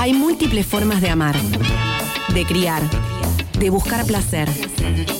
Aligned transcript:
Hay 0.00 0.14
múltiples 0.14 0.64
formas 0.64 1.02
de 1.02 1.10
amar, 1.10 1.36
de 2.32 2.46
criar, 2.46 2.80
de 3.58 3.68
buscar 3.68 4.06
placer. 4.06 4.48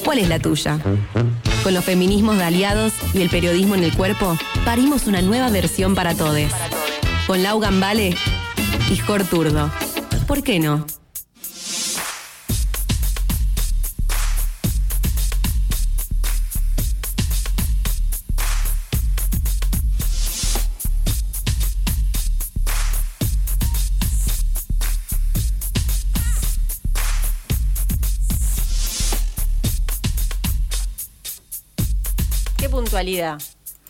¿Cuál 0.02 0.20
es 0.20 0.28
la 0.30 0.38
tuya? 0.38 0.78
Con 1.62 1.74
los 1.74 1.84
feminismos 1.84 2.38
de 2.38 2.44
aliados 2.44 2.94
y 3.12 3.20
el 3.20 3.28
periodismo 3.28 3.74
en 3.74 3.84
el 3.84 3.94
cuerpo, 3.94 4.38
parimos 4.64 5.06
una 5.06 5.20
nueva 5.20 5.50
versión 5.50 5.94
para 5.94 6.14
todos. 6.14 6.50
Con 7.26 7.42
Lau 7.42 7.60
Gambale 7.60 8.16
y 8.90 8.96
Jor 8.96 9.24
Turdo. 9.24 9.70
¿Por 10.26 10.42
qué 10.42 10.58
no? 10.58 10.86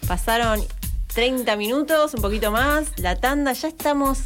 Pasaron 0.06 0.60
30 1.14 1.56
minutos, 1.56 2.14
un 2.14 2.22
poquito 2.22 2.50
más, 2.50 2.86
la 2.96 3.16
tanda, 3.16 3.52
ya 3.52 3.68
estamos 3.68 4.20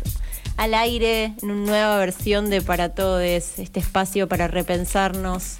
al 0.56 0.74
aire 0.74 1.34
en 1.42 1.50
una 1.50 1.66
nueva 1.66 1.98
versión 1.98 2.48
de 2.48 2.62
Para 2.62 2.94
Todos, 2.94 3.22
este 3.58 3.80
espacio 3.80 4.28
para 4.28 4.46
repensarnos 4.46 5.58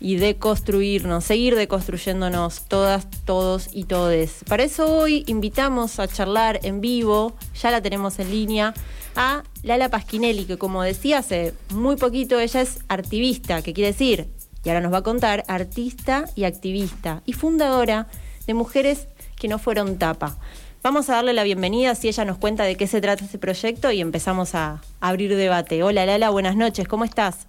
y 0.00 0.16
deconstruirnos, 0.16 1.24
seguir 1.24 1.56
deconstruyéndonos 1.56 2.62
todas, 2.66 3.06
todos 3.24 3.68
y 3.72 3.84
todes. 3.84 4.44
Para 4.48 4.62
eso 4.62 4.86
hoy 4.86 5.24
invitamos 5.26 5.98
a 6.00 6.08
charlar 6.08 6.60
en 6.62 6.80
vivo, 6.80 7.36
ya 7.60 7.70
la 7.70 7.82
tenemos 7.82 8.18
en 8.18 8.30
línea, 8.30 8.72
a 9.14 9.44
Lala 9.62 9.90
Pasquinelli, 9.90 10.46
que 10.46 10.58
como 10.58 10.82
decía 10.82 11.18
hace 11.18 11.52
muy 11.70 11.96
poquito, 11.96 12.40
ella 12.40 12.62
es 12.62 12.80
activista, 12.88 13.60
que 13.62 13.74
quiere 13.74 13.92
decir, 13.92 14.28
y 14.64 14.68
ahora 14.70 14.80
nos 14.80 14.92
va 14.92 14.98
a 14.98 15.02
contar, 15.02 15.44
artista 15.48 16.24
y 16.34 16.44
activista, 16.44 17.22
y 17.26 17.34
fundadora 17.34 18.08
Mujeres 18.52 19.08
que 19.36 19.48
no 19.48 19.58
fueron 19.58 19.96
tapa. 19.96 20.36
Vamos 20.82 21.08
a 21.08 21.14
darle 21.14 21.32
la 21.32 21.44
bienvenida 21.44 21.94
si 21.94 22.08
ella 22.08 22.26
nos 22.26 22.36
cuenta 22.36 22.64
de 22.64 22.76
qué 22.76 22.86
se 22.86 23.00
trata 23.00 23.24
este 23.24 23.38
proyecto 23.38 23.90
y 23.90 24.02
empezamos 24.02 24.54
a 24.54 24.82
abrir 25.00 25.34
debate. 25.34 25.82
Hola 25.82 26.04
Lala, 26.04 26.28
buenas 26.28 26.56
noches, 26.56 26.86
¿cómo 26.86 27.04
estás? 27.04 27.46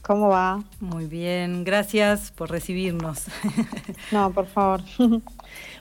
¿Cómo 0.00 0.30
va? 0.30 0.64
Muy 0.80 1.04
bien, 1.04 1.64
gracias 1.64 2.30
por 2.30 2.50
recibirnos. 2.50 3.24
No, 4.10 4.32
por 4.32 4.46
favor. 4.46 4.80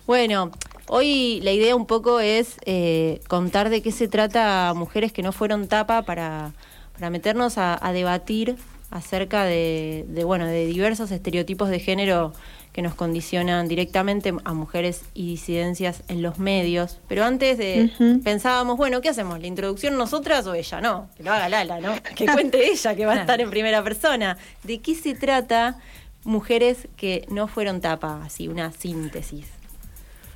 Bueno, 0.08 0.52
hoy 0.88 1.40
la 1.44 1.52
idea 1.52 1.76
un 1.76 1.86
poco 1.86 2.20
es 2.20 2.58
eh, 2.66 3.22
contar 3.30 3.70
de 3.70 3.82
qué 3.82 3.92
se 3.92 4.08
trata 4.08 4.74
Mujeres 4.76 5.14
que 5.14 5.24
no 5.24 5.32
fueron 5.32 5.68
tapa 5.68 6.02
para, 6.02 6.52
para 6.94 7.10
meternos 7.10 7.58
a, 7.58 7.80
a 7.86 7.94
debatir 7.94 8.58
acerca 8.90 9.46
de, 9.46 10.06
de, 10.10 10.24
bueno, 10.26 10.46
de 10.46 10.66
diversos 10.66 11.12
estereotipos 11.12 11.70
de 11.70 11.80
género 11.80 12.34
que 12.74 12.82
nos 12.82 12.96
condicionan 12.96 13.68
directamente 13.68 14.34
a 14.44 14.54
mujeres 14.54 15.04
y 15.14 15.28
disidencias 15.28 16.04
en 16.08 16.22
los 16.22 16.40
medios. 16.40 17.00
Pero 17.08 17.26
antes 17.26 17.58
de 17.58 17.92
pensábamos, 18.24 18.78
bueno, 18.78 19.02
¿qué 19.02 19.10
hacemos? 19.10 19.40
¿La 19.40 19.48
introducción 19.48 19.98
nosotras 19.98 20.48
o 20.48 20.54
ella? 20.54 20.80
No, 20.80 21.10
que 21.18 21.24
lo 21.24 21.34
haga 21.34 21.50
Lala, 21.50 21.82
¿no? 21.82 21.94
Que 22.16 22.26
cuente 22.26 22.72
ella, 22.72 22.96
que 22.96 23.06
va 23.06 23.14
a 23.14 23.22
estar 23.22 23.42
en 23.42 23.50
primera 23.50 23.84
persona. 23.84 24.38
¿De 24.64 24.80
qué 24.80 24.96
se 24.96 25.16
trata 25.16 25.78
mujeres 26.24 26.88
que 26.96 27.26
no 27.30 27.48
fueron 27.48 27.82
tapa? 27.82 28.22
Así, 28.24 28.48
una 28.48 28.72
síntesis. 28.72 29.48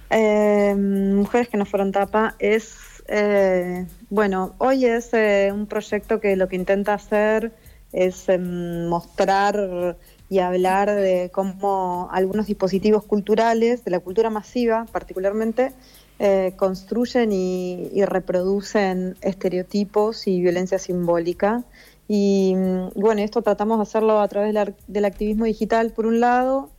Eh, 0.10 0.76
Mujeres 0.76 1.48
que 1.50 1.58
no 1.58 1.66
fueron 1.66 1.92
tapa 1.92 2.36
es, 2.40 2.76
eh, 3.08 3.86
bueno, 4.10 4.56
hoy 4.58 4.86
es 4.86 5.14
eh, 5.14 5.52
un 5.54 5.68
proyecto 5.68 6.20
que 6.20 6.36
lo 6.36 6.48
que 6.48 6.56
intenta 6.58 6.94
hacer 6.94 7.52
es 7.92 8.28
em, 8.30 8.88
mostrar 8.88 9.98
y 10.30 10.40
hablar 10.40 10.94
de 10.94 11.30
cómo 11.32 12.10
algunos 12.12 12.48
dispositivos 12.48 13.04
culturales, 13.04 13.84
de 13.86 13.92
la 13.92 14.00
cultura 14.00 14.30
masiva 14.30 14.86
particularmente, 14.92 15.74
eh, 16.18 16.54
construyen 16.56 17.32
y, 17.32 18.04
reproducen 18.06 19.18
estereotipos 19.22 20.28
y 20.28 20.42
violencia 20.42 20.80
simbólica. 20.80 21.64
Y 22.08 22.54
mm, 22.56 22.90
bueno, 22.96 23.22
esto 23.22 23.42
tratamos 23.42 23.78
de 23.78 23.84
hacerlo 23.84 24.20
a 24.22 24.28
través 24.28 24.54
del 24.54 24.76
del 24.88 25.06
activismo 25.06 25.46
digital, 25.46 25.92
por 25.92 26.06
un 26.06 26.20
lado, 26.20 26.70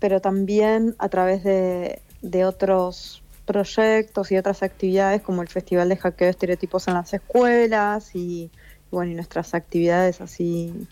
pero 0.00 0.20
también 0.20 0.94
a 0.98 1.08
través 1.08 1.44
de, 1.44 2.00
de 2.22 2.44
otros 2.44 3.22
proyectos 3.46 4.30
y 4.30 4.36
otras 4.36 4.62
actividades 4.62 5.22
como 5.22 5.42
el 5.42 5.48
Festival 5.48 5.88
de 5.88 5.96
Hackeo 5.96 6.26
de 6.26 6.30
Estereotipos 6.30 6.86
en 6.86 6.94
las 6.94 7.14
Escuelas 7.14 8.14
y, 8.14 8.50
bueno, 8.90 9.12
y 9.12 9.14
nuestras 9.14 9.54
actividades 9.54 10.20
así 10.20 10.86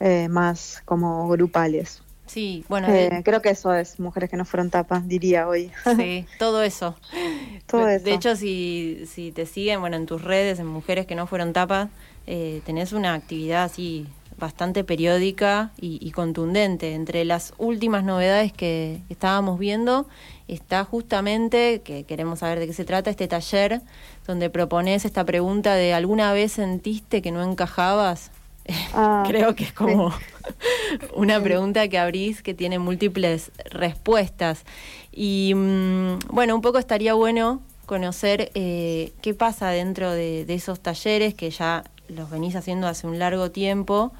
eh, 0.00 0.28
más 0.28 0.82
como 0.84 1.28
grupales. 1.28 2.02
Sí, 2.26 2.64
bueno, 2.68 2.88
Eh, 2.90 3.22
creo 3.24 3.40
que 3.40 3.50
eso 3.50 3.72
es 3.72 4.00
Mujeres 4.00 4.28
que 4.28 4.36
no 4.36 4.44
fueron 4.44 4.68
tapas, 4.70 5.06
diría 5.06 5.46
hoy. 5.48 5.70
sí, 5.96 6.26
todo 6.38 6.62
eso. 6.62 6.96
Todo 7.66 7.88
eso. 7.88 8.04
de 8.04 8.14
hecho, 8.14 8.34
si, 8.36 9.04
si 9.06 9.30
te 9.30 9.46
siguen, 9.46 9.80
bueno, 9.80 9.96
en 9.96 10.06
tus 10.06 10.22
redes, 10.22 10.58
en 10.58 10.66
Mujeres 10.66 11.06
que 11.06 11.14
no 11.14 11.26
fueron 11.26 11.52
tapas, 11.52 11.88
eh, 12.26 12.62
tenés 12.66 12.92
una 12.92 13.14
actividad 13.14 13.62
así 13.64 14.08
bastante 14.38 14.82
periódica 14.84 15.70
y, 15.80 15.98
y 16.06 16.10
contundente. 16.10 16.94
Entre 16.94 17.24
las 17.24 17.54
últimas 17.58 18.02
novedades 18.04 18.52
que 18.52 19.00
estábamos 19.08 19.58
viendo 19.58 20.06
está 20.48 20.84
justamente, 20.84 21.80
que 21.82 22.04
queremos 22.04 22.40
saber 22.40 22.58
de 22.58 22.66
qué 22.66 22.72
se 22.72 22.84
trata, 22.84 23.08
este 23.08 23.28
taller 23.28 23.80
donde 24.26 24.50
propones 24.50 25.04
esta 25.04 25.24
pregunta 25.24 25.74
de 25.74 25.94
¿alguna 25.94 26.32
vez 26.32 26.52
sentiste 26.52 27.22
que 27.22 27.30
no 27.30 27.42
encajabas? 27.42 28.30
Ah, 28.94 29.24
Creo 29.28 29.54
que 29.54 29.64
es 29.64 29.72
como 29.72 30.12
una 31.14 31.40
pregunta 31.42 31.88
que 31.88 31.98
abrís 31.98 32.42
que 32.42 32.54
tiene 32.54 32.78
múltiples 32.78 33.52
respuestas. 33.70 34.64
Y 35.12 35.52
mm, 35.54 36.18
bueno, 36.28 36.54
un 36.54 36.62
poco 36.62 36.78
estaría 36.78 37.14
bueno 37.14 37.60
conocer 37.86 38.50
eh, 38.54 39.12
qué 39.22 39.34
pasa 39.34 39.68
dentro 39.70 40.10
de, 40.10 40.44
de 40.44 40.54
esos 40.54 40.80
talleres 40.80 41.34
que 41.34 41.50
ya 41.50 41.84
los 42.08 42.30
venís 42.30 42.56
haciendo 42.56 42.86
hace 42.88 43.06
un 43.06 43.18
largo 43.18 43.50
tiempo. 43.50 44.12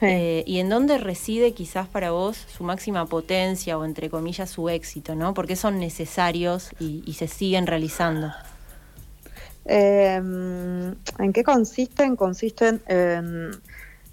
Sí. 0.00 0.06
eh, 0.06 0.44
y 0.46 0.58
en 0.58 0.68
dónde 0.70 0.96
reside 0.98 1.52
quizás 1.52 1.86
para 1.86 2.12
vos 2.12 2.36
su 2.36 2.64
máxima 2.64 3.06
potencia 3.06 3.76
o 3.78 3.84
entre 3.84 4.08
comillas 4.10 4.48
su 4.50 4.68
éxito, 4.70 5.14
¿no? 5.14 5.34
Porque 5.34 5.54
son 5.54 5.78
necesarios 5.78 6.70
y, 6.80 7.02
y 7.06 7.12
se 7.14 7.28
siguen 7.28 7.66
realizando. 7.66 8.32
Eh, 9.64 10.14
¿En 10.16 11.32
qué 11.32 11.44
consisten? 11.44 12.16
Consisten 12.16 12.82
en, 12.86 13.50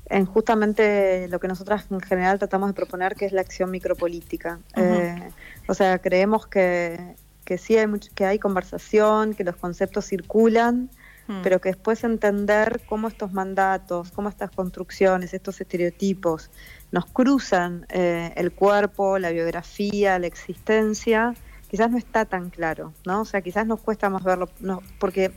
en 0.09 0.25
justamente 0.25 1.27
lo 1.27 1.39
que 1.39 1.47
nosotras 1.47 1.85
en 1.91 2.01
general 2.01 2.39
tratamos 2.39 2.69
de 2.69 2.73
proponer, 2.73 3.15
que 3.15 3.25
es 3.25 3.31
la 3.31 3.41
acción 3.41 3.71
micropolítica. 3.71 4.59
Eh, 4.75 5.29
o 5.67 5.73
sea, 5.73 5.99
creemos 5.99 6.47
que, 6.47 7.15
que 7.45 7.57
sí 7.57 7.77
hay, 7.77 7.87
mucho, 7.87 8.11
que 8.15 8.25
hay 8.25 8.39
conversación, 8.39 9.33
que 9.33 9.43
los 9.43 9.55
conceptos 9.55 10.05
circulan, 10.05 10.89
Mm. 11.29 11.43
pero 11.43 11.61
que 11.61 11.69
después 11.69 12.03
entender 12.03 12.81
cómo 12.87 13.07
estos 13.07 13.31
mandatos, 13.31 14.09
cómo 14.09 14.29
estas 14.29 14.49
construcciones, 14.49 15.31
estos 15.35 15.61
estereotipos 15.61 16.49
nos 16.91 17.05
cruzan 17.05 17.85
eh, 17.89 18.33
el 18.35 18.51
cuerpo, 18.51 19.19
la 19.19 19.29
biografía, 19.29 20.17
la 20.17 20.25
existencia, 20.25 21.35
quizás 21.69 21.91
no 21.91 21.99
está 21.99 22.25
tan 22.25 22.49
claro, 22.49 22.93
¿no? 23.05 23.21
O 23.21 23.25
sea, 23.25 23.41
quizás 23.41 23.67
nos 23.67 23.79
cuesta 23.79 24.09
más 24.09 24.23
verlo, 24.23 24.49
no, 24.59 24.81
porque, 24.99 25.31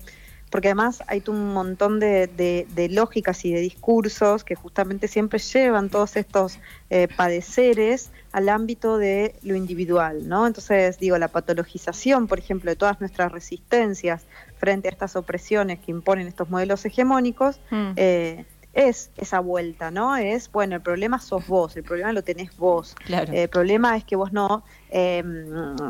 porque 0.52 0.68
además 0.68 1.02
hay 1.08 1.22
un 1.28 1.52
montón 1.52 1.98
de, 1.98 2.28
de- 2.28 2.66
de 2.74 2.88
lógicas 2.90 3.44
y 3.44 3.52
de 3.52 3.60
discursos 3.60 4.44
que 4.44 4.54
justamente 4.54 5.08
siempre 5.08 5.38
llevan 5.40 5.88
todos 5.88 6.14
estos 6.16 6.58
eh, 6.90 7.08
padeceres 7.16 8.10
al 8.32 8.48
ámbito 8.50 8.98
de 8.98 9.34
lo 9.42 9.56
individual, 9.56 10.28
¿no? 10.28 10.46
Entonces, 10.46 10.98
digo, 10.98 11.16
la 11.18 11.28
patologización, 11.28 12.28
por 12.28 12.38
ejemplo, 12.38 12.70
de 12.70 12.76
todas 12.76 13.00
nuestras 13.00 13.32
resistencias 13.32 14.26
frente 14.58 14.88
a 14.88 14.92
estas 14.92 15.16
opresiones 15.16 15.80
que 15.80 15.90
imponen 15.90 16.28
estos 16.28 16.48
modelos 16.50 16.84
hegemónicos, 16.84 17.58
Mm. 17.70 17.92
eh, 17.96 18.44
es 18.74 19.10
esa 19.16 19.40
vuelta, 19.40 19.90
¿no? 19.90 20.16
Es, 20.16 20.50
bueno, 20.50 20.76
el 20.76 20.82
problema 20.82 21.18
sos 21.20 21.46
vos, 21.46 21.76
el 21.76 21.82
problema 21.84 22.12
lo 22.12 22.22
tenés 22.22 22.56
vos. 22.56 22.94
Claro. 23.04 23.32
Eh, 23.32 23.42
el 23.42 23.48
problema 23.48 23.96
es 23.96 24.04
que 24.04 24.16
vos 24.16 24.32
no, 24.32 24.64
eh, 24.90 25.22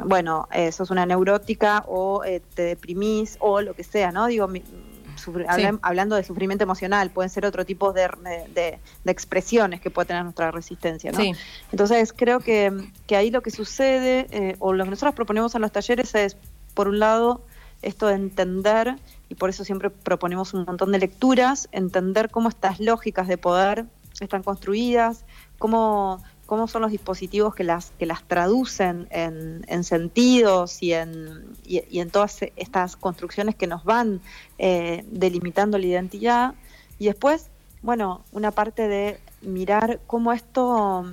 bueno, 0.06 0.48
eh, 0.52 0.72
sos 0.72 0.90
una 0.90 1.06
neurótica 1.06 1.84
o 1.86 2.24
eh, 2.24 2.40
te 2.54 2.62
deprimís 2.62 3.36
o 3.40 3.60
lo 3.60 3.74
que 3.74 3.84
sea, 3.84 4.10
¿no? 4.10 4.26
Digo, 4.26 4.48
mi- 4.48 4.64
sufri- 5.16 5.78
hablando 5.82 6.16
de 6.16 6.24
sufrimiento 6.24 6.64
emocional, 6.64 7.10
pueden 7.10 7.28
ser 7.30 7.46
otro 7.46 7.64
tipo 7.64 7.92
de, 7.92 8.08
de- 8.54 8.80
de 9.04 9.12
expresiones 9.12 9.80
que 9.80 9.90
puede 9.90 10.06
tener 10.06 10.24
nuestra 10.24 10.50
resistencia, 10.50 11.12
¿no? 11.12 11.18
Sí. 11.20 11.32
Entonces 11.70 12.12
creo 12.12 12.40
que, 12.40 12.72
que 13.06 13.14
ahí 13.16 13.30
lo 13.30 13.42
que 13.42 13.50
sucede, 13.52 14.56
o 14.58 14.72
lo 14.72 14.82
que 14.84 14.90
nosotros 14.90 15.14
proponemos 15.14 15.54
en 15.54 15.60
los 15.60 15.70
talleres 15.70 16.14
es, 16.16 16.36
por 16.74 16.88
un 16.88 16.98
lado, 16.98 17.42
esto 17.82 18.06
de 18.08 18.14
entender, 18.14 18.96
y 19.32 19.34
por 19.34 19.48
eso 19.48 19.64
siempre 19.64 19.88
proponemos 19.88 20.52
un 20.52 20.66
montón 20.66 20.92
de 20.92 20.98
lecturas, 20.98 21.66
entender 21.72 22.28
cómo 22.30 22.50
estas 22.50 22.80
lógicas 22.80 23.28
de 23.28 23.38
poder 23.38 23.86
están 24.20 24.42
construidas, 24.42 25.24
cómo, 25.56 26.22
cómo 26.44 26.68
son 26.68 26.82
los 26.82 26.90
dispositivos 26.90 27.54
que 27.54 27.64
las, 27.64 27.92
que 27.98 28.04
las 28.04 28.24
traducen 28.24 29.08
en, 29.10 29.64
en 29.68 29.84
sentidos 29.84 30.82
y 30.82 30.92
en, 30.92 31.46
y 31.64 32.00
en 32.00 32.10
todas 32.10 32.40
estas 32.56 32.94
construcciones 32.96 33.54
que 33.54 33.66
nos 33.66 33.84
van 33.84 34.20
eh, 34.58 35.02
delimitando 35.10 35.78
la 35.78 35.86
identidad. 35.86 36.54
Y 36.98 37.06
después, 37.06 37.46
bueno, 37.80 38.26
una 38.32 38.50
parte 38.50 38.86
de 38.86 39.18
mirar 39.40 39.98
cómo 40.06 40.34
esto 40.34 41.06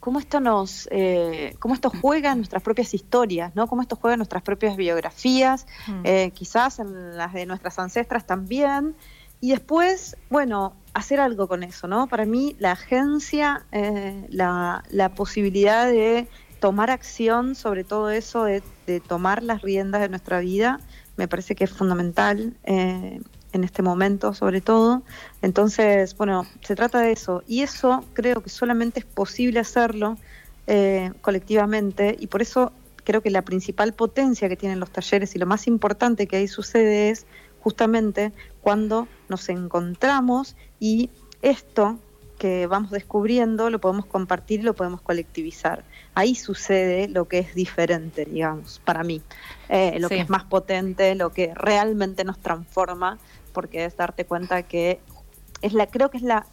cómo 0.00 0.18
esto 0.18 0.40
nos, 0.40 0.88
eh, 0.90 1.54
cómo 1.58 1.74
esto 1.74 1.90
juega 1.90 2.32
en 2.32 2.38
nuestras 2.38 2.62
propias 2.62 2.92
historias, 2.94 3.54
¿no? 3.54 3.68
Cómo 3.68 3.82
esto 3.82 3.96
juega 3.96 4.14
en 4.14 4.18
nuestras 4.18 4.42
propias 4.42 4.76
biografías, 4.76 5.66
mm. 5.86 6.00
eh, 6.04 6.30
quizás 6.34 6.78
en 6.78 7.16
las 7.16 7.34
de 7.34 7.46
nuestras 7.46 7.78
ancestras 7.78 8.26
también. 8.26 8.96
Y 9.42 9.50
después, 9.50 10.16
bueno, 10.30 10.74
hacer 10.94 11.20
algo 11.20 11.48
con 11.48 11.62
eso, 11.62 11.86
¿no? 11.86 12.08
Para 12.08 12.24
mí 12.24 12.56
la 12.58 12.72
agencia, 12.72 13.64
eh, 13.72 14.26
la, 14.30 14.82
la, 14.90 15.14
posibilidad 15.14 15.86
de 15.86 16.26
tomar 16.60 16.90
acción 16.90 17.54
sobre 17.54 17.84
todo 17.84 18.10
eso, 18.10 18.44
de, 18.44 18.62
de, 18.86 19.00
tomar 19.00 19.42
las 19.42 19.62
riendas 19.62 20.00
de 20.02 20.08
nuestra 20.08 20.40
vida, 20.40 20.80
me 21.16 21.28
parece 21.28 21.54
que 21.54 21.64
es 21.64 21.70
fundamental. 21.70 22.54
En 23.52 23.64
este 23.64 23.82
momento 23.82 24.32
sobre 24.34 24.60
todo. 24.60 25.02
Entonces, 25.42 26.16
bueno, 26.16 26.46
se 26.62 26.76
trata 26.76 27.00
de 27.00 27.12
eso. 27.12 27.42
Y 27.48 27.62
eso 27.62 28.04
creo 28.12 28.42
que 28.42 28.50
solamente 28.50 29.00
es 29.00 29.06
posible 29.06 29.60
hacerlo 29.60 30.16
eh, 30.66 31.12
colectivamente 31.20 32.16
y 32.18 32.28
por 32.28 32.42
eso 32.42 32.72
creo 33.02 33.22
que 33.22 33.30
la 33.30 33.42
principal 33.42 33.92
potencia 33.92 34.48
que 34.48 34.56
tienen 34.56 34.78
los 34.78 34.90
talleres 34.90 35.34
y 35.34 35.38
lo 35.38 35.46
más 35.46 35.66
importante 35.66 36.28
que 36.28 36.36
ahí 36.36 36.46
sucede 36.46 37.10
es 37.10 37.26
justamente 37.60 38.32
cuando 38.60 39.08
nos 39.28 39.48
encontramos 39.48 40.54
y 40.78 41.10
esto 41.42 41.98
que 42.38 42.66
vamos 42.66 42.90
descubriendo 42.90 43.68
lo 43.68 43.80
podemos 43.80 44.06
compartir 44.06 44.60
y 44.60 44.62
lo 44.62 44.74
podemos 44.74 45.02
colectivizar. 45.02 45.84
Ahí 46.14 46.34
sucede 46.34 47.08
lo 47.08 47.26
que 47.26 47.40
es 47.40 47.54
diferente, 47.54 48.24
digamos, 48.24 48.80
para 48.84 49.02
mí, 49.02 49.20
eh, 49.68 49.98
lo 49.98 50.08
que 50.08 50.20
es 50.20 50.30
más 50.30 50.44
potente, 50.44 51.14
lo 51.14 51.30
que 51.30 51.52
realmente 51.54 52.24
nos 52.24 52.38
transforma 52.38 53.18
porque 53.50 53.84
es 53.84 53.96
darte 53.96 54.24
cuenta 54.24 54.62
que 54.62 55.00
es 55.62 55.72
la, 55.72 55.86
creo 55.86 56.10
que 56.10 56.16
es 56.16 56.22
la 56.22 56.46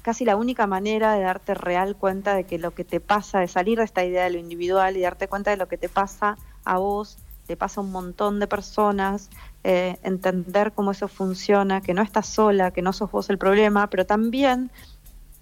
casi 0.00 0.24
la 0.24 0.36
única 0.36 0.66
manera 0.66 1.12
de 1.14 1.22
darte 1.22 1.54
real 1.54 1.96
cuenta 1.96 2.34
de 2.34 2.44
que 2.44 2.58
lo 2.58 2.72
que 2.72 2.84
te 2.84 3.00
pasa, 3.00 3.40
de 3.40 3.48
salir 3.48 3.78
de 3.78 3.84
esta 3.84 4.04
idea 4.04 4.24
de 4.24 4.30
lo 4.30 4.38
individual 4.38 4.96
y 4.96 5.02
darte 5.02 5.28
cuenta 5.28 5.50
de 5.50 5.56
lo 5.56 5.68
que 5.68 5.76
te 5.76 5.88
pasa 5.88 6.38
a 6.64 6.78
vos, 6.78 7.18
te 7.46 7.56
pasa 7.56 7.80
a 7.80 7.84
un 7.84 7.92
montón 7.92 8.40
de 8.40 8.46
personas, 8.46 9.28
eh, 9.64 9.98
entender 10.02 10.72
cómo 10.72 10.92
eso 10.92 11.08
funciona, 11.08 11.80
que 11.80 11.94
no 11.94 12.02
estás 12.02 12.26
sola, 12.26 12.70
que 12.70 12.82
no 12.82 12.92
sos 12.92 13.10
vos 13.10 13.28
el 13.30 13.38
problema, 13.38 13.88
pero 13.88 14.06
también 14.06 14.70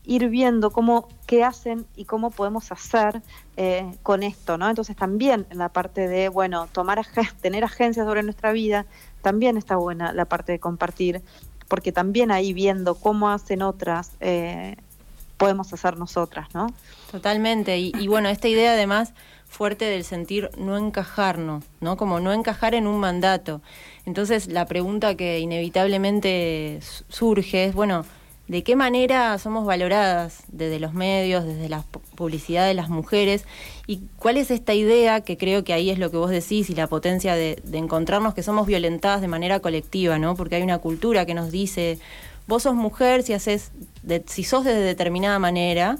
ir 0.04 0.28
viendo 0.28 0.70
cómo, 0.70 1.08
qué 1.26 1.44
hacen 1.44 1.86
y 1.94 2.06
cómo 2.06 2.30
podemos 2.30 2.72
hacer 2.72 3.22
eh, 3.56 3.94
con 4.02 4.22
esto, 4.22 4.56
¿no? 4.56 4.68
Entonces 4.68 4.96
también 4.96 5.46
en 5.50 5.58
la 5.58 5.68
parte 5.68 6.08
de, 6.08 6.28
bueno, 6.28 6.68
tomar 6.72 7.00
tener 7.40 7.64
agencia 7.64 8.04
sobre 8.04 8.22
nuestra 8.22 8.52
vida, 8.52 8.86
también 9.22 9.56
está 9.56 9.76
buena 9.76 10.12
la 10.12 10.24
parte 10.24 10.52
de 10.52 10.58
compartir, 10.58 11.22
porque 11.68 11.92
también 11.92 12.30
ahí 12.30 12.52
viendo 12.52 12.94
cómo 12.94 13.30
hacen 13.30 13.62
otras, 13.62 14.12
eh, 14.20 14.76
podemos 15.36 15.72
hacer 15.72 15.96
nosotras, 15.96 16.48
¿no? 16.54 16.68
Totalmente, 17.10 17.78
y, 17.78 17.92
y 17.98 18.08
bueno, 18.08 18.28
esta 18.28 18.48
idea 18.48 18.72
además 18.72 19.12
fuerte 19.50 19.84
del 19.84 20.04
sentir 20.04 20.50
no 20.56 20.78
encajarnos, 20.78 21.64
¿no? 21.80 21.96
Como 21.96 22.20
no 22.20 22.32
encajar 22.32 22.74
en 22.74 22.86
un 22.86 23.00
mandato. 23.00 23.60
Entonces 24.06 24.46
la 24.46 24.64
pregunta 24.66 25.16
que 25.16 25.40
inevitablemente 25.40 26.78
surge 27.08 27.64
es, 27.64 27.74
bueno, 27.74 28.04
de 28.50 28.64
qué 28.64 28.74
manera 28.74 29.38
somos 29.38 29.64
valoradas 29.64 30.42
desde 30.48 30.80
los 30.80 30.92
medios, 30.92 31.44
desde 31.44 31.68
la 31.68 31.84
publicidad 32.16 32.66
de 32.66 32.74
las 32.74 32.88
mujeres 32.88 33.44
y 33.86 34.00
cuál 34.18 34.38
es 34.38 34.50
esta 34.50 34.74
idea 34.74 35.20
que 35.20 35.38
creo 35.38 35.62
que 35.62 35.72
ahí 35.72 35.88
es 35.88 36.00
lo 36.00 36.10
que 36.10 36.16
vos 36.16 36.30
decís 36.30 36.68
y 36.68 36.74
la 36.74 36.88
potencia 36.88 37.36
de, 37.36 37.62
encontrarnos 37.72 38.34
que 38.34 38.42
somos 38.42 38.66
violentadas 38.66 39.20
de 39.20 39.28
manera 39.28 39.60
colectiva, 39.60 40.18
¿no? 40.18 40.34
Porque 40.34 40.56
hay 40.56 40.62
una 40.62 40.78
cultura 40.78 41.26
que 41.26 41.34
nos 41.34 41.52
dice, 41.52 42.00
vos 42.48 42.64
sos 42.64 42.74
mujer 42.74 43.22
si 43.22 43.34
haces, 43.34 43.70
si 44.26 44.42
sos 44.42 44.64
de 44.64 44.74
determinada 44.74 45.38
manera 45.38 45.98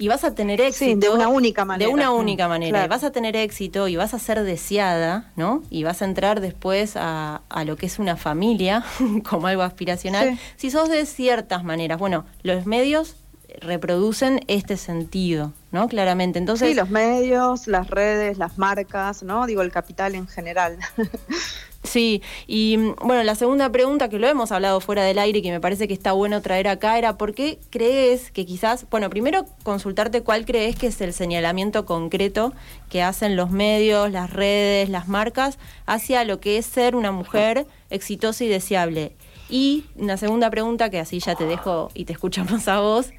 y 0.00 0.08
vas 0.08 0.24
a 0.24 0.34
tener 0.34 0.60
éxito. 0.62 0.98
de 0.98 1.10
una 1.10 1.28
única 1.28 1.66
manera. 1.66 1.86
De 1.86 1.94
una 1.94 2.10
única 2.10 2.48
manera. 2.48 2.84
Y 2.86 2.88
vas 2.88 3.04
a 3.04 3.12
tener 3.12 3.36
éxito 3.36 3.86
y 3.86 3.96
vas 3.96 4.14
a 4.14 4.18
ser 4.18 4.42
deseada, 4.42 5.30
¿no? 5.36 5.62
Y 5.68 5.84
vas 5.84 6.00
a 6.00 6.06
entrar 6.06 6.40
después 6.40 6.96
a, 6.96 7.42
a 7.50 7.64
lo 7.64 7.76
que 7.76 7.84
es 7.84 7.98
una 7.98 8.16
familia, 8.16 8.82
como 9.28 9.46
algo 9.46 9.62
aspiracional, 9.62 10.38
si 10.56 10.70
sos 10.70 10.88
de 10.88 11.04
ciertas 11.04 11.64
maneras. 11.64 11.98
Bueno, 11.98 12.24
los 12.42 12.64
medios 12.64 13.16
reproducen 13.60 14.40
este 14.48 14.78
sentido, 14.78 15.52
¿no? 15.70 15.86
Claramente. 15.86 16.38
Entonces, 16.38 16.70
sí, 16.70 16.74
los 16.74 16.88
medios, 16.88 17.66
las 17.66 17.88
redes, 17.88 18.38
las 18.38 18.56
marcas, 18.56 19.22
¿no? 19.22 19.46
Digo, 19.46 19.60
el 19.60 19.70
capital 19.70 20.14
en 20.14 20.26
general. 20.26 20.78
Sí, 21.90 22.22
y 22.46 22.76
mm, 22.76 22.94
bueno, 23.02 23.24
la 23.24 23.34
segunda 23.34 23.68
pregunta 23.72 24.08
que 24.08 24.20
lo 24.20 24.28
hemos 24.28 24.52
hablado 24.52 24.80
fuera 24.80 25.02
del 25.02 25.18
aire 25.18 25.40
y 25.40 25.42
que 25.42 25.50
me 25.50 25.58
parece 25.58 25.88
que 25.88 25.94
está 25.94 26.12
bueno 26.12 26.40
traer 26.40 26.68
acá 26.68 26.96
era 26.96 27.18
¿por 27.18 27.34
qué 27.34 27.58
crees 27.70 28.30
que 28.30 28.46
quizás, 28.46 28.86
bueno, 28.90 29.10
primero 29.10 29.44
consultarte 29.64 30.22
cuál 30.22 30.44
crees 30.44 30.76
que 30.76 30.86
es 30.86 31.00
el 31.00 31.12
señalamiento 31.12 31.86
concreto 31.86 32.52
que 32.90 33.02
hacen 33.02 33.34
los 33.34 33.50
medios, 33.50 34.08
las 34.12 34.32
redes, 34.32 34.88
las 34.88 35.08
marcas 35.08 35.58
hacia 35.84 36.22
lo 36.22 36.38
que 36.38 36.58
es 36.58 36.66
ser 36.66 36.94
una 36.94 37.10
mujer 37.10 37.66
exitosa 37.90 38.44
y 38.44 38.48
deseable? 38.48 39.10
Y 39.48 39.86
una 39.96 40.16
segunda 40.16 40.48
pregunta 40.48 40.90
que 40.90 41.00
así 41.00 41.18
ya 41.18 41.34
te 41.34 41.44
dejo 41.44 41.90
y 41.92 42.04
te 42.04 42.12
escuchamos 42.12 42.68
a 42.68 42.78
vos, 42.78 43.10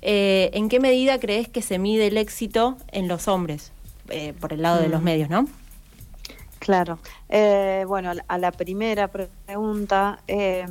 eh, 0.00 0.50
¿en 0.54 0.68
qué 0.68 0.78
medida 0.78 1.18
crees 1.18 1.48
que 1.48 1.60
se 1.60 1.80
mide 1.80 2.06
el 2.06 2.16
éxito 2.18 2.76
en 2.92 3.08
los 3.08 3.26
hombres? 3.26 3.72
Eh, 4.10 4.32
por 4.38 4.52
el 4.52 4.62
lado 4.62 4.80
de 4.80 4.88
los 4.88 5.00
mm. 5.00 5.04
medios, 5.04 5.28
¿no? 5.28 5.48
Claro. 6.62 7.00
Eh, 7.28 7.84
bueno, 7.88 8.12
a 8.28 8.38
la 8.38 8.52
primera 8.52 9.08
pregunta, 9.08 10.20
eh, 10.28 10.64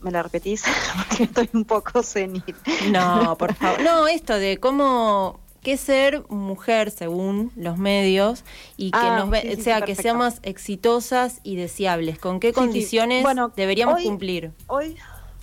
¿me 0.00 0.10
la 0.10 0.24
repetís? 0.24 0.64
Porque 1.08 1.22
estoy 1.22 1.48
un 1.52 1.64
poco 1.64 2.02
senil. 2.02 2.42
No, 2.90 3.36
por 3.38 3.54
favor. 3.54 3.80
No, 3.82 4.08
esto 4.08 4.34
de 4.34 4.58
cómo 4.58 5.38
qué 5.62 5.76
ser 5.76 6.28
mujer 6.30 6.90
según 6.90 7.52
los 7.54 7.78
medios 7.78 8.42
y 8.76 8.90
que 8.90 8.98
ah, 8.98 9.24
nos 9.24 9.62
sea 9.62 9.82
que 9.82 9.94
seamos 9.94 10.40
exitosas 10.42 11.38
y 11.44 11.54
deseables. 11.54 12.18
¿Con 12.18 12.40
qué 12.40 12.52
condiciones 12.52 13.24
deberíamos 13.54 14.02
cumplir? 14.02 14.50
Hoy, 14.66 14.96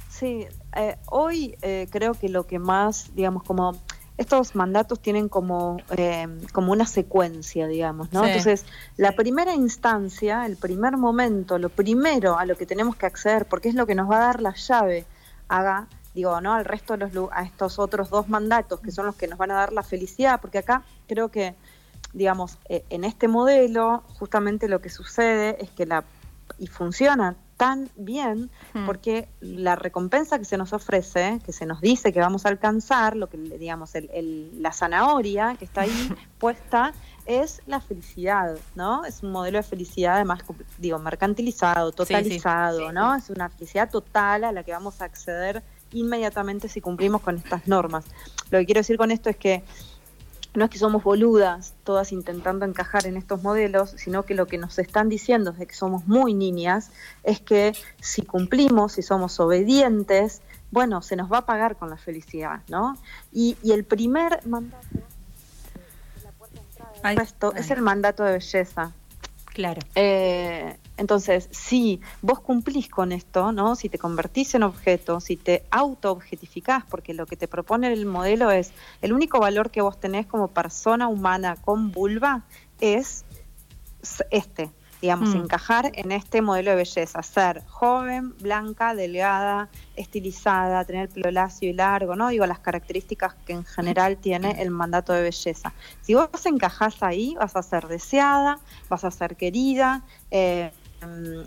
sí, 0.09 0.47
eh, 0.75 0.97
hoy 1.05 1.55
creo 1.89 2.13
que 2.13 2.27
lo 2.27 2.45
que 2.45 2.59
más, 2.59 3.15
digamos, 3.15 3.43
como 3.43 3.81
estos 4.17 4.55
mandatos 4.55 4.99
tienen 4.99 5.29
como, 5.29 5.77
eh, 5.97 6.27
como 6.53 6.71
una 6.71 6.85
secuencia, 6.85 7.67
digamos, 7.67 8.11
¿no? 8.13 8.25
Entonces, 8.25 8.65
la 8.97 9.13
primera 9.13 9.55
instancia, 9.55 10.45
el 10.45 10.57
primer 10.57 10.97
momento, 10.97 11.57
lo 11.57 11.69
primero 11.69 12.37
a 12.37 12.45
lo 12.45 12.55
que 12.55 12.65
tenemos 12.65 12.95
que 12.95 13.05
acceder, 13.05 13.45
porque 13.45 13.69
es 13.69 13.75
lo 13.75 13.87
que 13.87 13.95
nos 13.95 14.09
va 14.09 14.17
a 14.17 14.25
dar 14.27 14.41
la 14.41 14.53
llave, 14.53 15.05
haga, 15.47 15.87
digo, 16.13 16.39
¿no? 16.41 16.53
Al 16.53 16.65
resto 16.65 16.97
de 16.97 17.09
los, 17.09 17.29
a 17.31 17.43
estos 17.43 17.79
otros 17.79 18.09
dos 18.09 18.29
mandatos, 18.29 18.79
que 18.79 18.91
son 18.91 19.05
los 19.05 19.15
que 19.15 19.27
nos 19.27 19.39
van 19.39 19.51
a 19.51 19.55
dar 19.55 19.73
la 19.73 19.83
felicidad, 19.83 20.39
porque 20.39 20.59
acá 20.59 20.83
creo 21.07 21.29
que, 21.29 21.55
digamos, 22.13 22.57
eh, 22.69 22.83
en 22.89 23.05
este 23.05 23.27
modelo, 23.27 24.03
justamente 24.19 24.67
lo 24.67 24.81
que 24.81 24.89
sucede 24.89 25.57
es 25.63 25.71
que 25.71 25.85
la, 25.85 26.03
y 26.59 26.67
funciona 26.67 27.35
tan 27.61 27.91
bien 27.95 28.49
hmm. 28.73 28.87
porque 28.87 29.29
la 29.39 29.75
recompensa 29.75 30.39
que 30.39 30.45
se 30.45 30.57
nos 30.57 30.73
ofrece, 30.73 31.39
que 31.45 31.53
se 31.53 31.67
nos 31.67 31.79
dice 31.79 32.11
que 32.11 32.19
vamos 32.19 32.47
a 32.47 32.49
alcanzar, 32.49 33.15
lo 33.15 33.29
que 33.29 33.37
digamos, 33.37 33.93
el, 33.93 34.49
la 34.59 34.71
zanahoria 34.71 35.55
que 35.59 35.65
está 35.65 35.81
ahí 35.81 35.91
puesta, 36.39 36.91
es 37.27 37.61
la 37.67 37.79
felicidad, 37.79 38.57
¿no? 38.73 39.05
Es 39.05 39.21
un 39.21 39.31
modelo 39.31 39.59
de 39.59 39.63
felicidad 39.63 40.15
además, 40.15 40.39
digo, 40.79 40.97
mercantilizado, 40.97 41.91
totalizado, 41.91 42.91
¿no? 42.91 43.13
Es 43.13 43.29
una 43.29 43.47
felicidad 43.49 43.91
total 43.91 44.43
a 44.43 44.51
la 44.51 44.63
que 44.63 44.71
vamos 44.71 44.99
a 44.99 45.05
acceder 45.05 45.61
inmediatamente 45.91 46.67
si 46.67 46.81
cumplimos 46.81 47.21
con 47.21 47.37
estas 47.37 47.67
normas. 47.67 48.05
Lo 48.49 48.57
que 48.57 48.65
quiero 48.65 48.79
decir 48.79 48.97
con 48.97 49.11
esto 49.11 49.29
es 49.29 49.37
que 49.37 49.63
no 50.53 50.65
es 50.65 50.69
que 50.69 50.77
somos 50.77 51.03
boludas 51.03 51.73
todas 51.83 52.11
intentando 52.11 52.65
encajar 52.65 53.07
en 53.07 53.15
estos 53.17 53.41
modelos, 53.41 53.91
sino 53.91 54.23
que 54.23 54.35
lo 54.35 54.47
que 54.47 54.57
nos 54.57 54.77
están 54.79 55.07
diciendo 55.07 55.55
es 55.57 55.67
que 55.67 55.73
somos 55.73 56.07
muy 56.07 56.33
niñas, 56.33 56.91
es 57.23 57.39
que 57.39 57.73
si 58.01 58.23
cumplimos, 58.23 58.93
si 58.93 59.01
somos 59.01 59.39
obedientes, 59.39 60.41
bueno, 60.71 61.01
se 61.01 61.15
nos 61.15 61.31
va 61.31 61.39
a 61.39 61.45
pagar 61.45 61.77
con 61.77 61.89
la 61.89 61.97
felicidad, 61.97 62.61
¿no? 62.69 62.97
Y, 63.31 63.57
el 63.63 63.83
primer 63.83 64.45
mandato, 64.45 64.87
la 66.23 66.31
puerta 66.31 66.61
de 66.61 67.21
entrada 67.21 67.59
es 67.59 67.71
el 67.71 67.81
mandato 67.81 68.23
de 68.23 68.33
belleza. 68.33 68.91
Claro. 69.53 69.81
Eh, 69.95 70.77
entonces, 70.97 71.49
si 71.51 71.99
vos 72.21 72.39
cumplís 72.39 72.87
con 72.87 73.11
esto, 73.11 73.51
¿no? 73.51 73.75
Si 73.75 73.89
te 73.89 73.97
convertís 73.97 74.55
en 74.55 74.63
objeto, 74.63 75.19
si 75.19 75.35
te 75.35 75.63
auto-objetificás, 75.71 76.85
porque 76.85 77.13
lo 77.13 77.25
que 77.25 77.35
te 77.35 77.47
propone 77.47 77.91
el 77.91 78.05
modelo 78.05 78.51
es 78.51 78.71
el 79.01 79.11
único 79.11 79.39
valor 79.39 79.71
que 79.71 79.81
vos 79.81 79.99
tenés 79.99 80.25
como 80.25 80.47
persona 80.47 81.07
humana 81.07 81.57
con 81.57 81.91
vulva 81.91 82.43
es 82.79 83.25
este, 84.29 84.71
digamos, 85.01 85.29
mm. 85.29 85.37
encajar 85.37 85.91
en 85.95 86.11
este 86.11 86.41
modelo 86.41 86.71
de 86.71 86.77
belleza, 86.77 87.23
ser 87.23 87.63
joven, 87.67 88.37
blanca, 88.37 88.93
delgada, 88.93 89.69
estilizada, 89.95 90.85
tener 90.85 91.09
pelo 91.09 91.31
lacio 91.31 91.69
y 91.69 91.73
largo, 91.73 92.15
¿no? 92.15 92.29
Digo, 92.29 92.45
las 92.45 92.59
características 92.59 93.33
que 93.45 93.53
en 93.53 93.65
general 93.65 94.17
tiene 94.17 94.61
el 94.61 94.69
mandato 94.69 95.11
de 95.13 95.23
belleza. 95.23 95.73
Si 96.01 96.13
vos 96.13 96.45
encajás 96.45 97.01
ahí, 97.01 97.35
vas 97.39 97.55
a 97.55 97.63
ser 97.63 97.87
deseada, 97.87 98.59
vas 98.89 99.03
a 99.03 99.11
ser 99.11 99.35
querida, 99.35 100.03
eh, 100.29 100.71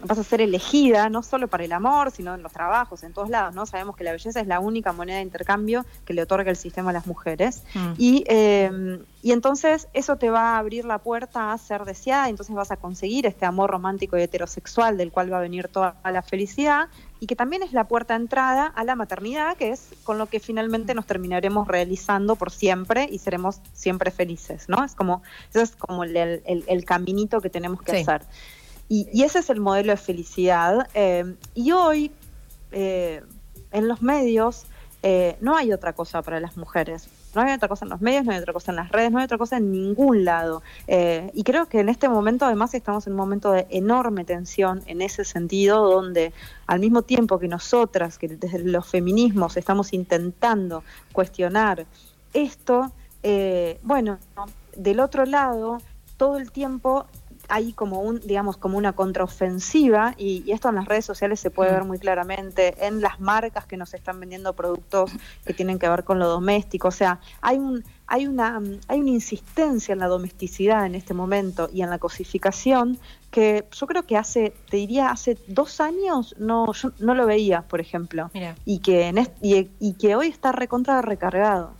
vas 0.04 0.18
a 0.18 0.24
ser 0.24 0.40
elegida 0.40 1.08
no 1.08 1.22
solo 1.22 1.48
para 1.48 1.64
el 1.64 1.72
amor, 1.72 2.10
sino 2.10 2.34
en 2.34 2.42
los 2.42 2.52
trabajos, 2.52 3.02
en 3.02 3.12
todos 3.12 3.30
lados, 3.30 3.54
¿no? 3.54 3.66
Sabemos 3.66 3.96
que 3.96 4.04
la 4.04 4.12
belleza 4.12 4.40
es 4.40 4.46
la 4.46 4.60
única 4.60 4.92
moneda 4.92 5.18
de 5.18 5.22
intercambio 5.22 5.84
que 6.04 6.14
le 6.14 6.22
otorga 6.22 6.50
el 6.50 6.56
sistema 6.56 6.90
a 6.90 6.92
las 6.92 7.06
mujeres. 7.06 7.62
Mm. 7.74 7.92
Y, 7.98 8.24
em, 8.26 9.00
y 9.22 9.32
entonces 9.32 9.88
eso 9.92 10.16
te 10.16 10.30
va 10.30 10.54
a 10.54 10.58
abrir 10.58 10.84
la 10.84 10.98
puerta 10.98 11.52
a 11.52 11.58
ser 11.58 11.84
deseada, 11.84 12.26
y 12.28 12.30
entonces 12.30 12.54
vas 12.54 12.70
a 12.70 12.76
conseguir 12.76 13.26
este 13.26 13.46
amor 13.46 13.70
romántico 13.70 14.18
y 14.18 14.22
heterosexual 14.22 14.96
del 14.96 15.12
cual 15.12 15.32
va 15.32 15.38
a 15.38 15.40
venir 15.40 15.68
toda 15.68 15.96
la 16.04 16.22
felicidad, 16.22 16.88
y 17.20 17.26
que 17.26 17.36
también 17.36 17.62
es 17.62 17.72
la 17.72 17.88
puerta 17.88 18.14
de 18.14 18.20
entrada 18.22 18.66
a 18.66 18.84
la 18.84 18.96
maternidad, 18.96 19.56
que 19.56 19.70
es 19.70 19.90
con 20.02 20.18
lo 20.18 20.26
que 20.26 20.40
finalmente 20.40 20.94
nos 20.94 21.06
terminaremos 21.06 21.68
realizando 21.68 22.36
por 22.36 22.50
siempre 22.50 23.08
y 23.10 23.18
seremos 23.18 23.60
siempre 23.72 24.10
felices, 24.10 24.68
¿no? 24.68 24.84
Es 24.84 24.94
como, 24.94 25.22
eso 25.50 25.62
es 25.62 25.74
como 25.76 26.04
el, 26.04 26.16
el, 26.44 26.84
caminito 26.84 27.40
que 27.40 27.48
tenemos 27.48 27.80
que 27.80 28.02
hacer. 28.02 28.22
Y, 28.88 29.22
ese 29.22 29.38
es 29.38 29.50
el 29.50 29.60
modelo 29.60 29.92
de 29.92 29.96
felicidad. 29.96 30.88
Eh, 30.94 31.34
y 31.54 31.72
hoy, 31.72 32.10
eh, 32.72 33.22
en 33.72 33.88
los 33.88 34.02
medios, 34.02 34.66
eh, 35.02 35.36
no 35.40 35.56
hay 35.56 35.72
otra 35.72 35.92
cosa 35.92 36.22
para 36.22 36.40
las 36.40 36.56
mujeres. 36.56 37.08
No 37.34 37.42
hay 37.42 37.52
otra 37.52 37.68
cosa 37.68 37.84
en 37.84 37.90
los 37.90 38.00
medios, 38.00 38.24
no 38.24 38.32
hay 38.32 38.38
otra 38.38 38.52
cosa 38.52 38.70
en 38.70 38.76
las 38.76 38.90
redes, 38.90 39.10
no 39.10 39.18
hay 39.18 39.24
otra 39.24 39.38
cosa 39.38 39.56
en 39.56 39.72
ningún 39.72 40.24
lado. 40.24 40.62
y 40.86 41.42
creo 41.42 41.66
que 41.66 41.80
en 41.80 41.88
este 41.88 42.08
momento 42.08 42.44
además 42.44 42.74
estamos 42.74 43.08
en 43.08 43.14
un 43.14 43.16
momento 43.16 43.50
de 43.50 43.66
enorme 43.70 44.24
tensión 44.24 44.82
en 44.86 45.02
ese 45.02 45.24
sentido, 45.24 45.90
donde 45.90 46.32
al 46.68 46.78
mismo 46.78 47.02
tiempo 47.02 47.40
que 47.40 47.48
nosotras, 47.48 48.18
que 48.18 48.28
desde 48.28 48.60
los 48.60 48.86
feminismos 48.86 49.56
estamos 49.56 49.92
intentando 49.92 50.84
cuestionar 51.12 51.86
esto, 52.32 52.92
bueno, 53.82 54.18
del 54.76 55.00
otro 55.00 55.26
lado, 55.26 55.78
todo 56.16 56.38
el 56.38 56.52
tiempo 56.52 57.06
hay 57.48 57.72
como 57.72 58.00
un, 58.00 58.20
digamos, 58.20 58.56
como 58.56 58.78
una 58.78 58.92
contraofensiva, 58.92 60.14
y, 60.16 60.50
esto 60.50 60.68
en 60.68 60.76
las 60.76 60.86
redes 60.86 61.04
sociales 61.04 61.40
se 61.40 61.50
puede 61.50 61.70
mm. 61.70 61.74
ver 61.74 61.84
muy 61.84 61.98
claramente, 61.98 62.74
en 62.86 63.00
las 63.00 63.20
marcas 63.20 63.66
que 63.66 63.76
nos 63.76 63.94
están 63.94 64.20
vendiendo 64.20 64.52
productos 64.52 65.10
que 65.44 65.54
tienen 65.54 65.78
que 65.78 65.88
ver 65.88 66.04
con 66.04 66.18
lo 66.18 66.28
doméstico. 66.28 66.88
O 66.88 66.92
sea, 66.92 67.20
hay 67.40 67.58
un, 67.58 67.84
hay 68.06 68.26
una, 68.26 68.60
hay 68.88 69.00
una 69.00 69.10
insistencia 69.10 69.92
en 69.92 69.98
la 69.98 70.08
domesticidad 70.08 70.86
en 70.86 70.94
este 70.94 71.14
momento 71.14 71.68
y 71.72 71.82
en 71.82 71.90
la 71.90 71.98
cosificación 71.98 72.98
que 73.30 73.66
yo 73.72 73.86
creo 73.86 74.04
que 74.04 74.16
hace, 74.16 74.54
te 74.70 74.76
diría, 74.76 75.10
hace 75.10 75.36
dos 75.48 75.80
años 75.80 76.36
no, 76.38 76.72
yo 76.72 76.92
no 77.00 77.14
lo 77.14 77.26
veía, 77.26 77.62
por 77.62 77.80
ejemplo. 77.80 78.30
Y 78.64 78.78
que 78.78 79.08
en 79.08 79.18
y, 79.42 79.68
y 79.80 79.94
que 79.94 80.14
hoy 80.14 80.28
está 80.28 80.52
recontra 80.52 81.02
recargado. 81.02 81.72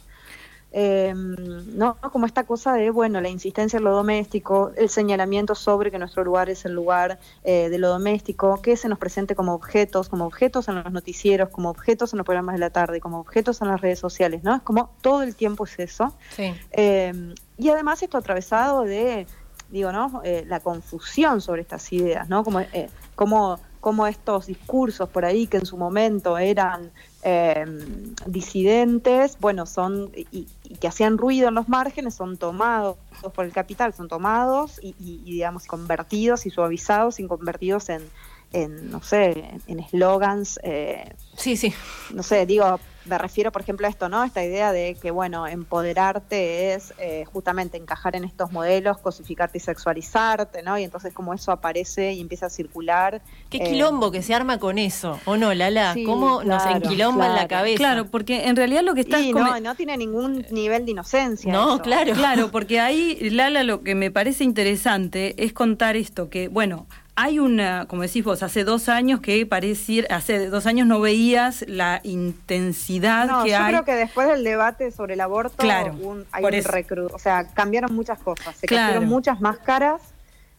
Eh, 0.77 1.15
¿no? 1.15 1.97
Como 2.11 2.27
esta 2.27 2.43
cosa 2.43 2.73
de, 2.73 2.91
bueno, 2.91 3.21
la 3.21 3.29
insistencia 3.29 3.77
en 3.77 3.85
lo 3.85 3.93
doméstico, 3.93 4.73
el 4.77 4.89
señalamiento 4.89 5.55
sobre 5.55 5.93
que 5.93 6.01
nuestro 6.01 6.25
lugar 6.25 6.51
es 6.51 6.65
el 6.65 6.73
lugar 6.73 7.21
eh, 7.45 7.69
de 7.69 7.79
lo 7.79 7.91
doméstico, 7.91 8.61
que 8.61 8.77
se 8.77 8.89
nos 8.89 8.99
presente 8.99 9.37
como 9.37 9.55
objetos, 9.55 10.09
como 10.09 10.27
objetos 10.27 10.67
en 10.67 10.83
los 10.83 10.91
noticieros, 10.91 11.51
como 11.51 11.71
objetos 11.71 12.13
en 12.13 12.17
los 12.17 12.27
programas 12.27 12.57
de 12.57 12.59
la 12.59 12.71
tarde, 12.71 12.99
como 12.99 13.21
objetos 13.21 13.63
en 13.63 13.69
las 13.69 13.81
redes 13.81 14.01
sociales, 14.01 14.43
¿no? 14.43 14.57
Es 14.57 14.63
como 14.63 14.91
todo 15.01 15.23
el 15.23 15.37
tiempo 15.37 15.65
es 15.65 15.79
eso. 15.79 16.13
Eh, 16.37 17.35
y 17.57 17.69
además 17.69 18.03
esto 18.03 18.19
atravesado 18.19 18.83
de, 18.83 19.29
digo, 19.71 19.93
¿no? 19.93 20.23
Eh, 20.25 20.45
la 20.49 20.59
confusión 20.59 21.41
sobre 21.41 21.63
estas 21.63 21.93
ideas, 21.93 22.29
¿no? 22.29 22.43
Como, 22.43 22.63
como 23.15 23.61
como 23.85 24.07
estos 24.07 24.47
discursos 24.47 25.11
por 25.11 25.27
ahí 25.27 25.47
que 25.47 25.59
en 25.59 25.67
su 25.67 25.77
momento 25.77 26.39
eran 26.39 26.91
eh, 27.23 27.67
disidentes, 28.25 29.37
bueno, 29.41 29.67
son 29.67 30.11
y, 30.15 30.47
que 30.81 30.89
hacían 30.89 31.19
ruido 31.19 31.49
en 31.49 31.55
los 31.55 31.69
márgenes, 31.69 32.15
son 32.15 32.39
tomados 32.39 32.97
por 33.35 33.45
el 33.45 33.53
capital, 33.53 33.93
son 33.93 34.09
tomados 34.09 34.81
y, 34.81 34.95
digamos 34.99 35.67
convertidos 35.67 36.47
y 36.47 36.51
suavizados 36.51 37.21
y 37.21 37.27
convertidos 37.27 37.91
en, 37.91 38.01
en 38.55 38.91
no 38.91 39.03
sé, 39.03 39.59
en 39.67 39.81
eslogans. 39.81 40.59
Eh, 40.63 41.13
sí, 41.37 41.57
sí. 41.57 41.75
No 42.13 42.23
sé, 42.23 42.47
digo, 42.47 42.79
me 43.05 43.19
refiero, 43.19 43.53
por 43.53 43.63
ejemplo, 43.63 43.87
a 43.87 43.91
esto, 43.91 44.09
¿no? 44.09 44.25
Esta 44.25 44.43
idea 44.43 44.73
de 44.73 44.97
que, 45.01 45.11
bueno, 45.11 45.47
empoderarte 45.47 46.75
es 46.75 46.95
eh, 46.99 47.25
justamente 47.31 47.77
encajar 47.77 48.17
en 48.17 48.25
estos 48.25 48.53
modelos, 48.53 48.99
cosificarte 48.99 49.59
y 49.59 49.61
sexualizarte, 49.61 50.63
¿no? 50.63 50.79
Y 50.79 50.85
entonces 50.85 51.13
como 51.13 51.35
eso 51.35 51.53
aparece 51.53 52.13
y 52.13 52.21
empieza 52.21 52.47
a 52.47 52.51
circular. 52.51 53.21
Qué 53.51 53.59
eh, 53.59 53.71
quilombo 53.71 54.11
que 54.11 54.23
se 54.23 54.35
arma 54.35 54.59
con 54.59 54.79
eso, 54.79 55.21
¿o 55.27 55.37
no, 55.37 55.53
Lala? 55.53 55.95
¿Cómo 56.07 56.43
nos 56.45 56.65
enquilomba 56.67 57.27
en 57.27 57.35
la 57.35 57.49
cabeza? 57.49 57.77
Claro, 57.77 58.07
porque 58.07 58.47
en 58.47 58.57
realidad 58.57 58.83
lo 58.83 58.95
que 58.95 59.03
está... 59.03 59.21
no, 59.21 59.61
no 59.61 59.75
tiene 59.75 59.97
ningún 59.97 60.47
nivel 60.51 60.85
de 60.87 60.93
inocencia. 60.93 61.53
No, 61.53 61.83
claro. 61.83 62.15
Claro, 62.15 62.51
porque 62.51 62.81
ahí, 62.81 63.31
Lala, 63.31 63.65
lo 63.65 63.83
que 63.83 63.95
me 63.95 64.11
parece 64.11 64.45
interesante 64.45 65.45
es 65.45 65.53
contar 65.53 65.97
esto, 65.97 66.31
que, 66.31 66.49
bueno, 66.49 66.87
hay 67.17 67.39
una, 67.39 67.87
como 67.87 68.03
decís 68.03 68.25
vos, 68.25 68.43
hace 68.43 68.65
dos 68.65 68.89
años 68.89 69.21
que 69.21 69.47
parecía, 69.47 70.05
hace 70.11 70.49
dos 70.49 70.67
años 70.67 70.87
no 70.87 71.01
veías 71.01 71.65
la 71.69 72.01
intensidad 72.03 73.27
no, 73.27 73.45
que 73.45 73.51
yo 73.51 73.59
hay. 73.59 73.73
creo 73.73 73.85
que 73.85 73.95
después 73.95 74.29
del 74.29 74.43
debate 74.43 74.91
sobre 74.91 75.15
el 75.15 75.21
aborto 75.21 75.57
claro, 75.57 75.95
hay 76.33 76.45
un 76.45 76.65
recru 76.65 77.09
o 77.13 77.19
sea, 77.19 77.49
cambiaron 77.53 77.95
muchas 77.95 78.19
cosas, 78.19 78.57
se 78.57 78.67
cayeron 78.67 79.07
muchas 79.07 79.41
máscaras, 79.41 80.03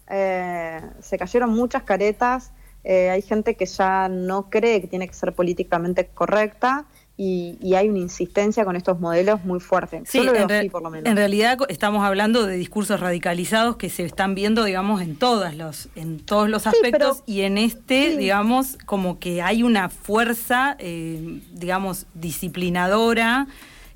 eh, 0.09 0.81
se 1.01 1.17
cayeron 1.17 1.49
muchas 1.49 1.83
caretas, 1.83 2.51
eh, 2.83 3.09
hay 3.09 3.21
gente 3.21 3.55
que 3.55 3.65
ya 3.65 4.07
no 4.07 4.49
cree 4.49 4.79
que 4.79 4.87
tiene 4.87 5.07
que 5.07 5.13
ser 5.13 5.33
políticamente 5.33 6.07
correcta 6.07 6.85
y, 7.17 7.73
hay 7.75 7.87
una 7.87 7.99
insistencia 7.99 8.65
con 8.65 8.75
estos 8.75 8.99
modelos 8.99 9.43
muy 9.45 9.59
fuerte. 9.59 10.03
Sí, 10.05 10.19
en, 10.19 10.69
por 10.69 10.81
lo 10.81 10.89
menos. 10.89 11.09
en 11.09 11.15
realidad 11.15 11.57
estamos 11.69 12.03
hablando 12.03 12.45
de 12.45 12.57
discursos 12.57 12.99
radicalizados 12.99 13.77
que 13.77 13.89
se 13.89 14.03
están 14.03 14.35
viendo, 14.35 14.63
digamos, 14.63 15.01
en 15.01 15.15
todos 15.15 15.53
los, 15.55 15.87
en 15.95 16.19
todos 16.19 16.49
los 16.49 16.67
aspectos 16.67 17.23
y 17.25 17.41
en 17.41 17.57
este, 17.57 18.17
digamos, 18.17 18.77
como 18.85 19.19
que 19.19 19.41
hay 19.41 19.63
una 19.63 19.89
fuerza, 19.89 20.75
eh, 20.79 21.41
digamos, 21.53 22.05
disciplinadora 22.13 23.47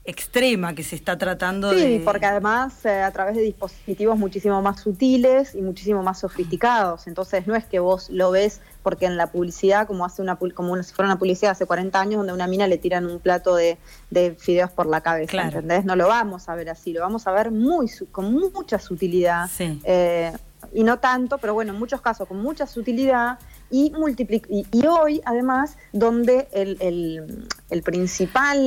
extrema 0.10 0.74
que 0.75 0.84
se 0.84 0.96
está 0.96 1.18
tratando 1.18 1.72
de... 1.72 1.98
Sí, 1.98 2.01
porque 2.04 2.25
además 2.25 2.86
eh, 2.86 3.01
a 3.01 3.12
través 3.12 3.36
de 3.36 3.42
dispositivos 3.42 4.18
muchísimo 4.18 4.62
más 4.62 4.82
sutiles 4.82 5.56
y 5.56 5.62
muchísimo 5.62 6.04
más 6.04 6.20
sofisticados. 6.20 7.08
Entonces 7.08 7.48
no 7.48 7.56
es 7.56 7.66
que 7.66 7.80
vos 7.80 8.10
lo 8.10 8.32
ves 8.32 8.62
porque 8.84 9.06
en 9.06 9.18
la 9.18 9.28
publicidad, 9.28 9.88
como 9.88 10.06
hace 10.06 10.22
una 10.22 10.38
como 10.38 10.82
si 10.82 10.94
fuera 10.94 11.08
una 11.08 11.20
publicidad 11.20 11.51
hace 11.51 11.66
40 11.66 12.00
años, 12.00 12.18
donde 12.18 12.32
a 12.32 12.36
una 12.36 12.48
mina 12.48 12.68
le 12.68 12.78
tiran 12.78 13.06
un 13.06 13.20
plato 13.20 13.56
de, 13.56 13.78
de 14.10 14.36
fideos 14.36 14.72
por 14.72 14.88
la 14.88 15.01
cabeza, 15.01 15.42
¿entendés? 15.44 15.86
No 15.86 15.96
lo 15.96 16.08
vamos 16.08 16.50
a 16.50 16.56
ver 16.56 16.70
así, 16.70 16.94
lo 16.94 17.01
vamos 17.01 17.28
a 17.28 17.32
ver 17.32 17.51
muy 17.51 17.89
con 18.12 18.34
mucha 18.34 18.80
sutilidad. 18.80 19.50
Eh, 19.60 20.32
y 20.74 20.84
no 20.84 21.00
tanto, 21.00 21.38
pero 21.38 21.54
bueno, 21.54 21.74
en 21.74 21.80
muchos 21.80 22.01
casos 22.01 22.28
con 22.28 22.42
mucha 22.42 22.68
sutilidad 22.68 23.39
y, 23.71 23.91
y, 24.71 24.85
hoy 24.88 25.21
además 25.25 25.77
donde 25.93 26.47
el, 26.51 26.77
el, 26.81 27.47
el, 27.69 27.83
principal, 27.83 28.57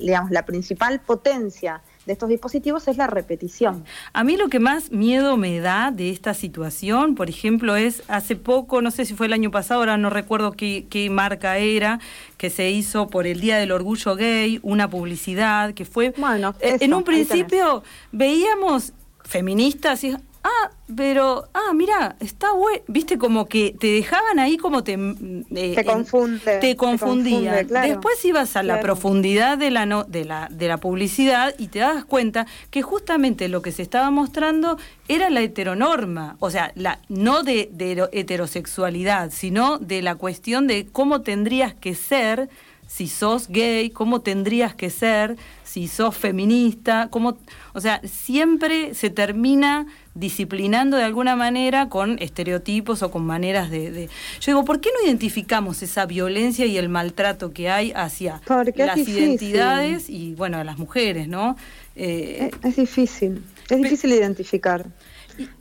digamos, 0.00 0.30
la 0.30 0.44
principal 0.44 1.00
potencia 1.00 1.82
de 2.06 2.12
estos 2.12 2.28
dispositivos 2.28 2.88
es 2.88 2.96
la 2.96 3.06
repetición. 3.06 3.84
A 4.12 4.24
mí 4.24 4.36
lo 4.36 4.48
que 4.48 4.58
más 4.58 4.90
miedo 4.90 5.36
me 5.36 5.60
da 5.60 5.90
de 5.90 6.10
esta 6.10 6.34
situación, 6.34 7.14
por 7.14 7.28
ejemplo, 7.28 7.76
es 7.76 8.02
hace 8.08 8.36
poco, 8.36 8.82
no 8.82 8.90
sé 8.90 9.04
si 9.04 9.14
fue 9.14 9.26
el 9.26 9.32
año 9.32 9.50
pasado, 9.50 9.80
ahora 9.80 9.96
no 9.96 10.10
recuerdo 10.10 10.52
qué, 10.52 10.86
qué 10.90 11.10
marca 11.10 11.58
era, 11.58 12.00
que 12.36 12.50
se 12.50 12.70
hizo 12.70 13.08
por 13.08 13.26
el 13.26 13.40
Día 13.40 13.58
del 13.58 13.72
Orgullo 13.72 14.16
Gay, 14.16 14.60
una 14.62 14.90
publicidad 14.90 15.74
que 15.74 15.84
fue... 15.84 16.12
Bueno, 16.16 16.54
eh, 16.60 16.78
en 16.80 16.94
un 16.94 17.04
principio 17.04 17.82
veíamos 18.10 18.92
feministas 19.24 20.02
y 20.04 20.16
ah, 20.44 20.70
pero, 20.94 21.48
ah, 21.54 21.72
mira, 21.74 22.16
está 22.20 22.52
bueno, 22.52 22.82
viste, 22.86 23.18
como 23.18 23.48
que 23.48 23.74
te 23.78 23.86
dejaban 23.88 24.38
ahí 24.38 24.56
como 24.56 24.84
te... 24.84 24.96
Mm, 24.96 25.44
eh, 25.54 25.74
te 25.74 25.84
confunde. 25.84 26.58
Te 26.58 26.76
confundía. 26.76 27.64
Después 27.64 28.24
ibas 28.24 28.56
a 28.56 28.62
la 28.62 28.80
profundidad 28.80 29.58
de 29.58 29.70
la, 29.70 29.86
no, 29.86 30.04
de, 30.04 30.24
la, 30.24 30.48
de 30.50 30.68
la 30.68 30.78
publicidad 30.78 31.54
y 31.58 31.68
te 31.68 31.80
das 31.80 32.04
cuenta 32.04 32.46
que 32.70 32.82
justamente 32.82 33.48
lo 33.48 33.62
que 33.62 33.72
se 33.72 33.82
estaba 33.82 34.10
mostrando 34.10 34.78
era 35.08 35.30
la 35.30 35.40
heteronorma, 35.40 36.36
o 36.40 36.50
sea, 36.50 36.72
la, 36.74 37.00
no 37.08 37.42
de, 37.42 37.68
de 37.72 38.08
heterosexualidad, 38.12 39.30
sino 39.32 39.78
de 39.78 40.02
la 40.02 40.14
cuestión 40.16 40.66
de 40.66 40.86
cómo 40.86 41.22
tendrías 41.22 41.74
que 41.74 41.94
ser 41.94 42.48
si 42.86 43.08
sos 43.08 43.48
gay, 43.48 43.90
cómo 43.90 44.20
tendrías 44.20 44.74
que 44.74 44.90
ser, 44.90 45.36
si 45.64 45.88
sos 45.88 46.14
feminista, 46.14 47.08
cómo, 47.10 47.38
o 47.72 47.80
sea, 47.80 48.02
siempre 48.04 48.94
se 48.94 49.08
termina 49.08 49.86
disciplinando 50.14 50.98
de 50.98 51.04
alguna 51.04 51.34
manera 51.34 51.88
con 51.88 52.18
estereotipos 52.18 53.02
o 53.02 53.10
con 53.10 53.24
maneras 53.24 53.70
de, 53.70 54.08
Yo 54.40 54.52
digo, 54.52 54.64
¿por 54.64 54.80
qué 54.80 54.90
no 54.92 55.06
identificamos 55.06 55.82
esa 55.82 56.04
violencia 56.04 56.66
y 56.66 56.76
el 56.76 56.90
maltrato 56.90 57.52
que 57.52 57.70
hay 57.70 57.92
hacia 57.96 58.42
las 58.76 58.98
identidades 58.98 60.10
y, 60.10 60.34
bueno, 60.34 60.58
a 60.58 60.64
las 60.64 60.76
mujeres, 60.78 61.28
¿no? 61.28 61.56
Eh, 61.96 62.50
es, 62.62 62.76
difícil, 62.76 63.42
es 63.70 63.78
difícil 63.78 64.12
identificar. 64.12 64.86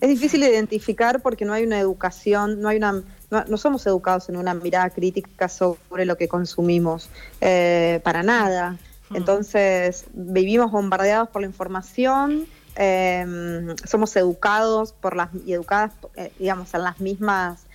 Es 0.01 0.09
difícil 0.09 0.43
identificar 0.43 1.21
porque 1.21 1.45
no 1.45 1.53
hay 1.53 1.63
una 1.63 1.79
educación, 1.79 2.59
no 2.59 2.67
hay 2.67 2.75
una 2.75 3.03
no, 3.31 3.57
somos 3.57 3.85
educados 3.87 4.27
en 4.29 4.37
una 4.37 4.53
mirada 4.53 4.89
crítica 4.89 5.47
sobre 5.47 6.05
lo 6.05 6.17
que 6.17 6.27
consumimos, 6.27 7.09
eh, 7.39 8.01
para 8.03 8.23
nada. 8.23 8.77
Mm. 9.09 9.15
Entonces, 9.15 10.05
vivimos 10.13 10.71
bombardeados 10.71 11.29
por 11.29 11.41
la 11.41 11.47
información, 11.47 12.45
eh, 12.75 13.73
somos 13.85 14.15
educados 14.15 14.93
por 14.93 15.15
las 15.15 15.29
y 15.45 15.53
educadas, 15.53 15.93
eh, 16.15 16.31
digamos, 16.39 16.73
en 16.73 16.83
las 16.83 16.99
mismas 16.99 17.65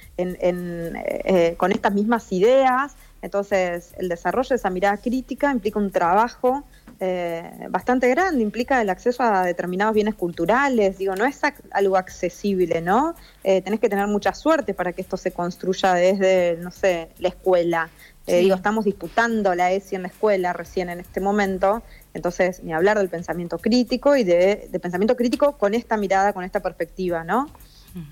con 1.58 1.72
estas 1.72 1.92
mismas 1.92 2.32
ideas. 2.32 2.94
Entonces, 3.26 3.92
el 3.98 4.08
desarrollo 4.08 4.48
de 4.48 4.54
esa 4.54 4.70
mirada 4.70 4.96
crítica 4.96 5.52
implica 5.52 5.78
un 5.78 5.90
trabajo 5.90 6.64
eh, 6.98 7.66
bastante 7.68 8.08
grande, 8.08 8.42
implica 8.42 8.80
el 8.80 8.88
acceso 8.88 9.22
a 9.22 9.44
determinados 9.44 9.94
bienes 9.94 10.14
culturales, 10.14 10.96
digo, 10.96 11.14
no 11.14 11.26
es 11.26 11.40
algo 11.72 11.96
accesible, 11.96 12.80
¿no? 12.80 13.14
Eh, 13.44 13.60
tenés 13.60 13.80
que 13.80 13.88
tener 13.88 14.06
mucha 14.06 14.32
suerte 14.32 14.72
para 14.72 14.92
que 14.92 15.02
esto 15.02 15.16
se 15.16 15.32
construya 15.32 15.94
desde, 15.94 16.56
no 16.62 16.70
sé, 16.70 17.08
la 17.18 17.28
escuela. 17.28 17.90
Eh, 18.26 18.40
digo, 18.40 18.54
estamos 18.54 18.84
disputando 18.84 19.54
la 19.54 19.72
ESI 19.72 19.96
en 19.96 20.02
la 20.02 20.08
escuela 20.08 20.52
recién 20.52 20.88
en 20.88 21.00
este 21.00 21.20
momento, 21.20 21.82
entonces 22.14 22.62
ni 22.64 22.72
hablar 22.72 22.98
del 22.98 23.08
pensamiento 23.08 23.58
crítico 23.58 24.16
y 24.16 24.24
de, 24.24 24.68
pensamiento 24.80 25.16
crítico 25.16 25.58
con 25.58 25.74
esta 25.74 25.96
mirada, 25.96 26.32
con 26.32 26.44
esta 26.44 26.60
perspectiva, 26.60 27.24
¿no? 27.24 27.50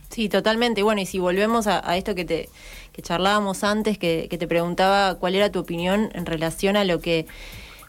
Sí, 0.09 0.28
totalmente. 0.28 0.83
Bueno, 0.83 1.00
y 1.00 1.06
si 1.06 1.18
volvemos 1.18 1.66
a, 1.66 1.97
esto 1.97 2.14
que 2.14 2.25
te 2.25 2.49
que 2.94 3.02
charlábamos 3.02 3.64
antes, 3.64 3.98
que, 3.98 4.28
que 4.30 4.38
te 4.38 4.46
preguntaba 4.46 5.16
cuál 5.16 5.34
era 5.34 5.50
tu 5.50 5.58
opinión 5.58 6.10
en 6.14 6.24
relación 6.24 6.76
a 6.76 6.84
lo 6.84 7.00
que 7.00 7.26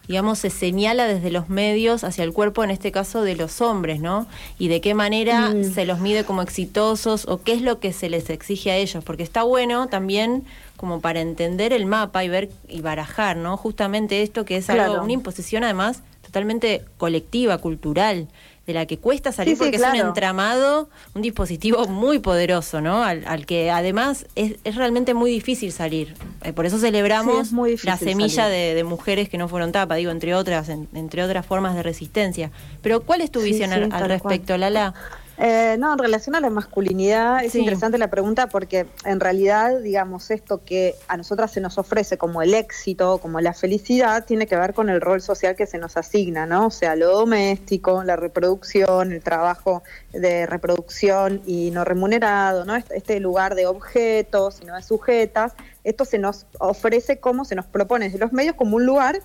digamos, 0.08 0.40
se 0.40 0.50
señala 0.50 1.08
desde 1.08 1.32
los 1.32 1.50
medios 1.50 2.04
hacia 2.04 2.24
el 2.24 2.34
cuerpo, 2.34 2.64
en 2.64 2.72
este 2.72 2.92
caso 2.92 3.24
de 3.24 3.36
los 3.36 3.62
hombres, 3.62 4.00
¿no? 4.00 4.28
Y 4.60 4.68
de 4.68 4.82
qué 4.82 4.94
manera 4.94 5.50
mm. 5.50 5.64
se 5.74 5.86
los 5.86 6.00
mide 6.00 6.24
como 6.24 6.42
exitosos 6.42 7.28
o 7.28 7.42
qué 7.42 7.54
es 7.54 7.62
lo 7.62 7.80
que 7.80 7.94
se 7.94 8.10
les 8.10 8.30
exige 8.30 8.72
a 8.72 8.76
ellos, 8.76 9.04
porque 9.04 9.24
está 9.24 9.44
bueno 9.44 9.88
también 9.88 10.44
como 10.78 11.02
para 11.02 11.22
entender 11.22 11.74
el 11.74 11.86
mapa 11.86 12.24
y 12.24 12.30
ver 12.30 12.50
y 12.68 12.82
barajar, 12.82 13.38
¿no? 13.38 13.58
Justamente 13.58 14.22
esto 14.22 14.46
que 14.46 14.58
es 14.58 14.70
algo, 14.70 15.02
una 15.02 15.14
imposición 15.14 15.64
además 15.64 16.04
totalmente 16.22 16.84
colectiva, 16.98 17.58
cultural 17.58 18.28
de 18.66 18.74
la 18.74 18.86
que 18.86 18.98
cuesta 18.98 19.32
salir 19.32 19.58
porque 19.58 19.76
es 19.76 19.82
un 19.82 19.96
entramado, 19.96 20.90
un 21.14 21.22
dispositivo 21.22 21.88
muy 21.88 22.20
poderoso, 22.20 22.82
¿no? 22.82 23.04
Al, 23.04 23.46
que 23.46 23.70
además 23.70 24.26
es, 24.36 24.58
realmente 24.76 25.14
muy 25.14 25.32
difícil 25.32 25.72
salir. 25.72 26.16
Eh, 26.44 26.54
por 26.54 26.66
eso 26.66 26.80
celebramos 26.80 27.52
la 27.84 27.98
semilla 27.98 28.48
de, 28.48 28.84
mujeres 28.84 29.30
que 29.30 29.38
no 29.38 29.48
fueron 29.48 29.72
tapa, 29.72 29.96
digo, 29.96 30.12
entre 30.12 30.36
otras, 30.36 30.70
entre 30.70 31.24
otras 31.24 31.46
formas 31.46 31.76
de 31.76 31.84
resistencia. 31.84 32.52
Pero 32.82 33.02
¿cuál 33.02 33.22
es 33.22 33.32
tu 33.32 33.42
visión 33.42 33.72
al, 33.74 33.92
al 33.92 34.08
respecto, 34.08 34.58
Lala? 34.58 34.94
Eh, 35.38 35.76
no, 35.80 35.92
en 35.92 36.00
relación 36.00 36.36
a 36.36 36.40
la 36.40 36.50
masculinidad 36.50 37.44
es 37.44 37.56
interesante 37.56 37.98
la 37.98 38.10
pregunta 38.10 38.48
porque 38.48 38.86
en 39.04 39.20
realidad, 39.20 39.82
digamos, 39.82 40.32
esto 40.32 40.64
que 40.64 40.96
a 41.10 41.18
nosotras 41.18 41.52
se 41.52 41.60
nos 41.60 41.78
ofrece 41.78 42.18
como 42.18 42.42
el 42.42 42.54
éxito, 42.54 43.18
como 43.18 43.42
la 43.42 43.54
felicidad, 43.54 44.26
tiene 44.26 44.48
que 44.48 44.56
ver 44.56 44.74
con 44.74 44.90
el 44.90 45.02
rol 45.02 45.22
social 45.22 45.56
que 45.56 45.68
se 45.68 45.78
nos 45.78 45.98
asigna, 45.98 46.46
¿no? 46.46 46.68
O 46.68 46.72
sea, 46.72 46.96
lo 46.96 47.12
doméstico, 47.12 48.04
la 48.04 48.16
reproducción, 48.16 49.12
el 49.12 49.22
trabajo 49.22 49.84
de 50.14 50.46
reproducción 50.46 51.42
y 51.46 51.72
no 51.72 51.84
remunerado, 51.84 52.64
¿no? 52.64 52.78
Este, 52.78 52.96
este 52.96 53.20
lugar 53.20 53.56
de 53.56 53.68
objetos 53.68 54.62
y 54.62 54.66
no 54.66 54.76
de 54.76 54.84
sujetas, 54.84 55.54
esto 55.84 56.06
se 56.06 56.18
nos 56.18 56.46
ofrece 56.60 57.20
como 57.20 57.44
se 57.44 57.56
nos 57.56 57.66
propone 57.66 58.06
desde 58.06 58.20
los 58.20 58.32
medios 58.32 58.56
como 58.56 58.78
un 58.78 58.86
lugar 58.86 59.22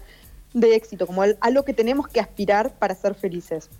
de 0.54 0.74
éxito, 0.74 1.06
como 1.06 1.22
algo 1.22 1.64
que 1.64 1.72
tenemos 1.72 2.08
que 2.08 2.18
aspirar 2.18 2.72
para 2.72 2.96
ser 2.96 3.14
felices. 3.14 3.70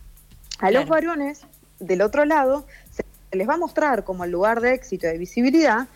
A 0.61 0.71
los 0.71 0.87
varones 0.87 1.47
del 1.81 2.03
otro 2.03 2.25
lado, 2.25 2.67
se 2.93 3.05
les 3.33 3.49
va 3.49 3.55
a 3.55 3.59
mostrar 3.59 4.05
como 4.05 4.25
el 4.25 4.31
lugar 4.31 4.61
de 4.61 4.75
éxito 4.75 5.07
y 5.07 5.11
de 5.11 5.19
visibilidad 5.19 5.89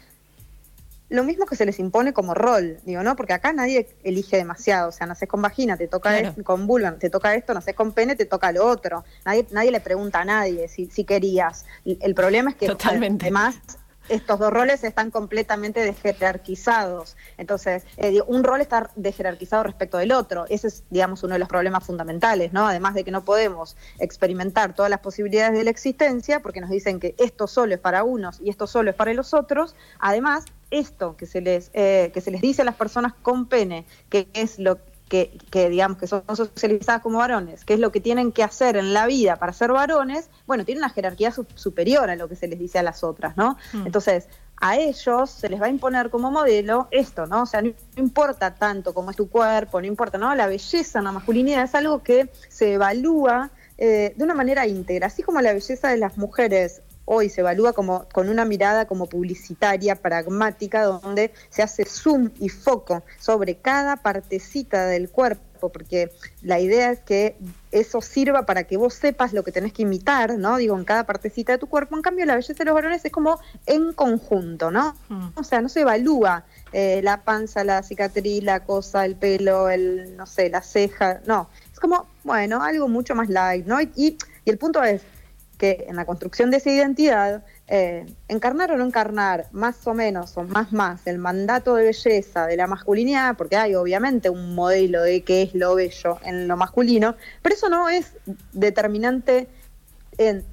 lo 1.11 1.23
mismo 1.23 1.47
que 1.47 1.55
se 1.55 1.67
les 1.67 1.79
impone 1.79 2.13
como 2.13 2.35
rol, 2.35 2.79
digo, 2.85 3.03
¿no? 3.03 3.15
Porque 3.15 3.35
acá 3.35 3.53
nadie 3.53 3.89
elige 4.03 4.37
demasiado, 4.37 4.89
o 4.89 4.93
sea, 4.93 5.07
naces 5.07 5.29
con 5.29 5.43
vagina, 5.43 5.77
te 5.77 5.87
toca 5.87 6.19
esto, 6.19 6.43
con 6.43 6.67
vulva, 6.67 6.93
te 6.93 7.11
toca 7.11 7.35
esto, 7.35 7.55
naces 7.55 7.75
con 7.75 7.93
pene, 7.93 8.17
te 8.17 8.25
toca 8.25 8.51
lo 8.53 8.67
otro. 8.67 9.05
Nadie, 9.25 9.47
nadie 9.51 9.71
le 9.71 9.81
pregunta 9.81 10.23
a 10.23 10.25
nadie 10.25 10.67
si, 10.67 10.87
si 10.87 11.05
querías. 11.05 11.67
El 11.85 12.15
problema 12.15 12.51
es 12.51 12.57
que 12.57 12.67
Totalmente. 12.67 13.27
además 13.27 13.57
estos 14.09 14.39
dos 14.39 14.53
roles 14.53 14.85
están 14.85 15.11
completamente 15.11 15.81
desjerarquizados. 15.81 17.17
Entonces, 17.39 17.85
eh, 17.97 18.21
un 18.27 18.45
rol 18.45 18.61
está 18.61 18.91
desjerarquizado 18.97 19.63
respecto 19.63 19.99
del 19.99 20.13
otro. 20.13 20.47
Ese 20.49 20.69
es, 20.69 20.85
digamos, 20.91 21.23
uno 21.23 21.35
de 21.35 21.39
los 21.39 21.49
problemas 21.49 21.85
fundamentales, 21.85 22.53
¿no? 22.53 22.67
Además 22.67 22.95
de 22.95 23.05
que 23.05 23.11
no 23.11 23.25
podemos 23.25 23.77
experimentar 23.99 24.75
todas 24.75 24.91
las 24.91 25.01
posibilidades 25.01 25.57
de 25.57 25.65
la 25.65 25.71
existencia, 25.71 26.41
porque 26.41 26.61
nos 26.61 26.71
dicen 26.71 27.01
que 27.01 27.15
esto 27.19 27.47
solo 27.47 27.75
es 27.75 27.81
para 27.81 28.05
unos 28.05 28.41
y 28.41 28.51
esto 28.51 28.67
solo 28.67 28.91
es 28.91 28.97
para 28.97 29.15
los 29.15 29.35
otros. 29.35 29.75
Además, 29.99 30.45
esto 30.71 31.17
que 31.17 31.27
se 31.27 31.41
les, 31.41 31.71
eh, 31.73 32.11
que 32.13 32.21
se 32.21 32.31
les 32.31 32.41
dice 32.41 32.63
a 32.63 32.65
las 32.65 32.75
personas 32.75 33.15
con 33.23 33.47
pene, 33.47 33.87
que 34.09 34.29
es 34.35 34.59
lo 34.59 34.77
que, 34.77 34.94
digamos 35.53 35.99
que 35.99 36.07
son 36.07 36.23
socializadas 36.35 37.03
como 37.03 37.19
varones, 37.19 37.65
que 37.65 37.75
es 37.75 37.81
lo 37.81 37.93
que 37.93 38.01
tienen 38.01 38.33
que 38.33 38.43
hacer 38.43 38.77
en 38.77 38.93
la 38.93 39.07
vida 39.07 39.37
para 39.37 39.53
ser 39.53 39.73
varones, 39.73 40.31
bueno, 40.47 40.65
tienen 40.65 40.83
una 40.83 40.93
jerarquía 40.93 41.33
superior 41.55 42.11
a 42.11 42.17
lo 42.17 42.29
que 42.29 42.37
se 42.37 42.49
les 42.49 42.59
dice 42.59 42.79
a 42.79 42.83
las 42.83 43.05
otras, 43.05 43.37
¿no? 43.37 43.57
Mm. 43.73 43.87
Entonces, 43.87 44.29
a 44.61 44.77
ellos 44.77 45.31
se 45.31 45.49
les 45.49 45.61
va 45.61 45.67
a 45.67 45.69
imponer 45.69 46.11
como 46.11 46.31
modelo 46.31 46.89
esto, 46.91 47.27
¿no? 47.27 47.43
O 47.43 47.47
sea, 47.47 47.63
no, 47.63 47.73
importa 47.97 48.55
tanto 48.55 48.95
cómo 48.95 49.11
es 49.11 49.17
tu 49.17 49.29
cuerpo, 49.29 49.81
no 49.81 49.87
importa, 49.87 50.19
¿no? 50.19 50.35
La 50.35 50.47
belleza, 50.47 51.03
la 51.03 51.13
masculinidad 51.13 51.65
es 51.65 51.75
algo 51.75 52.03
que 52.03 52.31
se 52.49 52.75
evalúa 52.75 53.51
eh, 53.77 54.15
de 54.17 54.25
una 54.25 54.35
manera 54.35 54.67
íntegra, 54.67 55.09
así 55.09 55.23
como 55.23 55.41
la 55.41 55.53
belleza 55.53 55.89
de 55.89 55.97
las 55.97 56.17
mujeres 56.17 56.83
hoy 57.05 57.29
se 57.29 57.41
evalúa 57.41 57.73
como 57.73 58.07
con 58.13 58.29
una 58.29 58.45
mirada 58.45 58.87
como 58.87 59.07
publicitaria, 59.07 59.97
pragmática, 59.97 60.85
donde 60.85 61.33
se 61.51 61.63
hace 61.63 61.85
zoom 61.85 62.31
y 62.39 62.49
foco 62.49 63.03
sobre 63.19 63.57
cada 63.57 63.97
partecita 63.97 64.87
del 64.87 65.11
cuerpo, 65.11 65.69
porque 65.71 66.11
la 66.43 66.61
idea 66.61 66.91
es 66.91 67.01
que 67.01 67.37
eso 67.71 68.01
sirva 68.01 68.47
para 68.47 68.65
que 68.65 68.77
vos 68.77 68.95
sepas 68.95 69.33
lo 69.33 69.43
que 69.43 69.53
tenés 69.53 69.73
que 69.73 69.83
imitar, 69.83 70.39
¿no? 70.39 70.57
Digo, 70.59 70.77
en 70.77 70.85
cada 70.85 71.05
partecita 71.05 71.53
de 71.53 71.59
tu 71.59 71.67
cuerpo. 71.67 71.97
En 71.97 72.03
cambio, 72.03 72.27
la 72.27 72.37
belleza 72.37 72.55
de 72.55 72.65
los 72.67 72.75
varones 72.75 73.05
es 73.05 73.13
como 73.13 73.41
en 73.67 73.93
conjunto, 73.93 74.71
¿no? 74.71 74.95
Mm. 75.09 75.29
O 75.35 75.45
sea, 75.45 75.61
no 75.61 75.69
se 75.69 75.81
evalúa 75.81 76.45
eh, 76.73 77.01
la 77.03 77.23
panza, 77.23 77.65
la 77.65 77.83
cicatriz, 77.83 78.43
la 78.43 78.61
cosa, 78.61 79.05
el 79.05 79.17
pelo, 79.17 79.71
el, 79.71 80.17
no 80.17 80.27
sé, 80.27 80.51
la 80.51 80.63
ceja, 80.63 81.21
no. 81.27 81.49
Es 81.73 81.81
como, 81.81 82.07
bueno, 82.23 82.63
algo 82.63 82.89
mucho 82.89 83.15
más 83.15 83.29
light, 83.29 83.67
¿no? 83.67 83.81
y, 83.81 84.19
y 84.45 84.51
el 84.51 84.59
punto 84.59 84.83
es, 84.83 85.03
que 85.59 85.87
en 85.89 85.97
la 85.97 86.05
construcción 86.05 86.51
de 86.51 86.59
esa 86.59 86.71
identidad, 86.71 87.45
eh, 87.69 88.07
encarnar 88.29 88.73
o 88.73 88.77
no 88.77 88.85
encarnar 88.85 89.47
más 89.53 89.87
o 89.87 89.95
menos 89.95 90.37
o 90.37 90.43
más 90.43 90.73
más 90.73 91.07
el 91.07 91.19
mandato 91.19 91.75
de 91.77 91.85
belleza 91.85 92.47
de 92.47 92.57
la 92.57 92.67
masculinidad, 92.67 93.37
porque 93.37 93.57
hay 93.57 93.75
obviamente 93.75 94.31
un 94.31 94.55
modelo 94.55 95.03
de 95.03 95.23
qué 95.23 95.43
es 95.43 95.55
lo 95.55 95.75
bello 95.75 96.19
en 96.25 96.49
lo 96.49 96.57
masculino, 96.57 97.17
pero 97.43 97.55
eso 97.55 97.69
no 97.69 97.89
es 97.89 98.13
determinante 98.53 99.49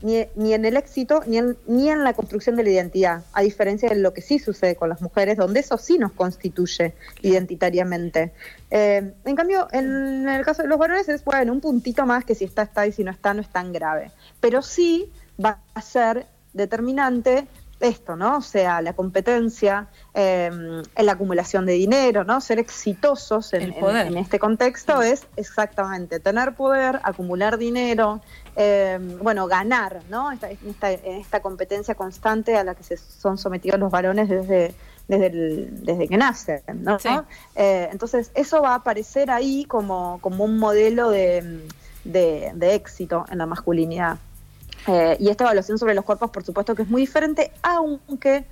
ni, 0.02 0.54
en 0.54 0.66
el 0.66 0.78
éxito 0.78 1.22
ni 1.28 1.38
en, 1.38 1.58
ni 1.68 1.90
en 1.90 2.04
la 2.04 2.14
construcción 2.14 2.56
de 2.56 2.64
la 2.64 2.70
identidad, 2.70 3.24
a 3.34 3.42
diferencia 3.42 3.90
de 3.90 3.96
lo 3.96 4.14
que 4.14 4.22
sí 4.22 4.40
sucede 4.40 4.76
con 4.76 4.90
las 4.90 5.02
mujeres, 5.02 5.38
donde 5.38 5.60
eso 5.60 5.78
sí 5.78 5.98
nos 5.98 6.12
constituye 6.14 6.94
identitariamente. 7.22 8.32
Eh, 8.70 9.14
en 9.26 9.36
cambio, 9.36 9.68
en 9.72 10.28
el 10.28 10.46
caso 10.46 10.64
de 10.64 10.68
los 10.68 10.80
varones 10.80 11.10
es, 11.10 11.24
bueno, 11.24 11.52
un 11.52 11.62
puntito 11.62 12.06
más 12.06 12.26
que 12.26 12.36
si 12.36 12.46
está, 12.46 12.64
está 12.64 12.88
y 12.88 12.92
si 12.92 13.04
no 13.04 13.12
está, 13.12 13.34
no 13.34 13.42
es 13.42 13.50
tan 13.50 13.72
grave. 13.72 14.12
Pero 14.42 14.62
sí 14.62 15.10
va 15.44 15.60
a 15.74 15.82
ser 15.82 16.28
determinante 16.54 17.48
esto, 17.82 18.16
¿no? 18.16 18.38
O 18.38 18.42
sea, 18.42 18.82
la 18.82 18.94
competencia, 18.94 19.88
em, 20.14 20.84
la 20.98 21.12
acumulación 21.12 21.66
de 21.66 21.74
dinero, 21.74 22.24
¿no? 22.24 22.40
Ser 22.42 22.60
exitosos 22.60 23.54
en, 23.54 23.74
este 24.18 24.40
contexto 24.40 25.02
es 25.02 25.28
exactamente 25.36 26.20
tener 26.20 26.54
poder, 26.54 27.00
acumular 27.04 27.58
dinero, 27.58 28.22
em, 28.56 29.18
bueno, 29.20 29.48
ganar, 29.48 30.02
¿no? 30.10 30.32
Esta, 30.32 30.52
esta, 30.92 31.42
competencia 31.42 31.96
constante 31.96 32.56
a 32.56 32.64
la 32.64 32.76
que 32.76 32.84
se 32.84 32.98
son 32.98 33.38
sometidos 33.38 33.80
los 33.80 33.92
varones 33.92 34.30
desde, 34.30 34.76
desde, 35.08 35.30
desde 35.72 36.08
que 36.08 36.18
nacen, 36.18 36.62
¿no? 36.82 36.98
Eh, 37.56 37.90
entonces, 37.92 38.32
eso 38.36 38.62
va 38.62 38.72
a 38.72 38.76
aparecer 38.76 39.32
ahí 39.32 39.66
como, 39.66 40.20
como 40.22 40.44
un 40.44 40.58
modelo 40.58 41.10
de, 41.10 41.62
de 42.04 42.76
éxito 42.76 43.26
en 43.30 43.40
la 43.40 43.46
masculinidad. 43.46 44.18
Eh, 44.88 45.18
y 45.20 45.30
esta 45.30 45.44
evaluación 45.46 45.78
sobre 45.78 45.94
los 45.94 46.06
cuerpos, 46.06 46.30
por 46.32 46.44
supuesto 46.44 46.76
que 46.76 46.84
es 46.84 46.90
muy 46.90 47.02
diferente, 47.02 47.52
aunque 47.62 48.46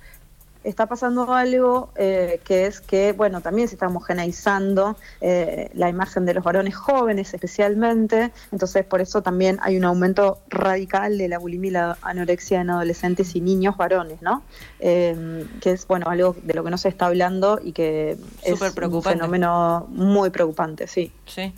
está 0.62 0.86
pasando 0.86 1.32
algo 1.32 1.90
eh, 1.96 2.38
que 2.44 2.66
es 2.66 2.82
que, 2.82 3.12
bueno, 3.12 3.40
también 3.40 3.66
se 3.66 3.76
está 3.76 3.86
homogeneizando 3.86 4.94
eh, 5.22 5.70
la 5.72 5.88
imagen 5.88 6.26
de 6.26 6.34
los 6.34 6.44
varones 6.44 6.76
jóvenes 6.76 7.32
especialmente, 7.32 8.30
entonces 8.52 8.84
por 8.84 9.00
eso 9.00 9.22
también 9.22 9.58
hay 9.62 9.78
un 9.78 9.84
aumento 9.84 10.38
radical 10.50 11.16
de 11.16 11.28
la 11.28 11.38
bulimia 11.38 11.68
y 11.68 11.72
la 11.72 11.98
anorexia 12.02 12.60
en 12.60 12.68
adolescentes 12.68 13.34
y 13.36 13.40
niños 13.40 13.78
varones, 13.78 14.20
¿no? 14.20 14.42
que 14.78 15.46
es, 15.64 15.86
bueno, 15.86 16.10
algo 16.10 16.36
de 16.42 16.52
lo 16.52 16.62
que 16.62 16.70
no 16.70 16.76
se 16.76 16.90
está 16.90 17.06
hablando 17.06 17.58
y 17.62 17.72
que 17.72 18.18
es 18.42 18.60
un 18.60 19.02
fenómeno 19.02 19.86
muy 19.88 20.28
preocupante, 20.28 20.86
sí. 20.86 21.10
Sí. 21.24 21.54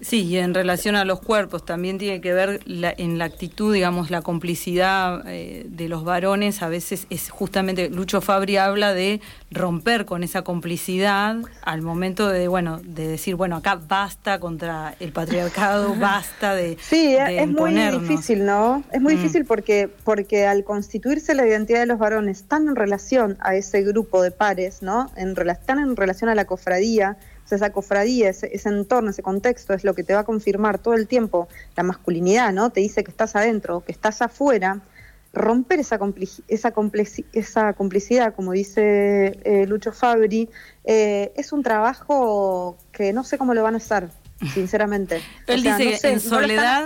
Sí, 0.00 0.24
y 0.24 0.38
en 0.38 0.52
relación 0.52 0.96
a 0.96 1.04
los 1.04 1.20
cuerpos 1.20 1.64
también 1.64 1.96
tiene 1.98 2.20
que 2.20 2.32
ver 2.32 2.60
en 2.66 3.18
la 3.18 3.24
actitud, 3.24 3.72
digamos, 3.72 4.10
la 4.10 4.20
complicidad 4.20 5.22
eh, 5.26 5.64
de 5.68 5.88
los 5.88 6.04
varones. 6.04 6.62
A 6.62 6.68
veces 6.68 7.06
es 7.08 7.30
justamente, 7.30 7.88
Lucho 7.88 8.20
Fabri 8.20 8.56
habla 8.56 8.94
de 8.94 9.20
romper 9.50 10.04
con 10.04 10.24
esa 10.24 10.42
complicidad 10.42 11.36
al 11.62 11.82
momento 11.82 12.28
de, 12.28 12.48
bueno, 12.48 12.80
de 12.82 13.06
decir, 13.06 13.36
bueno, 13.36 13.56
acá 13.56 13.76
basta 13.76 14.40
contra 14.40 14.96
el 14.98 15.12
patriarcado, 15.12 15.94
basta 15.98 16.54
de. 16.54 16.76
Sí, 16.80 17.14
es 17.16 17.48
muy 17.48 17.72
difícil, 17.74 18.44
¿no? 18.44 18.82
Es 18.92 19.00
muy 19.00 19.14
mm. 19.14 19.18
difícil 19.18 19.44
porque, 19.44 19.88
porque 20.04 20.46
al 20.46 20.64
constituirse 20.64 21.34
la 21.34 21.46
identidad 21.46 21.80
de 21.80 21.86
los 21.86 21.98
varones 21.98 22.40
están 22.40 22.68
en 22.68 22.76
relación 22.76 23.36
a 23.40 23.54
ese 23.54 23.82
grupo 23.82 24.20
de 24.22 24.30
pares, 24.30 24.82
¿no? 24.82 25.10
En, 25.16 25.36
están 25.48 25.78
en 25.78 25.96
relación 25.96 26.28
a 26.28 26.34
la 26.34 26.44
cofradía 26.44 27.16
esa 27.54 27.70
cofradía, 27.70 28.30
ese, 28.30 28.50
entorno, 28.64 29.10
ese 29.10 29.22
contexto 29.22 29.74
es 29.74 29.84
lo 29.84 29.94
que 29.94 30.02
te 30.02 30.14
va 30.14 30.20
a 30.20 30.24
confirmar 30.24 30.78
todo 30.78 30.94
el 30.94 31.06
tiempo 31.06 31.48
la 31.76 31.82
masculinidad, 31.82 32.52
¿no? 32.52 32.70
Te 32.70 32.80
dice 32.80 33.04
que 33.04 33.10
estás 33.10 33.36
adentro, 33.36 33.82
que 33.84 33.92
estás 33.92 34.22
afuera. 34.22 34.80
Romper 35.34 35.80
esa, 35.80 35.98
esa, 36.48 36.74
esa 37.32 37.72
complicidad, 37.72 38.34
como 38.34 38.52
dice 38.52 39.38
eh, 39.44 39.66
Lucho 39.66 39.92
Fabri, 39.92 40.50
eh, 40.84 41.32
es 41.36 41.52
un 41.52 41.62
trabajo 41.62 42.76
que 42.92 43.14
no 43.14 43.24
sé 43.24 43.38
cómo 43.38 43.54
lo 43.54 43.62
van 43.62 43.74
a 43.74 43.78
hacer 43.78 44.10
sinceramente. 44.52 45.22
Él 45.46 45.62
dice 45.62 45.98
en 46.08 46.20
soledad. 46.20 46.84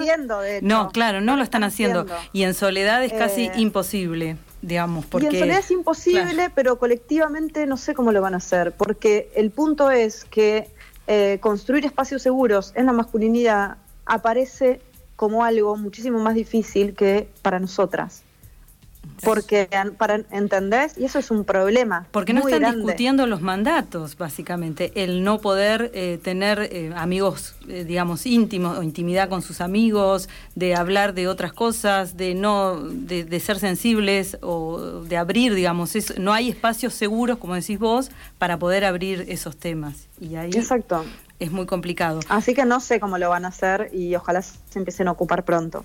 No, 0.62 0.90
claro, 0.90 1.20
no, 1.20 1.36
lo 1.36 1.42
están, 1.42 1.64
haciendo. 1.64 2.06
Y 2.32 2.42
en 2.42 2.54
soledad 2.54 3.02
es 3.02 3.12
casi 3.12 3.46
eh, 3.46 3.52
imposible 3.56 4.36
digamos, 4.66 5.06
porque... 5.06 5.26
Y 5.26 5.28
en 5.30 5.38
soledad 5.38 5.58
es 5.60 5.70
imposible, 5.70 6.50
pero 6.54 6.78
colectivamente 6.78 7.66
no 7.66 7.76
sé 7.76 7.94
cómo 7.94 8.10
lo 8.10 8.20
van 8.20 8.34
a 8.34 8.38
hacer, 8.38 8.72
porque 8.72 9.30
el 9.36 9.50
punto 9.50 9.90
es 9.90 10.24
que 10.24 10.68
eh, 11.06 11.38
construir 11.40 11.84
espacios 11.84 12.22
seguros 12.22 12.72
en 12.74 12.86
la 12.86 12.92
masculinidad 12.92 13.76
aparece 14.06 14.80
como 15.14 15.44
algo 15.44 15.76
muchísimo 15.76 16.18
más 16.18 16.34
difícil 16.34 16.94
que 16.94 17.28
para 17.42 17.60
nosotras. 17.60 18.22
Porque, 19.22 19.68
para, 19.96 20.22
¿entendés? 20.30 20.96
Y 20.98 21.04
eso 21.04 21.18
es 21.18 21.30
un 21.30 21.44
problema. 21.44 22.06
Porque 22.10 22.32
no 22.32 22.46
están 22.46 22.76
discutiendo 22.76 23.26
los 23.26 23.40
mandatos, 23.40 24.16
básicamente. 24.16 24.92
El 24.94 25.24
no 25.24 25.40
poder 25.40 25.90
eh, 25.94 26.18
tener 26.22 26.68
eh, 26.70 26.92
amigos, 26.94 27.56
eh, 27.68 27.84
digamos, 27.84 28.26
íntimos 28.26 28.78
o 28.78 28.82
intimidad 28.82 29.28
con 29.28 29.42
sus 29.42 29.60
amigos, 29.60 30.28
de 30.54 30.74
hablar 30.74 31.14
de 31.14 31.28
otras 31.28 31.52
cosas, 31.52 32.16
de 32.16 32.34
no, 32.34 32.76
de, 32.76 33.40
ser 33.40 33.58
sensibles 33.58 34.38
o 34.42 35.02
de 35.02 35.16
abrir, 35.16 35.54
digamos. 35.54 35.92
no 36.18 36.32
hay 36.32 36.50
espacios 36.50 36.94
seguros, 36.94 37.38
como 37.38 37.54
decís 37.54 37.78
vos, 37.78 38.10
para 38.38 38.58
poder 38.58 38.84
abrir 38.84 39.24
esos 39.28 39.56
temas. 39.56 40.08
Y 40.20 40.36
ahí 40.36 40.50
Exacto. 40.54 41.04
es 41.38 41.50
muy 41.50 41.66
complicado. 41.66 42.20
Así 42.28 42.54
que 42.54 42.64
no 42.64 42.80
sé 42.80 43.00
cómo 43.00 43.18
lo 43.18 43.30
van 43.30 43.44
a 43.44 43.48
hacer 43.48 43.90
y 43.92 44.14
ojalá 44.14 44.42
se 44.42 44.78
empiecen 44.78 45.08
a 45.08 45.12
ocupar 45.12 45.44
pronto. 45.44 45.84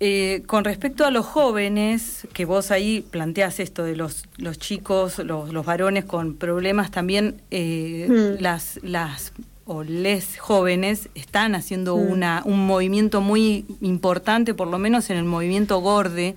Eh, 0.00 0.42
con 0.46 0.64
respecto 0.64 1.04
a 1.04 1.10
los 1.10 1.24
jóvenes, 1.24 2.26
que 2.32 2.44
vos 2.44 2.70
ahí 2.70 3.06
planteás 3.10 3.60
esto 3.60 3.84
de 3.84 3.94
los, 3.94 4.24
los 4.38 4.58
chicos, 4.58 5.18
los, 5.18 5.52
los 5.52 5.64
varones 5.64 6.04
con 6.04 6.34
problemas, 6.34 6.90
también 6.90 7.40
eh, 7.50 8.08
hmm. 8.08 8.42
las, 8.42 8.80
las 8.82 9.32
o 9.66 9.82
les 9.82 10.38
jóvenes 10.38 11.08
están 11.14 11.54
haciendo 11.54 11.96
hmm. 11.96 12.10
una, 12.10 12.42
un 12.44 12.66
movimiento 12.66 13.20
muy 13.20 13.64
importante, 13.80 14.52
por 14.52 14.68
lo 14.68 14.78
menos 14.78 15.10
en 15.10 15.16
el 15.16 15.24
movimiento 15.24 15.78
Gorde. 15.78 16.34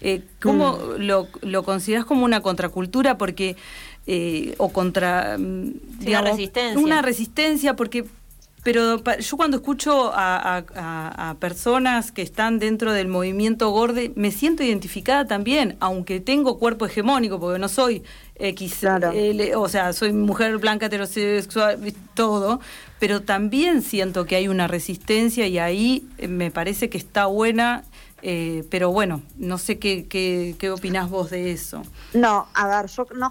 Eh, 0.00 0.22
¿Cómo 0.42 0.72
hmm. 0.72 1.02
lo, 1.02 1.28
lo 1.42 1.62
considerás 1.62 2.04
como 2.04 2.24
una 2.24 2.40
contracultura? 2.40 3.18
Porque, 3.18 3.56
eh, 4.06 4.54
o 4.58 4.70
contra, 4.70 5.36
mm, 5.38 5.72
digamos, 6.00 6.30
una 6.30 6.36
resistencia. 6.36 6.80
Una 6.80 7.02
resistencia, 7.02 7.76
porque 7.76 8.04
pero 8.64 9.04
yo 9.20 9.36
cuando 9.36 9.58
escucho 9.58 10.10
a, 10.14 11.36
personas 11.38 12.10
que 12.10 12.22
están 12.22 12.58
dentro 12.58 12.92
del 12.94 13.08
movimiento 13.08 13.68
Gorde, 13.70 14.12
me 14.16 14.30
siento 14.30 14.62
identificada 14.62 15.26
también, 15.26 15.76
aunque 15.80 16.18
tengo 16.18 16.58
cuerpo 16.58 16.86
hegemónico, 16.86 17.38
porque 17.38 17.58
no 17.58 17.68
soy 17.68 18.02
X, 18.36 18.80
o 19.54 19.68
sea, 19.68 19.92
soy 19.92 20.14
mujer 20.14 20.56
blanca, 20.58 20.86
heterosexual, 20.86 21.78
todo, 22.14 22.60
pero 22.98 23.20
también 23.20 23.82
siento 23.82 24.24
que 24.24 24.36
hay 24.36 24.48
una 24.48 24.66
resistencia 24.66 25.46
y 25.46 25.58
ahí 25.58 26.08
me 26.26 26.50
parece 26.50 26.88
que 26.88 26.96
está 26.96 27.26
buena 27.26 27.84
eh, 28.26 28.64
pero 28.70 28.90
bueno, 28.90 29.20
no 29.36 29.58
sé 29.58 29.78
qué, 29.78 30.08
qué, 30.08 30.56
qué, 30.58 30.70
opinás 30.70 31.10
vos 31.10 31.28
de 31.28 31.52
eso. 31.52 31.82
No, 32.14 32.46
a 32.54 32.66
ver, 32.66 32.86
yo 32.86 33.06
no 33.14 33.30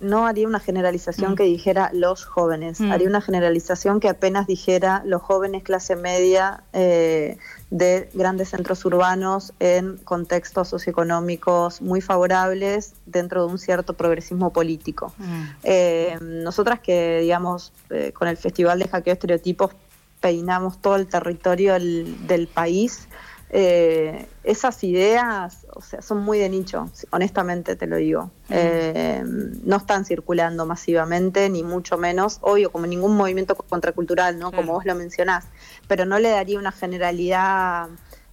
no 0.00 0.26
haría 0.28 0.46
una 0.46 0.60
generalización 0.60 1.32
mm. 1.32 1.34
que 1.34 1.42
dijera 1.42 1.90
los 1.92 2.24
jóvenes, 2.24 2.80
mm. 2.80 2.92
haría 2.92 3.08
una 3.08 3.20
generalización 3.20 3.98
que 3.98 4.08
apenas 4.08 4.46
dijera 4.46 5.02
los 5.04 5.22
jóvenes 5.22 5.64
clase 5.64 5.96
media 5.96 6.62
eh, 6.72 7.36
de 7.70 8.08
grandes 8.14 8.50
centros 8.50 8.84
urbanos 8.84 9.52
en 9.58 9.96
contextos 9.96 10.68
socioeconómicos 10.68 11.82
muy 11.82 12.00
favorables 12.00 12.94
dentro 13.06 13.44
de 13.44 13.52
un 13.54 13.58
cierto 13.58 13.94
progresismo 13.94 14.52
político. 14.52 15.12
Mm. 15.18 15.42
Eh, 15.64 16.18
nosotras 16.20 16.78
que, 16.78 17.18
digamos, 17.22 17.72
con 18.14 18.28
el 18.28 18.36
Festival 18.36 18.78
de 18.78 18.86
Hackeo 18.86 19.14
Estereotipos 19.14 19.72
peinamos 20.20 20.80
todo 20.80 20.94
el 20.94 21.08
territorio 21.08 21.74
del 21.74 22.48
país, 22.52 23.08
eh, 23.50 24.26
esas 24.42 24.82
ideas, 24.82 25.66
o 25.72 25.80
sea, 25.80 26.02
son 26.02 26.18
muy 26.18 26.38
de 26.38 26.48
nicho, 26.48 26.90
honestamente 27.10 27.76
te 27.76 27.86
lo 27.86 27.96
digo. 27.96 28.30
Eh, 28.48 29.22
no 29.24 29.76
están 29.76 30.04
circulando 30.04 30.66
masivamente, 30.66 31.48
ni 31.48 31.62
mucho 31.62 31.96
menos, 31.96 32.38
obvio, 32.40 32.70
como 32.70 32.86
ningún 32.86 33.16
movimiento 33.16 33.54
contracultural, 33.54 34.38
¿no? 34.38 34.52
Como 34.52 34.72
vos 34.72 34.84
lo 34.84 34.94
mencionás, 34.94 35.44
pero 35.86 36.04
no 36.04 36.18
le 36.18 36.30
daría 36.30 36.58
una 36.58 36.72
generalidad 36.72 37.88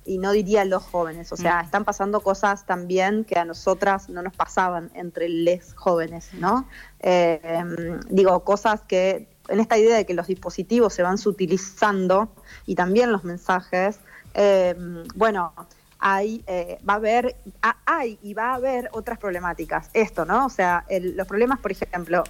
y 0.06 0.18
no 0.18 0.32
diría 0.32 0.66
los 0.66 0.84
jóvenes, 0.84 1.32
o 1.32 1.38
sea, 1.38 1.62
están 1.62 1.86
pasando 1.86 2.20
cosas 2.20 2.66
también 2.66 3.24
que 3.24 3.40
a 3.40 3.46
nosotras 3.46 4.10
no 4.10 4.22
nos 4.22 4.34
pasaban 4.36 4.92
entre 4.96 5.30
les 5.30 5.74
jóvenes, 5.76 6.30
¿no? 6.34 6.68
Eh, 7.00 7.64
digo, 8.10 8.44
cosas 8.44 8.82
que 8.82 9.30
en 9.48 9.60
esta 9.60 9.78
idea 9.78 9.96
de 9.96 10.06
que 10.06 10.14
los 10.14 10.28
dispositivos 10.28 10.94
se 10.94 11.04
van 11.04 11.18
sutilizando 11.18 12.30
y 12.66 12.76
también 12.76 13.12
los 13.12 13.24
mensajes, 13.24 14.00
eh, 14.34 14.76
bueno, 15.16 15.54
hay, 16.00 16.44
eh, 16.48 16.80
va 16.88 16.94
a 16.94 16.98
haber, 16.98 17.36
hay 17.86 18.20
y 18.22 18.34
va 18.34 18.52
a 18.52 18.56
haber 18.56 18.90
otras 18.92 19.18
problemáticas. 19.18 19.90
Esto, 19.94 20.26
¿no? 20.26 20.46
O 20.46 20.50
sea, 20.50 20.86
los 20.90 21.28
problemas, 21.28 21.60
por 21.60 21.72
ejemplo, 21.72 22.24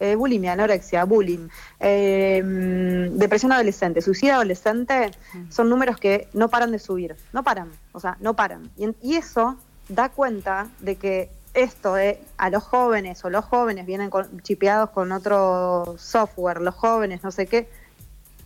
eh, 0.00 0.14
bulimia, 0.14 0.52
anorexia, 0.52 1.04
bullying, 1.04 1.48
depresión 1.78 3.52
adolescente, 3.52 4.00
suicidio 4.00 4.34
adolescente, 4.34 5.10
son 5.50 5.68
números 5.68 5.98
que 5.98 6.28
no 6.32 6.48
paran 6.48 6.70
de 6.70 6.78
subir, 6.78 7.16
no 7.32 7.42
paran, 7.42 7.70
o 7.92 8.00
sea, 8.00 8.16
no 8.20 8.34
paran. 8.34 8.70
Y, 8.76 8.88
y 9.02 9.16
eso 9.16 9.56
da 9.88 10.08
cuenta 10.10 10.68
de 10.80 10.96
que 10.96 11.30
esto 11.54 11.94
de 11.94 12.20
a 12.36 12.50
los 12.50 12.62
jóvenes 12.62 13.24
o 13.24 13.30
los 13.30 13.44
jóvenes 13.44 13.86
vienen 13.86 14.10
con, 14.10 14.40
chipeados 14.42 14.90
con 14.90 15.12
otro 15.12 15.96
software, 15.98 16.60
los 16.60 16.74
jóvenes, 16.74 17.22
no 17.22 17.30
sé 17.30 17.46
qué, 17.46 17.68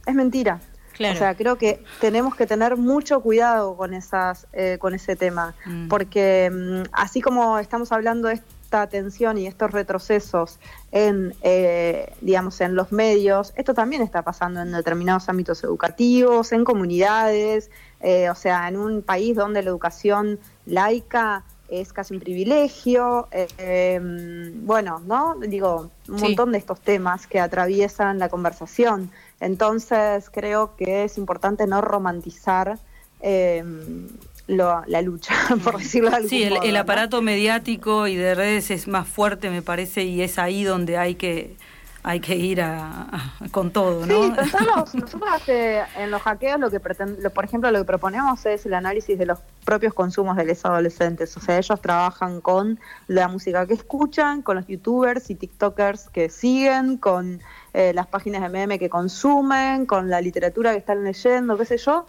es 0.06 0.14
mentira. 0.14 0.61
O 0.94 1.14
sea, 1.14 1.35
creo 1.35 1.57
que 1.57 1.83
tenemos 2.00 2.35
que 2.35 2.46
tener 2.46 2.76
mucho 2.76 3.20
cuidado 3.20 3.76
con 3.76 3.94
esas, 3.94 4.46
eh, 4.52 4.76
con 4.78 4.94
ese 4.94 5.16
tema, 5.16 5.55
mm. 5.64 5.88
porque 5.88 6.50
mm, 6.52 6.88
así 6.92 7.20
como 7.20 7.59
estamos 7.59 7.92
hablando 7.92 8.28
de 8.28 8.35
esta 8.35 8.87
tensión 8.87 9.38
y 9.38 9.46
estos 9.46 9.70
retrocesos 9.70 10.59
en, 10.90 11.35
eh, 11.42 12.12
digamos, 12.20 12.61
en 12.61 12.74
los 12.74 12.92
medios, 12.92 13.52
esto 13.57 13.74
también 13.74 14.02
está 14.02 14.22
pasando 14.22 14.61
en 14.61 14.72
determinados 14.72 15.28
ámbitos 15.28 15.62
educativos, 15.64 16.52
en 16.52 16.64
comunidades, 16.64 17.70
eh, 18.00 18.31
o 18.31 18.35
sea, 18.35 18.68
en 18.68 18.76
un 18.76 19.02
país 19.02 19.37
donde 19.37 19.62
la 19.62 19.70
educación 19.70 20.38
laica 20.66 21.44
es 21.68 21.92
casi 21.92 22.12
un 22.12 22.20
privilegio, 22.20 23.28
mm, 23.33 24.66
bueno, 24.66 25.00
¿no? 25.07 25.37
Digo, 25.40 25.90
un 26.07 26.20
montón 26.20 26.52
de 26.52 26.59
estos 26.59 26.81
temas 26.81 27.26
que 27.26 27.40
atraviesan 27.40 28.18
la 28.18 28.28
conversación. 28.28 29.11
Entonces 29.42 30.31
creo 30.31 30.76
que 30.76 31.02
es 31.02 31.18
importante 31.18 31.66
no 31.66 31.81
romantizar 31.81 32.78
eh, 33.20 33.64
la 34.46 35.02
lucha, 35.02 35.35
por 35.64 35.78
decirlo 35.78 36.11
de 36.11 36.28
Sí, 36.28 36.44
el, 36.44 36.76
aparato 36.76 37.22
mediático 37.22 38.07
y 38.07 38.14
de 38.14 38.37
redes 38.37 38.70
es 38.70 38.87
más 38.87 39.09
fuerte, 39.09 39.50
me 39.50 39.61
parece, 39.61 40.05
y 40.05 40.22
es 40.22 40.38
ahí 40.38 40.62
donde 40.62 40.96
hay 40.96 41.16
que 41.16 41.57
hay 42.05 42.18
que 42.18 42.35
ir 42.35 42.61
a, 42.61 43.33
con 43.52 43.70
todo, 43.70 44.05
¿no? 44.07 44.24
Sí, 44.24 44.33
nosotros 44.94 45.22
eh, 45.46 45.83
en 45.96 46.11
los 46.11 46.20
hackeos 46.22 46.59
lo 46.59 46.68
que 46.68 46.81
pretende, 46.81 47.31
por 47.31 47.44
ejemplo, 47.44 47.70
lo 47.70 47.78
que 47.78 47.85
proponemos 47.85 48.44
es 48.44 48.66
el 48.66 48.74
análisis 48.74 49.16
de 49.16 49.26
los 49.26 49.38
propios 49.64 49.94
consumos 49.94 50.37
de 50.37 50.44
los 50.44 50.64
adolescentes. 50.64 51.37
O 51.37 51.40
sea, 51.40 51.59
ellos 51.59 51.81
trabajan 51.81 52.40
con 52.40 52.81
la 53.07 53.28
música 53.28 53.66
que 53.66 53.74
escuchan, 53.74 54.42
con 54.42 54.57
los 54.57 54.66
youtubers 54.66 55.31
y 55.31 55.37
tiktokers 55.37 56.09
que 56.09 56.28
siguen, 56.28 56.96
con 56.96 57.40
eh, 57.74 57.92
las 57.94 58.06
páginas 58.06 58.42
de 58.42 58.48
meme 58.48 58.78
que 58.78 58.88
consumen, 58.88 59.87
con 59.87 60.11
la 60.11 60.20
literatura 60.20 60.72
que 60.72 60.78
están 60.78 61.04
leyendo, 61.04 61.56
qué 61.56 61.64
sé 61.64 61.76
yo. 61.78 62.06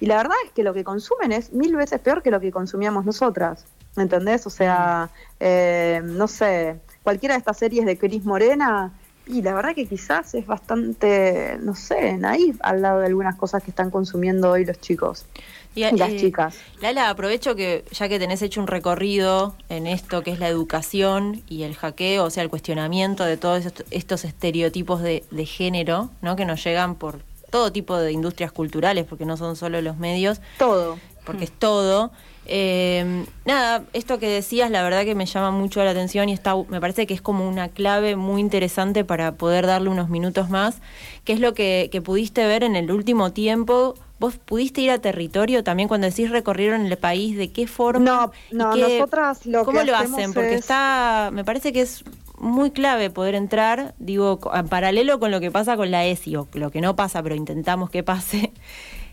Y 0.00 0.06
la 0.06 0.16
verdad 0.16 0.36
es 0.44 0.52
que 0.52 0.62
lo 0.62 0.74
que 0.74 0.84
consumen 0.84 1.32
es 1.32 1.52
mil 1.52 1.74
veces 1.74 2.00
peor 2.00 2.22
que 2.22 2.30
lo 2.30 2.40
que 2.40 2.50
consumíamos 2.52 3.04
nosotras. 3.04 3.64
¿Me 3.96 4.02
entendés? 4.02 4.46
O 4.46 4.50
sea, 4.50 5.08
eh, 5.40 6.02
no 6.04 6.28
sé, 6.28 6.78
cualquiera 7.02 7.34
de 7.34 7.38
estas 7.38 7.58
series 7.58 7.86
de 7.86 7.96
Cris 7.96 8.24
Morena 8.24 8.92
y 9.26 9.42
la 9.42 9.54
verdad 9.54 9.74
que 9.74 9.86
quizás 9.86 10.34
es 10.34 10.46
bastante, 10.46 11.58
no 11.60 11.74
sé, 11.74 12.16
naif 12.16 12.56
al 12.60 12.82
lado 12.82 13.00
de 13.00 13.06
algunas 13.06 13.34
cosas 13.36 13.62
que 13.62 13.70
están 13.70 13.90
consumiendo 13.90 14.50
hoy 14.50 14.64
los 14.64 14.80
chicos. 14.80 15.26
Y, 15.74 15.82
las 15.82 16.10
eh, 16.10 16.16
chicas. 16.16 16.56
Lala, 16.80 17.10
aprovecho 17.10 17.54
que 17.54 17.84
ya 17.90 18.08
que 18.08 18.18
tenés 18.18 18.40
hecho 18.40 18.60
un 18.60 18.66
recorrido 18.66 19.54
en 19.68 19.86
esto 19.86 20.22
que 20.22 20.30
es 20.30 20.38
la 20.38 20.48
educación 20.48 21.42
y 21.48 21.64
el 21.64 21.74
hackeo, 21.74 22.24
o 22.24 22.30
sea, 22.30 22.42
el 22.42 22.48
cuestionamiento 22.48 23.24
de 23.24 23.36
todos 23.36 23.64
estos 23.90 24.24
estereotipos 24.24 25.02
de, 25.02 25.24
de 25.30 25.44
género, 25.44 26.08
¿no? 26.22 26.34
Que 26.34 26.46
nos 26.46 26.64
llegan 26.64 26.94
por 26.94 27.20
todo 27.50 27.72
tipo 27.72 27.98
de 27.98 28.12
industrias 28.12 28.52
culturales, 28.52 29.04
porque 29.04 29.26
no 29.26 29.36
son 29.36 29.56
solo 29.56 29.80
los 29.82 29.98
medios. 29.98 30.40
Todo. 30.58 30.98
Porque 31.24 31.44
es 31.44 31.52
todo. 31.52 32.10
Eh, 32.48 33.24
nada, 33.44 33.84
esto 33.92 34.18
que 34.18 34.28
decías, 34.28 34.70
la 34.70 34.82
verdad 34.82 35.04
que 35.04 35.14
me 35.14 35.26
llama 35.26 35.50
mucho 35.50 35.82
la 35.84 35.90
atención 35.90 36.28
y 36.28 36.32
está, 36.32 36.54
me 36.68 36.80
parece 36.80 37.06
que 37.06 37.14
es 37.14 37.20
como 37.20 37.48
una 37.48 37.68
clave 37.68 38.16
muy 38.16 38.40
interesante 38.40 39.04
para 39.04 39.32
poder 39.32 39.66
darle 39.66 39.88
unos 39.88 40.08
minutos 40.08 40.48
más, 40.48 40.80
que 41.24 41.32
es 41.32 41.40
lo 41.40 41.54
que, 41.54 41.90
pudiste 42.04 42.46
ver 42.46 42.62
en 42.62 42.76
el 42.76 42.90
último 42.92 43.32
tiempo. 43.32 43.94
¿Vos 44.18 44.38
pudiste 44.38 44.80
ir 44.80 44.90
a 44.90 44.98
territorio 44.98 45.62
también 45.64 45.88
cuando 45.88 46.06
decís 46.06 46.30
recorrieron 46.30 46.86
el 46.86 46.96
país? 46.96 47.36
¿De 47.36 47.52
qué 47.52 47.66
forma? 47.66 48.04
No, 48.04 48.32
no, 48.50 48.76
nosotras 48.76 49.44
lo 49.44 49.64
¿Cómo 49.64 49.82
lo 49.82 49.94
hacen? 49.94 50.32
Porque 50.32 50.54
está, 50.54 51.30
me 51.32 51.44
parece 51.44 51.72
que 51.72 51.82
es 51.82 52.04
muy 52.38 52.70
clave 52.70 53.10
poder 53.10 53.34
entrar, 53.34 53.94
digo, 53.98 54.40
en 54.54 54.68
paralelo 54.68 55.18
con 55.18 55.30
lo 55.30 55.40
que 55.40 55.50
pasa 55.50 55.76
con 55.76 55.90
la 55.90 56.04
ESI, 56.06 56.36
o 56.36 56.48
lo 56.54 56.70
que 56.70 56.80
no 56.80 56.96
pasa, 56.96 57.22
pero 57.22 57.34
intentamos 57.34 57.90
que 57.90 58.02
pase, 58.02 58.52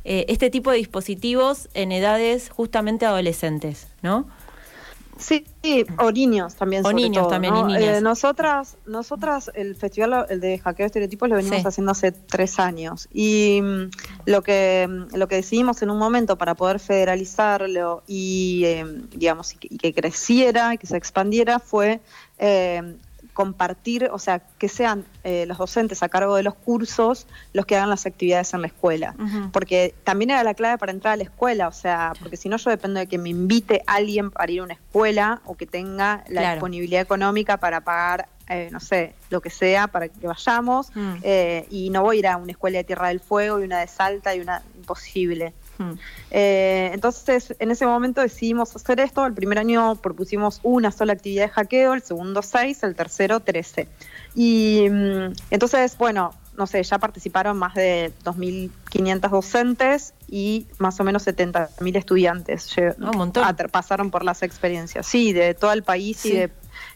eh, 0.05 0.25
este 0.27 0.49
tipo 0.49 0.71
de 0.71 0.77
dispositivos 0.77 1.69
en 1.73 1.91
edades 1.91 2.49
justamente 2.49 3.05
adolescentes, 3.05 3.87
¿no? 4.01 4.27
Sí, 5.17 5.45
o 5.99 6.11
niños 6.11 6.55
también. 6.55 6.85
O 6.85 6.91
niños 6.91 7.27
también, 7.27 7.55
y 7.55 7.63
niñas. 7.63 7.97
Eh, 7.99 8.01
nosotras, 8.01 8.77
nosotras, 8.85 9.51
el 9.53 9.75
festival 9.75 10.25
el 10.29 10.41
de 10.41 10.57
hackeo 10.57 10.83
de 10.83 10.87
estereotipos 10.87 11.29
lo 11.29 11.35
venimos 11.35 11.65
haciendo 11.65 11.91
hace 11.91 12.11
tres 12.11 12.59
años. 12.59 13.07
Y 13.13 13.61
mm, 13.61 13.89
lo 14.25 14.41
que 14.41 14.87
mm, 14.89 15.15
lo 15.15 15.27
que 15.27 15.35
decidimos 15.35 15.81
en 15.81 15.91
un 15.91 15.97
momento 15.97 16.37
para 16.37 16.55
poder 16.55 16.79
federalizarlo 16.79 18.03
y, 18.07 18.63
em, 18.65 19.07
digamos, 19.11 19.53
y 19.53 19.77
que, 19.77 19.93
creciera, 19.93 20.73
y 20.73 20.77
que 20.77 20.87
se 20.87 20.97
expandiera, 20.97 21.59
fue 21.59 22.01
em, 22.39 22.97
compartir, 23.33 24.09
o 24.11 24.19
sea, 24.19 24.39
que 24.57 24.69
sean 24.69 25.05
eh, 25.23 25.45
los 25.47 25.57
docentes 25.57 26.03
a 26.03 26.09
cargo 26.09 26.35
de 26.35 26.43
los 26.43 26.53
cursos 26.53 27.27
los 27.51 27.65
que 27.65 27.75
hagan 27.75 27.89
las 27.89 28.05
actividades 28.05 28.53
en 28.53 28.61
la 28.61 28.67
escuela. 28.67 29.15
Porque 29.51 29.95
también 30.03 30.31
era 30.31 30.43
la 30.43 30.53
clave 30.53 30.77
para 30.77 30.91
entrar 30.91 31.13
a 31.13 31.17
la 31.17 31.23
escuela, 31.23 31.67
o 31.67 31.71
sea, 31.71 32.13
porque 32.19 32.37
si 32.37 32.49
no 32.49 32.57
yo 32.57 32.69
dependo 32.69 32.99
de 32.99 33.07
que 33.07 33.17
me 33.17 33.29
invite 33.29 33.83
alguien 33.87 34.31
para 34.31 34.51
ir 34.51 34.61
a 34.61 34.63
una 34.63 34.73
escuela 34.73 35.41
o 35.45 35.55
que 35.55 35.65
tenga 35.65 36.23
la 36.29 36.51
disponibilidad 36.51 37.01
económica 37.01 37.57
para 37.57 37.81
pagar, 37.81 38.29
eh, 38.49 38.69
no 38.71 38.79
sé, 38.79 39.15
lo 39.29 39.41
que 39.41 39.49
sea, 39.49 39.87
para 39.87 40.09
que 40.09 40.27
vayamos. 40.27 40.91
Mm. 40.95 41.13
Eh, 41.23 41.65
y 41.69 41.89
no 41.89 42.03
voy 42.03 42.17
a 42.17 42.19
ir 42.19 42.27
a 42.27 42.37
una 42.37 42.51
escuela 42.51 42.77
de 42.77 42.83
Tierra 42.83 43.07
del 43.07 43.19
Fuego 43.19 43.59
y 43.59 43.63
una 43.63 43.79
de 43.79 43.87
Salta 43.87 44.35
y 44.35 44.41
una 44.41 44.61
imposible. 44.75 45.53
Eh, 46.31 46.91
entonces, 46.93 47.55
en 47.59 47.71
ese 47.71 47.85
momento 47.85 48.21
decidimos 48.21 48.75
hacer 48.75 48.99
esto. 48.99 49.25
El 49.25 49.33
primer 49.33 49.57
año 49.57 49.95
propusimos 49.95 50.59
una 50.63 50.91
sola 50.91 51.13
actividad 51.13 51.45
de 51.45 51.49
hackeo, 51.49 51.93
el 51.93 52.01
segundo 52.01 52.41
seis, 52.41 52.83
el 52.83 52.95
tercero 52.95 53.39
trece. 53.39 53.87
Y 54.35 54.87
mm, 54.89 55.33
entonces, 55.51 55.97
bueno, 55.97 56.33
no 56.57 56.67
sé, 56.67 56.83
ya 56.83 56.99
participaron 56.99 57.57
más 57.57 57.73
de 57.73 58.11
2.500 58.23 59.29
docentes 59.29 60.13
y 60.27 60.67
más 60.77 60.99
o 60.99 61.03
menos 61.03 61.25
70.000 61.25 61.97
estudiantes. 61.97 62.75
un 62.99 63.17
montón. 63.17 63.43
pasaron 63.71 64.11
por 64.11 64.23
las 64.23 64.43
experiencias, 64.43 65.05
sí, 65.05 65.33
de 65.33 65.53
todo 65.53 65.73
el 65.73 65.83
país 65.83 66.25
y 66.25 66.33
de 66.33 66.51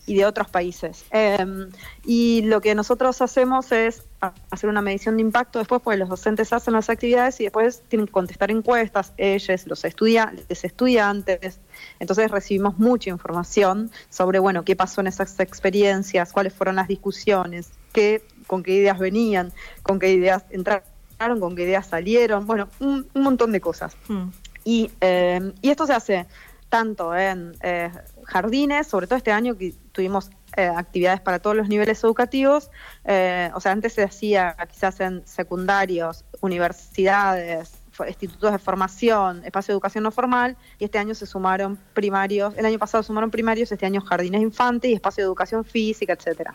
y 0.06 0.15
de 0.15 0.26
otros 0.26 0.50
países. 0.50 1.06
Em, 1.12 1.69
y 2.06 2.41
lo 2.43 2.62
que 2.62 2.76
nosotros 2.76 3.21
hacemos 3.21 3.71
es 3.71 4.04
hacer 4.50 4.69
una 4.69 4.82
medición 4.82 5.17
de 5.17 5.21
impacto 5.21 5.60
después, 5.60 5.82
pues 5.84 6.00
los 6.00 6.10
docentes 6.10 6.52
hacen 6.52 6.73
las 6.73 6.89
actividades 6.89 7.39
y 7.39 7.43
después 7.43 7.84
tienen 7.88 8.08
que 8.08 8.12
contestar 8.12 8.50
encuestas, 8.50 9.13
ellos, 9.17 9.67
los 9.67 9.86
estudiantes, 9.86 10.63
estudiantes. 10.63 11.60
Entonces 12.00 12.32
recibimos 12.32 12.80
mucha 12.80 13.10
información 13.10 13.91
sobre, 14.10 14.39
bueno, 14.39 14.63
qué 14.63 14.76
pasó 14.76 15.02
en 15.02 15.08
esas 15.08 15.39
experiencias, 15.39 16.34
cuáles 16.34 16.54
fueron 16.54 16.76
las 16.76 16.88
discusiones, 16.88 17.69
qué, 17.93 18.23
con 18.47 18.63
qué 18.63 18.73
ideas 18.73 18.97
venían, 18.97 19.54
con 19.84 20.00
qué 20.00 20.12
ideas 20.12 20.45
entraron, 20.50 21.39
con 21.39 21.56
qué 21.56 21.63
ideas 21.63 21.88
salieron, 21.88 22.47
bueno, 22.47 22.69
un, 22.80 23.08
montón 23.13 23.52
de 23.52 23.62
cosas. 23.62 23.95
Hmm. 24.08 24.30
Y, 24.63 24.91
em, 25.00 25.54
y 25.62 25.69
esto 25.69 25.86
se 25.88 25.93
hace 25.93 26.26
tanto 26.69 27.15
en 27.15 27.56
eh, 27.62 27.91
jardines, 28.23 28.88
sobre 28.88 29.08
todo 29.08 29.17
este 29.17 29.32
año 29.32 29.58
que 29.58 29.73
tuvimos 29.91 30.30
eh, 30.56 30.65
actividades 30.65 31.21
para 31.21 31.39
todos 31.39 31.56
los 31.56 31.69
niveles 31.69 32.03
educativos, 32.03 32.69
eh, 33.06 33.49
o 33.53 33.60
sea, 33.60 33.71
antes 33.71 33.93
se 33.93 34.03
hacía 34.03 34.56
quizás 34.69 34.99
en 34.99 35.25
secundarios, 35.25 36.25
universidades, 36.41 37.73
institutos 38.08 38.51
de 38.51 38.60
formación, 38.60 39.43
espacio 39.43 39.71
de 39.71 39.75
educación 39.75 40.03
no 40.03 40.12
formal, 40.12 40.56
y 40.77 40.86
este 40.86 40.99
año 40.99 41.15
se 41.15 41.25
sumaron 41.25 41.80
primarios, 41.93 42.53
el 42.58 42.65
año 42.65 42.77
pasado 42.77 43.03
sumaron 43.03 43.32
primarios, 43.32 43.71
este 43.71 43.86
año 43.86 44.01
jardines 44.01 44.41
infantes 44.41 44.91
y 44.91 44.93
espacio 44.93 45.23
de 45.23 45.27
educación 45.27 45.65
física, 45.65 46.13
etcétera. 46.13 46.53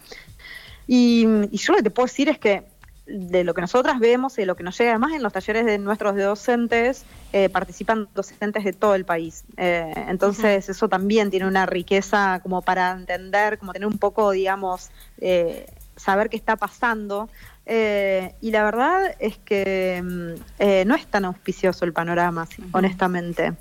Y, 0.86 1.26
y 1.50 1.56
yo 1.56 1.72
lo 1.72 1.78
que 1.78 1.84
te 1.84 1.90
puedo 1.90 2.06
decir 2.06 2.28
es 2.28 2.38
que 2.38 2.71
de 3.12 3.44
lo 3.44 3.52
que 3.52 3.60
nosotras 3.60 4.00
vemos 4.00 4.38
y 4.38 4.42
de 4.42 4.46
lo 4.46 4.56
que 4.56 4.62
nos 4.62 4.78
llega 4.78 4.92
además 4.92 5.12
en 5.12 5.22
los 5.22 5.32
talleres 5.32 5.66
de 5.66 5.78
nuestros 5.78 6.16
docentes 6.16 7.04
eh, 7.32 7.50
participan 7.50 8.08
docentes 8.14 8.64
de 8.64 8.72
todo 8.72 8.94
el 8.94 9.04
país. 9.04 9.44
Eh, 9.58 9.92
entonces 10.08 10.68
eso 10.68 10.88
también 10.88 11.30
tiene 11.30 11.46
una 11.46 11.66
riqueza 11.66 12.40
como 12.42 12.62
para 12.62 12.90
entender 12.92 13.58
como 13.58 13.72
tener 13.72 13.86
un 13.86 13.98
poco 13.98 14.30
digamos 14.30 14.90
eh, 15.18 15.66
saber 15.96 16.30
qué 16.30 16.36
está 16.36 16.56
pasando. 16.56 17.28
Y 17.64 18.50
la 18.50 18.64
verdad 18.64 19.14
es 19.20 19.38
que 19.38 20.02
mm, 20.02 20.86
no 20.88 20.94
es 20.96 21.06
tan 21.06 21.24
auspicioso 21.24 21.84
el 21.84 21.92
panorama 21.92 22.48
honestamente 22.72 23.52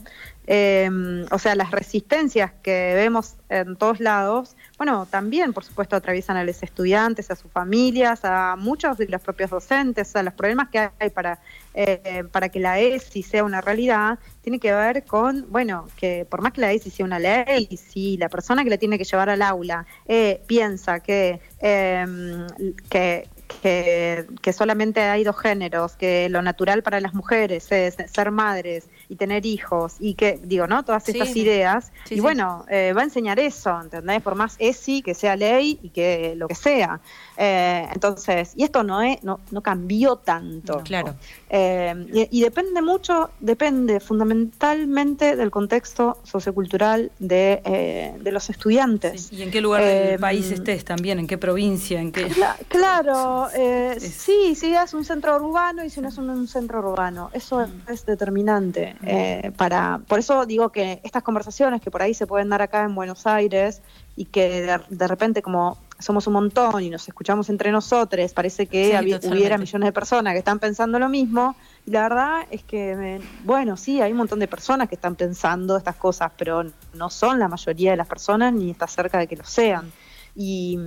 o 1.32 1.40
sea 1.40 1.56
las 1.56 1.72
resistencias 1.72 2.52
que 2.62 2.94
vemos 2.96 3.36
en 3.50 3.78
todos 3.78 4.00
lados 4.00 4.56
bueno, 4.82 5.06
también, 5.06 5.54
por 5.54 5.64
supuesto, 5.64 5.96
atraviesan 5.96 6.38
a 6.38 6.44
los 6.44 6.64
estudiantes, 6.64 7.30
a 7.30 7.36
sus 7.36 7.52
familias, 7.52 8.22
a 8.24 8.56
muchos 8.58 8.98
de 8.98 9.08
los 9.10 9.22
propios 9.22 9.52
docentes, 9.52 10.16
a 10.16 10.24
los 10.24 10.34
problemas 10.34 10.70
que 10.70 10.90
hay 11.00 11.12
para, 11.12 11.38
eh, 11.76 12.24
para 12.32 12.50
que 12.50 12.60
la 12.60 12.80
ESI 12.80 13.22
sea 13.22 13.44
una 13.44 13.62
realidad, 13.62 14.18
tiene 14.42 14.60
que 14.60 14.74
ver 14.74 15.06
con, 15.06 15.46
bueno, 15.52 15.86
que 15.98 16.26
por 16.28 16.42
más 16.42 16.54
que 16.54 16.62
la 16.62 16.72
ESI 16.72 16.90
sea 16.90 17.06
una 17.06 17.20
ley, 17.20 17.68
si 17.78 18.18
la 18.18 18.28
persona 18.28 18.64
que 18.64 18.72
la 18.72 18.78
tiene 18.80 18.98
que 18.98 19.04
llevar 19.04 19.30
al 19.30 19.44
aula 19.44 19.86
eh, 20.08 20.42
piensa 20.48 21.00
que, 21.00 21.40
em, 21.60 22.48
que, 22.90 23.30
que, 23.62 24.54
solamente 24.54 25.02
hay 25.02 25.24
dos 25.24 25.38
géneros, 25.38 25.96
que 25.96 26.28
lo 26.30 26.42
natural 26.42 26.82
para 26.82 27.00
las 27.00 27.14
mujeres 27.14 27.72
es 27.72 27.98
ser 28.12 28.32
madres 28.32 28.90
y 29.12 29.18
tener 29.18 29.46
hijos, 29.46 29.96
y 30.00 30.14
que, 30.14 30.40
digo, 30.42 30.68
¿no? 30.68 30.86
Todas 30.86 31.08
estas 31.10 31.36
ideas. 31.36 31.92
y 32.10 32.22
bueno, 32.22 32.66
eh, 32.70 32.94
va 32.96 33.02
a 33.02 33.04
enseñar 33.04 33.40
eso, 33.40 33.82
¿entendés? 33.82 34.22
Por 34.22 34.36
más 34.36 34.56
ESI, 34.58 35.02
que 35.02 35.14
sea 35.14 35.36
ley 35.36 35.78
y 35.84 35.90
que 35.90 36.34
lo 36.38 36.48
que 36.48 36.56
sea. 36.56 37.02
Eh, 37.36 37.88
entonces, 37.94 38.54
y 38.56 38.64
esto 38.64 38.84
no, 38.84 39.02
es, 39.02 39.22
no, 39.22 39.42
no 39.52 39.62
cambió 39.62 40.16
tanto. 40.16 40.82
claro. 40.86 41.16
Eh, 41.50 42.28
y, 42.32 42.42
depende 42.42 42.82
mucho, 42.82 43.32
depende 43.42 44.00
fundamentalmente 44.00 45.36
del 45.36 45.52
contexto 45.52 46.20
sociocultural 46.24 47.12
de, 47.20 48.14
de 48.18 48.32
los 48.32 48.50
estudiantes. 48.50 49.34
y 49.34 49.42
en 49.42 49.52
qué 49.52 49.60
lugar 49.60 49.84
del 49.84 50.20
país 50.20 50.50
estés 50.52 50.86
también, 50.86 51.20
en 51.20 51.28
qué 51.28 51.38
provincia, 51.38 52.00
en 52.00 52.14
qué... 52.14 52.32
claro, 52.70 53.50
eh, 53.54 53.98
sí, 54.00 54.56
sí 54.56 54.74
es 54.74 54.94
un 54.94 55.04
centro 55.04 55.36
urbano 55.36 55.84
y 55.84 55.90
si 55.90 56.02
no 56.02 56.10
es 56.10 56.18
un, 56.18 56.48
centro 56.48 56.80
urbano. 56.80 57.30
Eso 57.34 57.60
mm. 57.60 57.92
es 57.92 58.06
determinante. 58.06 58.96
Eh, 59.04 59.52
para, 59.58 60.02
por 60.08 60.20
eso 60.20 60.46
digo 60.46 60.70
que 60.70 61.02
estas 61.04 61.24
conversaciones 61.24 61.82
que 61.82 61.90
por 61.90 62.02
ahí 62.02 62.14
se 62.14 62.28
pueden 62.28 62.50
dar 62.50 62.62
acá 62.62 62.84
en 62.84 62.94
Buenos 62.96 63.26
Aires 63.26 63.82
y 64.16 64.26
que 64.26 64.80
de, 64.90 65.08
repente 65.08 65.42
como 65.42 65.78
somos 66.00 66.28
un 66.28 66.34
montón 66.34 66.82
y 66.84 66.90
nos 66.90 67.08
escuchamos 67.08 67.50
entre 67.50 67.72
nosotros, 67.72 68.34
parece 68.34 68.68
que 68.68 69.20
hubiera 69.24 69.58
millones 69.58 69.88
de 69.88 69.92
personas 69.92 70.34
que 70.34 70.40
están 70.40 70.60
pensando 70.60 71.00
lo 71.00 71.10
mismo. 71.10 71.56
Y 71.86 71.92
la 71.92 72.04
verdad 72.04 72.42
es 72.52 72.64
que, 72.64 73.22
bueno, 73.44 73.78
sí, 73.78 74.02
hay 74.02 74.12
un 74.12 74.18
montón 74.18 74.40
de 74.40 74.48
personas 74.48 74.90
que 74.90 74.96
están 74.96 75.16
pensando 75.16 75.78
estas 75.78 75.96
cosas, 75.96 76.32
pero 76.38 76.64
no 76.94 77.10
son 77.10 77.40
la 77.40 77.48
mayoría 77.48 77.92
de 77.92 77.98
las 77.98 78.08
personas 78.08 78.54
ni 78.54 78.72
está 78.72 78.88
cerca 78.88 79.18
de 79.18 79.28
que 79.28 79.36
lo 79.36 79.46
sean. 79.46 79.92
Y, 80.36 80.78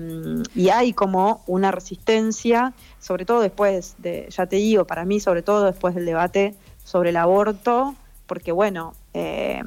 hay 0.72 0.92
como 0.92 1.42
una 1.46 1.70
resistencia, 1.70 2.72
sobre 3.00 3.24
todo 3.24 3.40
después 3.40 3.94
de, 3.98 4.29
ya 4.31 4.46
te 4.46 4.57
digo, 4.57 4.87
para 4.87 5.05
mí 5.05 5.20
sobre 5.20 5.42
todo 5.42 5.64
después 5.64 5.94
del 5.94 6.07
debate 6.07 6.55
sobre 6.85 7.11
el 7.11 7.16
aborto, 7.16 7.94
porque 8.26 8.52
bueno, 8.52 8.94
eh, 9.12 9.62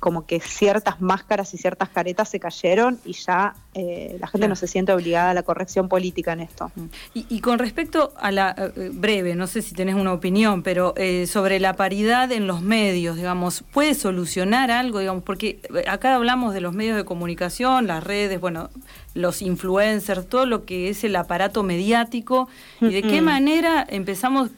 como 0.00 0.26
que 0.26 0.40
ciertas 0.40 1.00
máscaras 1.00 1.54
y 1.54 1.58
ciertas 1.58 1.88
caretas 1.88 2.28
se 2.28 2.40
cayeron 2.40 3.00
y 3.04 3.14
ya 3.14 3.54
eh, 3.74 4.16
la 4.20 4.28
gente 4.28 4.46
no 4.46 4.54
se 4.54 4.68
siente 4.68 4.92
obligada 4.92 5.30
a 5.30 5.34
la 5.34 5.42
corrección 5.42 5.88
política 5.88 6.32
en 6.32 6.40
esto. 6.40 6.70
Y, 7.12 7.40
con 7.40 7.58
respecto 7.58 8.12
a 8.16 8.30
la 8.30 8.54
eh, 8.56 8.90
breve, 8.92 9.34
no 9.34 9.48
sé 9.48 9.62
si 9.62 9.74
tenés 9.74 9.96
una 9.96 10.12
opinión, 10.12 10.62
pero 10.62 10.94
eh, 10.96 11.26
sobre 11.26 11.58
la 11.58 11.74
paridad 11.74 12.30
en 12.30 12.46
los 12.46 12.62
medios, 12.62 13.16
digamos, 13.16 13.64
¿puede 13.72 13.94
solucionar 13.94 14.70
algo, 14.70 15.00
digamos? 15.00 15.24
Porque 15.24 15.58
acá 15.88 16.14
hablamos 16.14 16.54
de 16.54 16.60
los 16.60 16.72
medios 16.72 16.96
de 16.96 17.04
comunicación, 17.04 17.88
las 17.88 18.04
redes, 18.04 18.40
bueno, 18.40 18.70
los 19.14 19.42
influencers, 19.42 20.28
todo 20.28 20.46
lo 20.46 20.64
que 20.64 20.88
es 20.88 21.02
el 21.02 21.16
aparato 21.16 21.64
mediático, 21.64 22.48
y 22.80 22.90
de 22.90 23.02
qué 23.02 23.22
manera 23.22 23.84
empezamos 23.88 24.50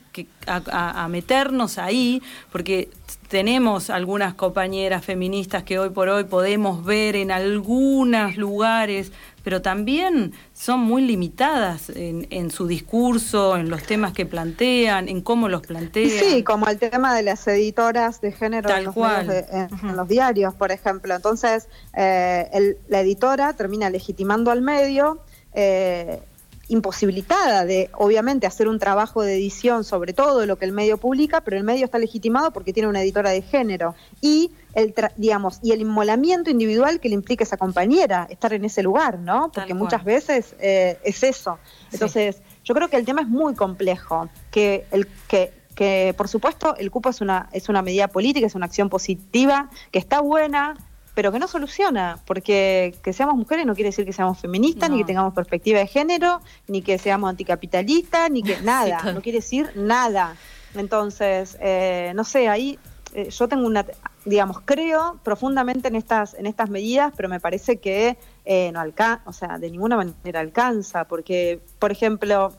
a 0.46 1.08
meternos 1.08 1.78
ahí, 1.78 2.22
porque 2.50 2.88
tenemos 3.28 3.90
algunas 3.90 4.34
compañeras 4.34 5.04
feministas 5.04 5.64
que 5.64 5.78
hoy 5.78 5.90
por 5.90 6.08
hoy 6.08 6.24
podemos 6.24 6.84
ver 6.84 7.16
en 7.16 7.30
algunos 7.30 8.36
lugares, 8.36 9.05
pero 9.46 9.62
también 9.62 10.32
son 10.52 10.80
muy 10.80 11.02
limitadas 11.02 11.92
en, 11.94 12.50
su 12.50 12.66
discurso, 12.66 13.56
en 13.56 13.70
los 13.70 13.84
temas 13.84 14.12
que 14.12 14.26
plantean, 14.26 15.08
en 15.08 15.20
cómo 15.20 15.48
los 15.48 15.62
plantean. 15.62 16.10
Sí, 16.10 16.42
como 16.42 16.66
el 16.66 16.80
tema 16.80 17.14
de 17.14 17.22
las 17.22 17.46
editoras 17.46 18.20
de 18.20 18.32
género 18.32 18.68
en 18.68 19.96
los, 19.96 20.08
diarios, 20.08 20.52
por 20.52 20.72
ejemplo. 20.72 21.14
Entonces, 21.14 21.68
eh, 21.94 22.76
la 22.88 23.00
editora 23.02 23.52
termina 23.52 23.88
legitimando 23.88 24.50
al 24.50 24.62
medio. 24.62 25.20
Eh, 25.54 26.20
imposibilitada 26.68 27.64
de, 27.64 27.90
obviamente, 27.94 28.46
hacer 28.46 28.68
un 28.68 28.78
trabajo 28.78 29.22
de 29.22 29.34
edición 29.34 29.84
sobre 29.84 30.12
todo 30.12 30.46
lo 30.46 30.56
que 30.56 30.64
el 30.64 30.72
medio 30.72 30.98
publica, 30.98 31.40
pero 31.40 31.56
el 31.56 31.64
medio 31.64 31.84
está 31.84 31.98
legitimado 31.98 32.50
porque 32.50 32.72
tiene 32.72 32.88
una 32.88 33.02
editora 33.02 33.30
de 33.30 33.42
género 33.42 33.94
y 34.20 34.50
el, 34.74 34.94
digamos, 35.16 35.60
y 35.62 35.72
el 35.72 35.80
inmolamiento 35.80 36.50
individual 36.50 37.00
que 37.00 37.08
le 37.08 37.14
implica 37.14 37.44
esa 37.44 37.56
compañera 37.56 38.26
estar 38.30 38.52
en 38.52 38.64
ese 38.64 38.82
lugar, 38.82 39.18
¿no? 39.18 39.50
Porque 39.52 39.74
muchas 39.74 40.04
veces 40.04 40.54
eh, 40.58 40.98
es 41.02 41.22
eso. 41.22 41.58
Entonces, 41.92 42.42
yo 42.64 42.74
creo 42.74 42.88
que 42.88 42.96
el 42.96 43.04
tema 43.04 43.22
es 43.22 43.28
muy 43.28 43.54
complejo, 43.54 44.28
que 44.50 44.86
el 44.90 45.06
que 45.28 45.52
que 45.76 46.14
por 46.16 46.26
supuesto 46.26 46.74
el 46.76 46.90
cupo 46.90 47.10
es 47.10 47.20
una 47.20 47.48
es 47.52 47.68
una 47.68 47.82
medida 47.82 48.08
política, 48.08 48.46
es 48.46 48.54
una 48.54 48.64
acción 48.66 48.88
positiva, 48.88 49.68
que 49.92 49.98
está 49.98 50.20
buena, 50.20 50.74
pero 51.16 51.32
que 51.32 51.38
no 51.38 51.48
soluciona, 51.48 52.18
porque 52.26 52.94
que 53.02 53.14
seamos 53.14 53.36
mujeres 53.36 53.64
no 53.64 53.74
quiere 53.74 53.88
decir 53.88 54.04
que 54.04 54.12
seamos 54.12 54.38
feministas, 54.38 54.90
ni 54.90 54.98
que 54.98 55.04
tengamos 55.06 55.32
perspectiva 55.32 55.78
de 55.78 55.86
género, 55.86 56.42
ni 56.68 56.82
que 56.82 56.98
seamos 56.98 57.30
anticapitalistas, 57.30 58.30
ni 58.30 58.42
que 58.42 58.60
nada, 58.62 59.00
no 59.14 59.22
quiere 59.22 59.38
decir 59.38 59.72
nada. 59.76 60.36
Entonces, 60.74 61.56
eh, 61.62 62.12
no 62.14 62.22
sé, 62.22 62.48
ahí 62.48 62.78
eh, 63.14 63.30
yo 63.30 63.48
tengo 63.48 63.66
una, 63.66 63.86
digamos, 64.26 64.60
creo 64.62 65.18
profundamente 65.22 65.88
en 65.88 65.96
estas, 65.96 66.34
en 66.34 66.44
estas 66.44 66.68
medidas, 66.68 67.14
pero 67.16 67.30
me 67.30 67.40
parece 67.40 67.78
que 67.78 68.18
eh, 68.44 68.70
no 68.72 68.80
alcanza, 68.80 69.22
o 69.24 69.32
sea, 69.32 69.56
de 69.56 69.70
ninguna 69.70 69.96
manera 69.96 70.40
alcanza, 70.40 71.04
porque, 71.04 71.62
por 71.78 71.92
ejemplo, 71.92 72.52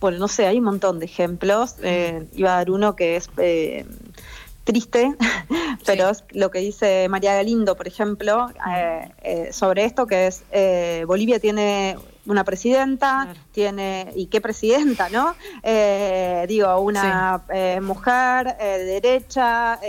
bueno, 0.00 0.18
no 0.18 0.28
sé, 0.28 0.46
hay 0.46 0.58
un 0.58 0.64
montón 0.66 1.00
de 1.00 1.06
ejemplos, 1.06 1.74
iba 2.32 2.54
a 2.54 2.56
dar 2.58 2.70
uno 2.70 2.94
que 2.94 3.16
es 3.16 3.28
triste, 4.64 5.14
pero 5.86 6.10
es 6.10 6.24
lo 6.30 6.50
que 6.50 6.60
dice 6.60 7.08
María 7.08 7.34
Galindo, 7.34 7.76
por 7.76 7.88
ejemplo, 7.88 8.48
eh, 8.70 9.10
eh, 9.22 9.52
sobre 9.52 9.84
esto, 9.84 10.06
que 10.06 10.26
es 10.26 10.42
eh, 10.52 11.04
Bolivia 11.06 11.38
tiene 11.38 11.96
una 12.26 12.44
presidenta, 12.44 13.34
tiene, 13.50 14.12
y 14.14 14.26
qué 14.26 14.40
presidenta, 14.40 15.08
¿no? 15.08 15.34
digo, 16.46 16.78
una 16.80 17.42
mujer 17.80 18.56
de 18.58 18.84
derecha, 18.84 19.80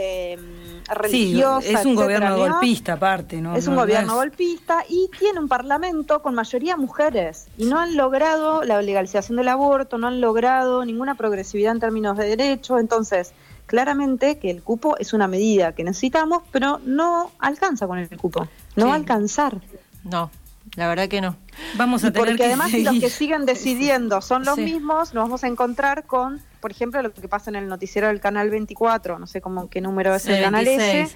religiosa. 0.87 1.67
es 1.81 1.85
un 1.85 1.93
gobierno 1.93 2.37
golpista 2.37 2.93
aparte, 2.93 3.41
¿no? 3.41 3.55
Es 3.55 3.67
un 3.67 3.75
gobierno 3.75 4.15
golpista 4.15 4.83
y 4.89 5.09
tiene 5.19 5.39
un 5.39 5.49
parlamento 5.49 6.21
con 6.21 6.33
mayoría 6.33 6.77
mujeres 6.77 7.47
y 7.57 7.65
no 7.65 7.77
han 7.77 7.95
logrado 7.95 8.63
la 8.63 8.81
legalización 8.81 9.35
del 9.35 9.49
aborto, 9.49 9.97
no 9.97 10.07
han 10.07 10.21
logrado 10.21 10.83
ninguna 10.85 11.15
progresividad 11.15 11.73
en 11.73 11.79
términos 11.81 12.17
de 12.17 12.35
derechos, 12.35 12.79
entonces 12.79 13.33
claramente 13.71 14.37
que 14.37 14.51
el 14.51 14.61
cupo 14.61 14.97
es 14.97 15.13
una 15.13 15.29
medida 15.29 15.71
que 15.73 15.85
necesitamos, 15.85 16.43
pero 16.51 16.81
no 16.85 17.31
alcanza 17.39 17.87
con 17.87 17.99
el 17.99 18.09
cupo, 18.17 18.45
no 18.75 18.87
va 18.87 18.91
a 18.91 18.95
alcanzar. 18.97 19.61
No, 20.03 20.29
la 20.75 20.89
verdad 20.89 21.07
que 21.07 21.21
no. 21.21 21.37
Vamos 21.77 22.03
a 22.03 22.11
tener 22.11 22.27
porque 22.27 22.43
además 22.43 22.71
si 22.71 22.83
los 22.83 22.99
que 22.99 23.09
siguen 23.09 23.45
decidiendo 23.45 24.19
son 24.19 24.43
los 24.43 24.57
mismos, 24.57 25.13
nos 25.13 25.23
vamos 25.23 25.45
a 25.45 25.47
encontrar 25.47 26.03
con, 26.05 26.41
por 26.59 26.71
ejemplo, 26.71 27.01
lo 27.01 27.13
que 27.13 27.29
pasa 27.29 27.49
en 27.49 27.55
el 27.55 27.69
noticiero 27.69 28.09
del 28.09 28.19
canal 28.19 28.49
24, 28.49 29.17
no 29.17 29.25
sé 29.25 29.39
cómo 29.39 29.69
qué 29.69 29.79
número 29.79 30.13
es 30.13 30.25
el 30.25 30.43
canal 30.43 30.67
ese, 30.67 31.09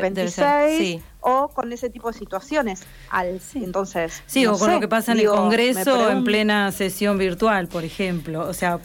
26, 0.00 0.44
eh, 0.44 1.02
o 1.22 1.48
con 1.48 1.72
ese 1.72 1.90
tipo 1.90 2.12
de 2.12 2.16
situaciones. 2.16 2.84
Al, 3.10 3.40
Entonces, 3.56 4.22
sí, 4.26 4.46
o 4.46 4.56
con 4.56 4.72
lo 4.72 4.78
que 4.78 4.86
pasa 4.86 5.10
en 5.10 5.18
el 5.18 5.26
Congreso 5.26 6.08
en 6.08 6.22
plena 6.22 6.70
sesión 6.70 7.18
virtual, 7.18 7.66
por 7.66 7.82
ejemplo. 7.82 8.48
O 8.48 8.54
sea, 8.54 8.78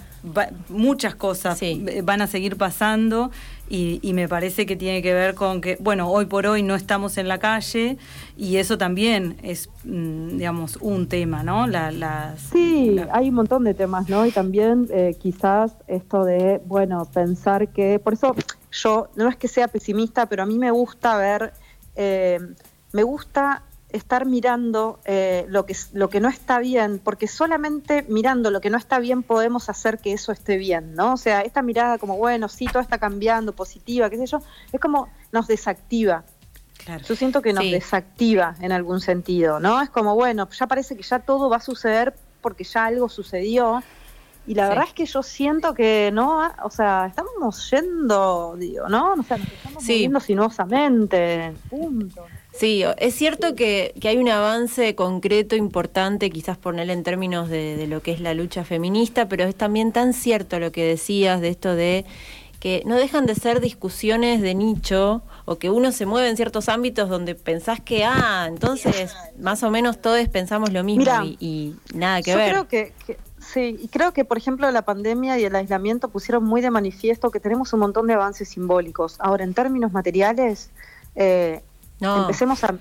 muchas 0.70 1.16
cosas 1.16 1.60
van 2.04 2.22
a 2.22 2.28
seguir 2.28 2.58
pasando 2.58 3.32
y, 3.68 4.12
me 4.14 4.28
parece 4.28 4.66
que 4.66 4.76
tiene 4.76 5.02
que 5.02 5.14
ver 5.14 5.34
con 5.34 5.60
que, 5.60 5.78
bueno, 5.80 6.10
hoy 6.10 6.26
por 6.26 6.46
hoy 6.46 6.62
no 6.62 6.76
estamos 6.76 7.18
en 7.18 7.28
la 7.28 7.40
calle 7.40 7.98
y 8.38 8.58
eso 8.58 8.78
también 8.78 9.38
es, 9.42 9.70
mm, 9.84 10.38
digamos, 10.38 10.78
un 10.82 11.08
tema, 11.08 11.42
¿no? 11.42 11.66
La, 11.66 12.36
sí, 12.52 12.98
hay 13.12 13.30
un 13.30 13.36
montón 13.36 13.64
de 13.64 13.74
temas, 13.74 14.08
¿no? 14.08 14.26
Y 14.26 14.32
también 14.32 14.88
eh, 14.92 15.16
quizás 15.20 15.76
esto 15.88 16.24
de, 16.24 16.62
bueno, 16.66 17.06
pensar 17.12 17.70
que, 17.70 17.98
por 17.98 18.14
eso 18.14 18.36
yo, 18.72 19.10
no 19.16 19.28
es 19.30 19.36
que 19.36 19.48
sea 19.48 19.68
pesimista, 19.68 20.28
pero 20.28 20.44
a 20.44 20.46
mí 20.46 20.60
me 20.60 20.70
gusta 20.70 21.18
ver, 21.18 21.54
eh, 21.96 22.40
me 22.92 23.02
gusta 23.02 23.64
estar 23.96 24.26
mirando 24.26 25.00
eh, 25.06 25.46
lo, 25.48 25.66
que, 25.66 25.76
lo 25.94 26.10
que 26.10 26.20
no 26.20 26.30
está 26.30 26.60
bien, 26.60 27.00
porque 27.04 27.28
solamente 27.28 28.06
mirando 28.10 28.52
lo 28.52 28.62
que 28.62 28.70
no 28.70 28.78
está 28.78 29.00
bien 29.00 29.24
podemos 29.24 29.70
hacer 29.70 30.00
que 30.00 30.14
eso 30.14 30.32
esté 30.32 30.58
bien, 30.58 30.94
¿no? 30.94 31.14
O 31.14 31.18
sea, 31.18 31.42
esta 31.42 31.62
mirada 31.62 31.98
como, 31.98 32.18
bueno, 32.18 32.50
sí, 32.50 32.66
todo 32.66 32.82
está 32.82 32.98
cambiando, 32.98 33.54
positiva, 33.54 34.10
qué 34.10 34.18
sé 34.18 34.26
yo, 34.26 34.40
es 34.72 34.80
como 34.80 35.10
nos 35.32 35.48
desactiva. 35.48 36.24
Yo 37.08 37.16
siento 37.16 37.42
que 37.42 37.52
nos 37.52 37.64
desactiva 37.64 38.56
en 38.62 38.72
algún 38.72 39.02
sentido, 39.02 39.60
¿no? 39.60 39.82
Es 39.82 39.90
como, 39.90 40.14
bueno, 40.14 40.48
ya 40.52 40.68
parece 40.68 40.96
que 40.96 41.02
ya 41.02 41.20
todo 41.20 41.50
va 41.50 41.58
a 41.58 41.62
suceder 41.62 42.14
porque 42.42 42.64
ya 42.64 42.86
algo 42.86 43.10
sucedió. 43.10 43.82
Y 44.46 44.54
la 44.54 44.70
verdad 44.70 44.86
es 44.88 44.94
que 44.94 45.08
yo 45.08 45.24
siento 45.24 45.74
que 45.74 46.12
no, 46.14 46.48
o 46.64 46.70
sea, 46.70 47.08
estamos 47.08 47.72
yendo, 47.72 48.56
digo, 48.60 48.88
¿no? 48.88 49.14
O 49.14 49.24
sea, 49.24 49.38
nos 49.38 49.48
estamos 49.48 49.84
moviendo 49.84 50.20
sinuosamente, 50.20 51.56
punto. 51.68 52.28
Sí, 52.58 52.84
es 52.98 53.16
cierto 53.16 53.56
que, 53.56 53.94
hay 54.04 54.18
un 54.18 54.30
avance 54.30 54.96
concreto 54.96 55.56
importante, 55.56 56.30
quizás 56.30 56.58
ponerle 56.58 56.94
en 56.94 57.04
términos 57.04 57.50
de, 57.50 57.86
lo 57.88 58.02
que 58.02 58.12
es 58.14 58.22
la 58.22 58.34
lucha 58.34 58.64
feminista, 58.64 59.28
pero 59.28 59.44
es 59.44 59.56
también 59.56 59.92
tan 59.92 60.14
cierto 60.14 60.60
lo 60.60 60.72
que 60.72 60.86
decías 60.86 61.42
de 61.42 61.50
esto 61.50 61.76
de 61.76 62.06
que 62.62 62.82
no 62.86 62.96
dejan 62.96 63.26
de 63.26 63.36
ser 63.36 63.60
discusiones 63.60 64.42
de 64.42 64.56
nicho 64.56 65.22
o 65.44 65.58
que 65.58 65.70
uno 65.70 65.92
se 65.92 66.06
mueve 66.06 66.30
en 66.30 66.36
ciertos 66.36 66.70
ámbitos 66.70 67.10
donde 67.10 67.36
pensás 67.36 67.80
que, 67.82 68.06
ah, 68.06 68.46
entonces 68.48 69.14
más 69.38 69.62
o 69.62 69.70
menos 69.70 70.02
todos 70.02 70.28
pensamos 70.30 70.72
lo 70.72 70.84
mismo 70.84 71.04
y, 71.40 71.76
nada 71.94 72.22
que 72.22 72.36
ver. 72.36 72.52
Creo 72.52 72.68
que, 72.68 72.94
sí, 73.38 73.78
y 73.80 73.88
creo 73.90 74.14
que 74.14 74.26
por 74.26 74.38
ejemplo 74.38 74.72
la 74.72 74.84
pandemia 74.84 75.38
y 75.38 75.44
el 75.44 75.56
aislamiento 75.56 76.08
pusieron 76.10 76.44
muy 76.46 76.62
de 76.62 76.72
manifiesto 76.72 77.30
que 77.30 77.40
tenemos 77.40 77.74
un 77.74 77.82
montón 77.82 78.08
de 78.08 78.14
avances 78.14 78.50
simbólicos. 78.50 79.18
Ahora, 79.20 79.44
en 79.44 79.54
términos 79.54 79.92
materiales, 79.92 80.72
eh, 81.16 81.62
Empecemos 82.00 82.64
a, 82.64 82.76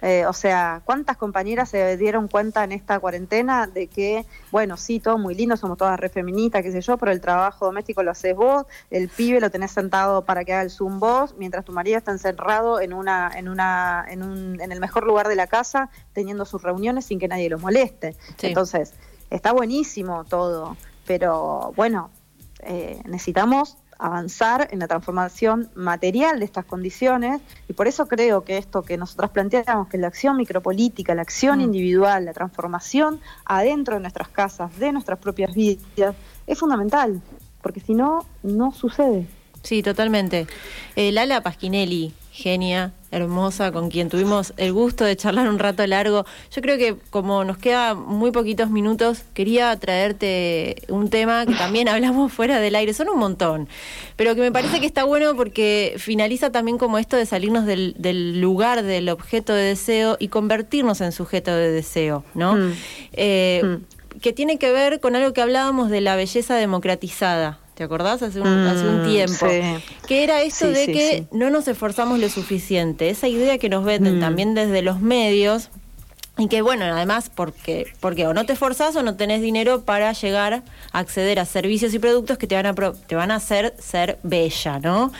eh, 0.00 0.26
o 0.26 0.32
sea, 0.32 0.80
¿cuántas 0.84 1.16
compañeras 1.16 1.70
se 1.70 1.96
dieron 1.96 2.28
cuenta 2.28 2.62
en 2.62 2.72
esta 2.72 3.00
cuarentena 3.00 3.66
de 3.66 3.88
que, 3.88 4.26
bueno, 4.52 4.76
sí, 4.76 5.00
todo 5.00 5.18
muy 5.18 5.34
lindo, 5.34 5.56
somos 5.56 5.76
todas 5.76 5.98
re 5.98 6.08
feministas, 6.08 6.62
qué 6.62 6.70
sé 6.70 6.80
yo, 6.80 6.96
pero 6.98 7.10
el 7.10 7.20
trabajo 7.20 7.66
doméstico 7.66 8.02
lo 8.04 8.12
haces 8.12 8.36
vos, 8.36 8.66
el 8.90 9.08
pibe 9.08 9.40
lo 9.40 9.50
tenés 9.50 9.72
sentado 9.72 10.24
para 10.24 10.44
que 10.44 10.52
haga 10.52 10.62
el 10.62 10.70
Zoom 10.70 11.00
vos, 11.00 11.34
mientras 11.36 11.64
tu 11.64 11.72
marido 11.72 11.98
está 11.98 12.12
encerrado 12.12 12.80
en 12.80 12.92
una, 12.92 13.32
en 13.34 13.48
una, 13.48 14.04
en 14.08 14.22
un, 14.22 14.60
en 14.60 14.70
el 14.70 14.78
mejor 14.78 15.04
lugar 15.04 15.26
de 15.26 15.34
la 15.34 15.48
casa, 15.48 15.90
teniendo 16.12 16.44
sus 16.44 16.62
reuniones 16.62 17.06
sin 17.06 17.18
que 17.18 17.26
nadie 17.26 17.50
lo 17.50 17.58
moleste. 17.58 18.16
Entonces, 18.42 18.94
está 19.30 19.52
buenísimo 19.52 20.24
todo, 20.24 20.76
pero 21.06 21.72
bueno, 21.74 22.10
eh, 22.60 23.00
necesitamos 23.04 23.78
avanzar 23.98 24.68
en 24.70 24.78
la 24.78 24.88
transformación 24.88 25.70
material 25.74 26.38
de 26.38 26.44
estas 26.44 26.64
condiciones 26.64 27.40
y 27.68 27.72
por 27.72 27.88
eso 27.88 28.06
creo 28.06 28.44
que 28.44 28.56
esto 28.56 28.82
que 28.82 28.96
nosotros 28.96 29.30
planteamos, 29.30 29.88
que 29.88 29.98
la 29.98 30.06
acción 30.06 30.36
micropolítica, 30.36 31.14
la 31.14 31.22
acción 31.22 31.58
mm. 31.58 31.62
individual, 31.62 32.24
la 32.24 32.32
transformación 32.32 33.20
adentro 33.44 33.94
de 33.94 34.00
nuestras 34.00 34.28
casas, 34.28 34.76
de 34.78 34.92
nuestras 34.92 35.18
propias 35.18 35.54
vidas, 35.54 36.14
es 36.46 36.58
fundamental, 36.58 37.20
porque 37.60 37.80
si 37.80 37.94
no, 37.94 38.24
no 38.42 38.72
sucede. 38.72 39.26
Sí, 39.68 39.82
totalmente. 39.82 40.46
Eh, 40.96 41.12
Lala 41.12 41.42
Pasquinelli, 41.42 42.14
genia, 42.32 42.92
hermosa, 43.10 43.70
con 43.70 43.90
quien 43.90 44.08
tuvimos 44.08 44.54
el 44.56 44.72
gusto 44.72 45.04
de 45.04 45.14
charlar 45.14 45.46
un 45.46 45.58
rato 45.58 45.86
largo. 45.86 46.24
Yo 46.50 46.62
creo 46.62 46.78
que 46.78 46.96
como 47.10 47.44
nos 47.44 47.58
queda 47.58 47.92
muy 47.92 48.30
poquitos 48.30 48.70
minutos, 48.70 49.24
quería 49.34 49.76
traerte 49.76 50.84
un 50.88 51.10
tema 51.10 51.44
que 51.44 51.52
también 51.52 51.86
hablamos 51.90 52.32
fuera 52.32 52.60
del 52.60 52.76
aire, 52.76 52.94
son 52.94 53.10
un 53.10 53.18
montón, 53.18 53.68
pero 54.16 54.34
que 54.34 54.40
me 54.40 54.50
parece 54.50 54.80
que 54.80 54.86
está 54.86 55.04
bueno 55.04 55.36
porque 55.36 55.96
finaliza 55.98 56.50
también 56.50 56.78
como 56.78 56.96
esto 56.96 57.18
de 57.18 57.26
salirnos 57.26 57.66
del, 57.66 58.40
lugar 58.40 58.84
del 58.84 59.10
objeto 59.10 59.52
de 59.52 59.64
deseo 59.64 60.16
y 60.18 60.28
convertirnos 60.28 61.02
en 61.02 61.12
sujeto 61.12 61.54
de 61.54 61.70
deseo, 61.72 62.24
¿no? 62.32 62.54
Mm. 62.54 62.72
Eh, 63.12 63.62
mm. 63.62 64.20
Que 64.20 64.32
tiene 64.32 64.56
que 64.58 64.72
ver 64.72 64.98
con 64.98 65.14
algo 65.14 65.34
que 65.34 65.42
hablábamos 65.42 65.90
de 65.90 66.00
la 66.00 66.16
belleza 66.16 66.56
democratizada, 66.56 67.58
¿Te 67.78 67.84
acordás? 67.84 68.22
Hace 68.24 68.40
un, 68.40 68.48
hace 68.48 68.88
un 68.88 69.02
mm, 69.02 69.08
tiempo. 69.08 69.46
Que 70.08 70.24
era 70.24 70.42
esto 70.42 70.66
de 70.66 70.86
que 70.86 71.26
no 71.30 71.48
nos 71.48 71.68
esforzamos 71.68 72.18
lo 72.18 72.28
suficiente. 72.28 73.08
Esa 73.08 73.28
idea 73.28 73.56
que 73.58 73.68
nos 73.68 73.84
venden 73.84 74.18
mm. 74.18 74.20
también 74.20 74.54
desde 74.54 74.82
los 74.82 75.00
medios. 75.00 75.68
Y 76.38 76.48
que 76.48 76.60
bueno, 76.60 76.86
además, 76.86 77.30
porque, 77.32 77.86
porque 78.00 78.26
o 78.26 78.34
no 78.34 78.44
te 78.46 78.54
esforzás 78.54 78.96
o 78.96 79.04
no 79.04 79.14
tenés 79.14 79.42
dinero 79.42 79.82
para 79.82 80.12
llegar 80.12 80.64
a 80.90 80.98
acceder 80.98 81.38
a 81.38 81.44
servicios 81.44 81.94
y 81.94 82.00
productos 82.00 82.36
que 82.36 82.48
te 82.48 82.56
van 82.56 82.66
a, 82.66 82.74
te 82.74 83.14
van 83.14 83.30
a 83.30 83.36
hacer 83.36 83.76
ser 83.78 84.18
bella, 84.24 84.80
¿no? 84.80 85.12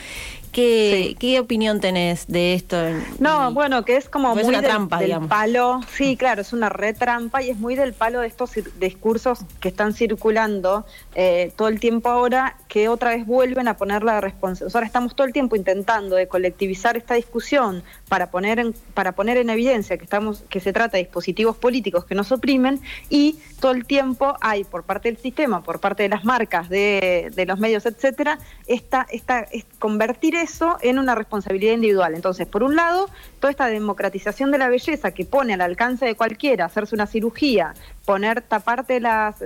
¿Qué, 0.58 1.14
¿Qué 1.20 1.38
opinión 1.38 1.78
tenés 1.78 2.26
de 2.26 2.54
esto? 2.54 2.76
No, 3.20 3.52
bueno, 3.52 3.84
que 3.84 3.96
es 3.96 4.08
como 4.08 4.34
muy 4.34 4.42
una 4.42 4.60
del, 4.60 4.68
trampa, 4.68 4.98
palo. 5.28 5.82
Sí, 5.92 6.16
claro, 6.16 6.40
es 6.40 6.52
una 6.52 6.68
retrampa 6.68 7.44
y 7.44 7.50
es 7.50 7.56
muy 7.56 7.76
del 7.76 7.92
palo 7.92 8.22
de 8.22 8.26
estos 8.26 8.50
discursos 8.80 9.38
que 9.60 9.68
están 9.68 9.94
circulando 9.94 10.84
eh, 11.14 11.52
todo 11.54 11.68
el 11.68 11.78
tiempo 11.78 12.08
ahora, 12.08 12.56
que 12.66 12.88
otra 12.88 13.10
vez 13.10 13.24
vuelven 13.24 13.68
a 13.68 13.76
poner 13.76 14.02
la 14.02 14.20
responsabilidad. 14.20 14.74
Ahora 14.74 14.86
estamos 14.88 15.14
todo 15.14 15.28
el 15.28 15.32
tiempo 15.32 15.54
intentando 15.54 16.16
de 16.16 16.26
colectivizar 16.26 16.96
esta 16.96 17.14
discusión 17.14 17.84
para 18.08 18.32
poner 18.32 18.58
en, 18.58 18.74
para 18.94 19.12
poner 19.12 19.36
en 19.36 19.50
evidencia 19.50 19.96
que 19.96 20.02
estamos 20.02 20.42
que 20.48 20.58
se 20.58 20.72
trata 20.72 20.96
de 20.96 21.04
dispositivos 21.04 21.56
políticos 21.56 22.04
que 22.04 22.16
nos 22.16 22.32
oprimen 22.32 22.80
y 23.08 23.38
todo 23.60 23.72
el 23.72 23.86
tiempo 23.86 24.36
hay 24.40 24.64
por 24.64 24.82
parte 24.82 25.08
del 25.08 25.18
sistema, 25.18 25.62
por 25.62 25.78
parte 25.78 26.02
de 26.02 26.08
las 26.08 26.24
marcas, 26.24 26.68
de, 26.68 27.30
de 27.32 27.46
los 27.46 27.60
medios, 27.60 27.86
etcétera, 27.86 28.40
esta, 28.66 29.06
esta, 29.10 29.40
es 29.40 29.64
convertir 29.78 30.34
eso 30.34 30.47
en 30.80 30.98
una 30.98 31.14
responsabilidad 31.14 31.74
individual. 31.74 32.14
Entonces, 32.14 32.46
por 32.46 32.62
un 32.62 32.76
lado, 32.76 33.08
toda 33.40 33.50
esta 33.50 33.66
democratización 33.66 34.50
de 34.50 34.58
la 34.58 34.68
belleza 34.68 35.12
que 35.12 35.24
pone 35.24 35.54
al 35.54 35.60
alcance 35.60 36.04
de 36.06 36.14
cualquiera 36.14 36.66
hacerse 36.66 36.94
una 36.94 37.06
cirugía, 37.06 37.74
poner, 38.04 38.40
taparte 38.42 39.00
las, 39.00 39.36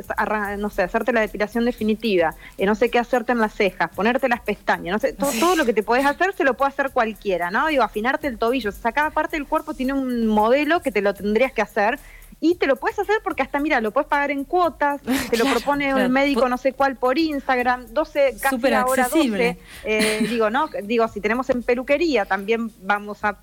no 0.58 0.70
sé, 0.70 0.82
hacerte 0.82 1.12
la 1.12 1.20
depilación 1.20 1.64
definitiva, 1.64 2.34
eh, 2.58 2.66
no 2.66 2.74
sé 2.74 2.90
qué 2.90 2.98
hacerte 2.98 3.32
en 3.32 3.38
las 3.38 3.54
cejas, 3.54 3.90
ponerte 3.94 4.28
las 4.28 4.40
pestañas, 4.40 4.92
no 4.92 4.98
sé, 4.98 5.12
todo, 5.12 5.56
lo 5.56 5.64
que 5.64 5.72
te 5.72 5.82
puedes 5.82 6.06
hacer 6.06 6.32
se 6.34 6.44
lo 6.44 6.54
puede 6.54 6.70
hacer 6.70 6.90
cualquiera, 6.90 7.50
¿no? 7.50 7.66
Digo, 7.66 7.82
afinarte 7.82 8.28
el 8.28 8.38
tobillo, 8.38 8.70
o 8.70 8.72
sea, 8.72 8.92
cada 8.92 9.10
parte 9.10 9.36
del 9.36 9.46
cuerpo 9.46 9.74
tiene 9.74 9.92
un 9.92 10.26
modelo 10.26 10.80
que 10.80 10.92
te 10.92 11.02
lo 11.02 11.12
tendrías 11.14 11.52
que 11.52 11.62
hacer 11.62 11.98
y 12.44 12.56
te 12.56 12.66
lo 12.66 12.74
puedes 12.74 12.98
hacer 12.98 13.20
porque 13.22 13.42
hasta, 13.42 13.60
mira, 13.60 13.80
lo 13.80 13.92
puedes 13.92 14.08
pagar 14.08 14.32
en 14.32 14.42
cuotas, 14.42 15.00
te 15.30 15.36
lo 15.36 15.44
propone 15.44 15.94
un 15.94 16.10
médico 16.10 16.48
no 16.48 16.58
sé 16.58 16.72
cuál 16.72 16.96
por 16.96 17.16
Instagram, 17.16 17.94
12, 17.94 18.34
casi 18.42 18.56
Super 18.56 18.74
ahora 18.74 19.04
12. 19.04 19.58
Eh, 19.84 20.26
digo, 20.28 20.50
¿no? 20.50 20.68
Digo, 20.82 21.06
si 21.06 21.20
tenemos 21.20 21.48
en 21.50 21.62
peluquería, 21.62 22.24
también 22.24 22.72
vamos 22.82 23.22
a, 23.22 23.38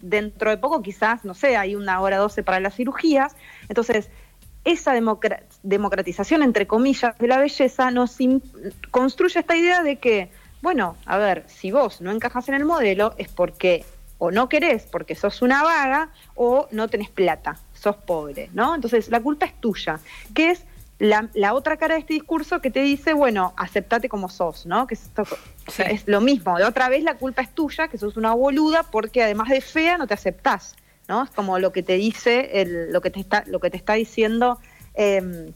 dentro 0.00 0.50
de 0.50 0.56
poco 0.56 0.82
quizás, 0.82 1.24
no 1.24 1.34
sé, 1.34 1.56
hay 1.56 1.74
una 1.74 2.00
hora 2.00 2.18
12 2.18 2.44
para 2.44 2.60
las 2.60 2.76
cirugías. 2.76 3.34
Entonces, 3.68 4.08
esa 4.64 4.92
democratización, 5.64 6.44
entre 6.44 6.68
comillas, 6.68 7.18
de 7.18 7.26
la 7.26 7.38
belleza 7.38 7.90
nos 7.90 8.18
construye 8.92 9.40
esta 9.40 9.56
idea 9.56 9.82
de 9.82 9.96
que, 9.96 10.30
bueno, 10.62 10.96
a 11.06 11.18
ver, 11.18 11.42
si 11.48 11.72
vos 11.72 12.00
no 12.00 12.12
encajas 12.12 12.48
en 12.48 12.54
el 12.54 12.64
modelo 12.64 13.14
es 13.18 13.26
porque 13.26 13.84
o 14.18 14.30
no 14.30 14.48
querés 14.48 14.84
porque 14.84 15.16
sos 15.16 15.42
una 15.42 15.64
vaga 15.64 16.10
o 16.36 16.68
no 16.70 16.86
tenés 16.86 17.10
plata 17.10 17.58
sos 17.84 17.96
pobre, 17.96 18.50
¿no? 18.52 18.74
Entonces 18.74 19.08
la 19.08 19.20
culpa 19.20 19.46
es 19.46 19.60
tuya, 19.60 20.00
que 20.34 20.50
es 20.50 20.64
la, 20.98 21.54
otra 21.54 21.76
cara 21.76 21.94
de 21.94 22.00
este 22.00 22.14
discurso 22.14 22.60
que 22.60 22.70
te 22.70 22.80
dice, 22.80 23.12
bueno, 23.12 23.52
aceptate 23.56 24.08
como 24.08 24.28
sos, 24.28 24.64
¿no? 24.64 24.86
Que 24.86 24.94
es, 24.94 25.10
es 25.78 26.02
lo 26.06 26.20
mismo, 26.20 26.56
de 26.56 26.64
otra 26.64 26.88
vez 26.88 27.02
la 27.02 27.16
culpa 27.16 27.42
es 27.42 27.50
tuya, 27.54 27.88
que 27.88 27.98
sos 27.98 28.16
una 28.16 28.32
boluda 28.34 28.84
porque 28.84 29.22
además 29.22 29.48
de 29.48 29.60
fea 29.60 29.98
no 29.98 30.06
te 30.06 30.14
aceptás, 30.14 30.76
¿no? 31.08 31.22
Es 31.22 31.30
como 31.30 31.58
lo 31.58 31.72
que 31.72 31.82
te 31.82 31.94
dice, 31.94 32.62
el, 32.62 32.92
lo, 32.92 33.00
que 33.00 33.10
te 33.10 33.20
está, 33.20 33.44
lo 33.46 33.60
que 33.60 33.70
te 33.70 33.76
está 33.76 33.94
diciendo 33.94 34.58
em, 34.94 35.52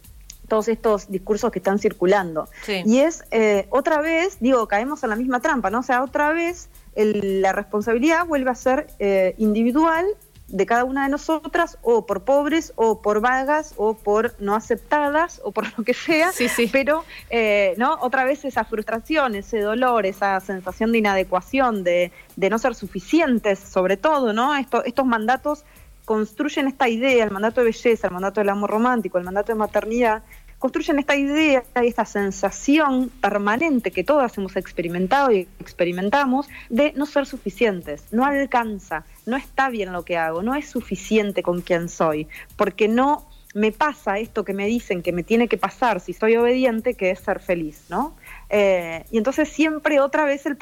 todos 0.48 0.68
estos 0.68 1.10
discursos 1.10 1.50
que 1.52 1.60
están 1.60 1.78
circulando. 1.78 2.48
Y 2.66 2.98
es, 2.98 3.24
eh, 3.30 3.66
otra 3.70 4.00
vez, 4.00 4.38
digo, 4.40 4.66
caemos 4.66 5.02
en 5.04 5.10
la 5.10 5.16
misma 5.16 5.40
trampa, 5.40 5.70
¿no? 5.70 5.80
O 5.80 5.82
sea, 5.82 6.02
otra 6.02 6.32
vez 6.32 6.68
la 6.94 7.52
responsabilidad 7.52 8.26
vuelve 8.26 8.50
a 8.50 8.54
ser 8.54 8.88
eh, 8.98 9.34
individual 9.38 10.04
de 10.48 10.64
cada 10.64 10.84
una 10.84 11.04
de 11.04 11.10
nosotras, 11.10 11.78
o 11.82 12.06
por 12.06 12.24
pobres, 12.24 12.72
o 12.76 13.02
por 13.02 13.20
vagas, 13.20 13.74
o 13.76 13.94
por 13.94 14.34
no 14.40 14.54
aceptadas, 14.54 15.40
o 15.44 15.52
por 15.52 15.66
lo 15.78 15.84
que 15.84 15.94
sea, 15.94 16.30
pero 16.72 17.04
eh, 17.30 17.74
no 17.76 17.98
otra 18.00 18.24
vez 18.24 18.44
esa 18.44 18.64
frustración, 18.64 19.34
ese 19.34 19.60
dolor, 19.60 20.06
esa 20.06 20.40
sensación 20.40 20.92
de 20.92 20.98
inadecuación, 20.98 21.84
de, 21.84 22.12
de 22.36 22.50
no 22.50 22.58
ser 22.58 22.74
suficientes, 22.74 23.58
sobre 23.58 23.96
todo, 23.96 24.32
¿no? 24.32 24.56
Esto, 24.56 24.84
estos 24.84 25.06
mandatos 25.06 25.64
construyen 26.04 26.68
esta 26.68 26.88
idea, 26.88 27.24
el 27.24 27.30
mandato 27.30 27.60
de 27.60 27.66
belleza, 27.66 28.06
el 28.06 28.14
mandato 28.14 28.40
del 28.40 28.48
amor 28.48 28.70
romántico, 28.70 29.18
el 29.18 29.24
mandato 29.24 29.52
de 29.52 29.58
maternidad, 29.58 30.22
construyen 30.58 30.98
esta 30.98 31.16
idea 31.16 31.62
y 31.82 31.86
esta 31.86 32.04
sensación 32.04 33.10
permanente 33.20 33.90
que 33.90 34.04
todas 34.04 34.36
hemos 34.38 34.56
experimentado 34.56 35.30
y 35.32 35.48
experimentamos 35.60 36.48
de 36.68 36.92
no 36.96 37.06
ser 37.06 37.26
suficientes, 37.26 38.04
no 38.10 38.24
alcanza, 38.24 39.04
no 39.26 39.36
está 39.36 39.68
bien 39.68 39.92
lo 39.92 40.04
que 40.04 40.16
hago, 40.16 40.42
no 40.42 40.54
es 40.54 40.68
suficiente 40.68 41.42
con 41.42 41.60
quien 41.60 41.88
soy, 41.88 42.26
porque 42.56 42.88
no 42.88 43.28
me 43.54 43.72
pasa 43.72 44.18
esto 44.18 44.44
que 44.44 44.52
me 44.52 44.66
dicen 44.66 45.02
que 45.02 45.12
me 45.12 45.22
tiene 45.22 45.48
que 45.48 45.56
pasar 45.56 46.00
si 46.00 46.12
soy 46.12 46.36
obediente, 46.36 46.94
que 46.94 47.10
es 47.10 47.20
ser 47.20 47.40
feliz, 47.40 47.86
¿no? 47.88 48.14
Eh, 48.50 49.04
y 49.10 49.18
entonces 49.18 49.48
siempre 49.48 50.00
otra 50.00 50.24
vez 50.24 50.44
el 50.46 50.56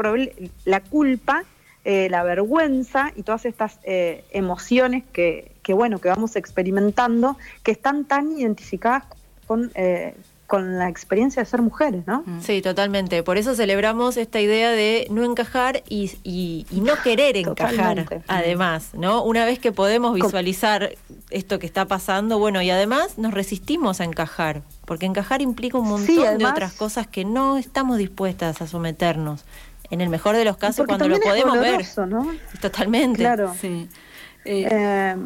la 0.65 0.81
culpa, 0.81 1.45
eh, 1.85 2.09
la 2.11 2.23
vergüenza 2.23 3.13
y 3.17 3.23
todas 3.23 3.45
estas 3.45 3.79
eh, 3.85 4.25
emociones 4.31 5.05
que, 5.13 5.53
que, 5.63 5.73
bueno, 5.73 6.01
que 6.01 6.09
vamos 6.09 6.37
experimentando, 6.37 7.37
que 7.63 7.73
están 7.73 8.05
tan 8.05 8.33
identificadas 8.33 9.05
con, 9.47 9.71
eh, 9.75 10.15
con 10.47 10.79
la 10.79 10.89
experiencia 10.89 11.43
de 11.43 11.47
ser 11.47 11.61
mujeres, 11.63 12.07
¿no? 12.07 12.23
Mm. 12.25 12.41
Sí, 12.41 12.63
totalmente. 12.63 13.23
Por 13.23 13.37
eso 13.37 13.55
celebramos 13.55 14.17
esta 14.17 14.41
idea 14.41 14.71
de 14.71 15.07
no 15.11 15.25
encajar 15.25 15.83
y, 15.89 16.13
y, 16.23 16.67
no 16.81 16.95
querer 17.03 17.37
encajar, 17.37 18.23
además, 18.29 18.91
¿no? 18.95 19.23
Una 19.25 19.45
vez 19.45 19.59
que 19.59 19.73
podemos 19.73 20.15
visualizar 20.15 20.95
esto 21.31 21.59
que 21.59 21.67
está 21.67 21.87
pasando, 21.87 22.39
bueno, 22.39 22.63
y 22.63 22.71
además 22.71 23.19
nos 23.19 23.35
resistimos 23.35 24.01
a 24.01 24.05
encajar, 24.05 24.63
porque 24.85 25.07
encajar 25.07 25.43
implica 25.43 25.79
un 25.79 25.89
montón 25.89 26.39
de 26.39 26.47
otras 26.47 26.73
cosas 26.73 27.07
que 27.07 27.25
no 27.25 27.57
estamos 27.57 27.99
dispuestas 27.99 28.63
a 28.63 28.67
someternos. 28.67 29.45
En 29.89 30.01
el 30.01 30.09
mejor 30.09 30.35
de 30.37 30.45
los 30.45 30.57
casos, 30.57 30.85
cuando 30.87 31.07
lo 31.09 31.21
podemos 31.21 31.61
ver. 31.61 31.85
¿no? 32.09 32.33
Totalmente. 32.61 33.19
Claro. 33.19 33.55
Sí. 33.61 33.89
Eh, 34.47 34.69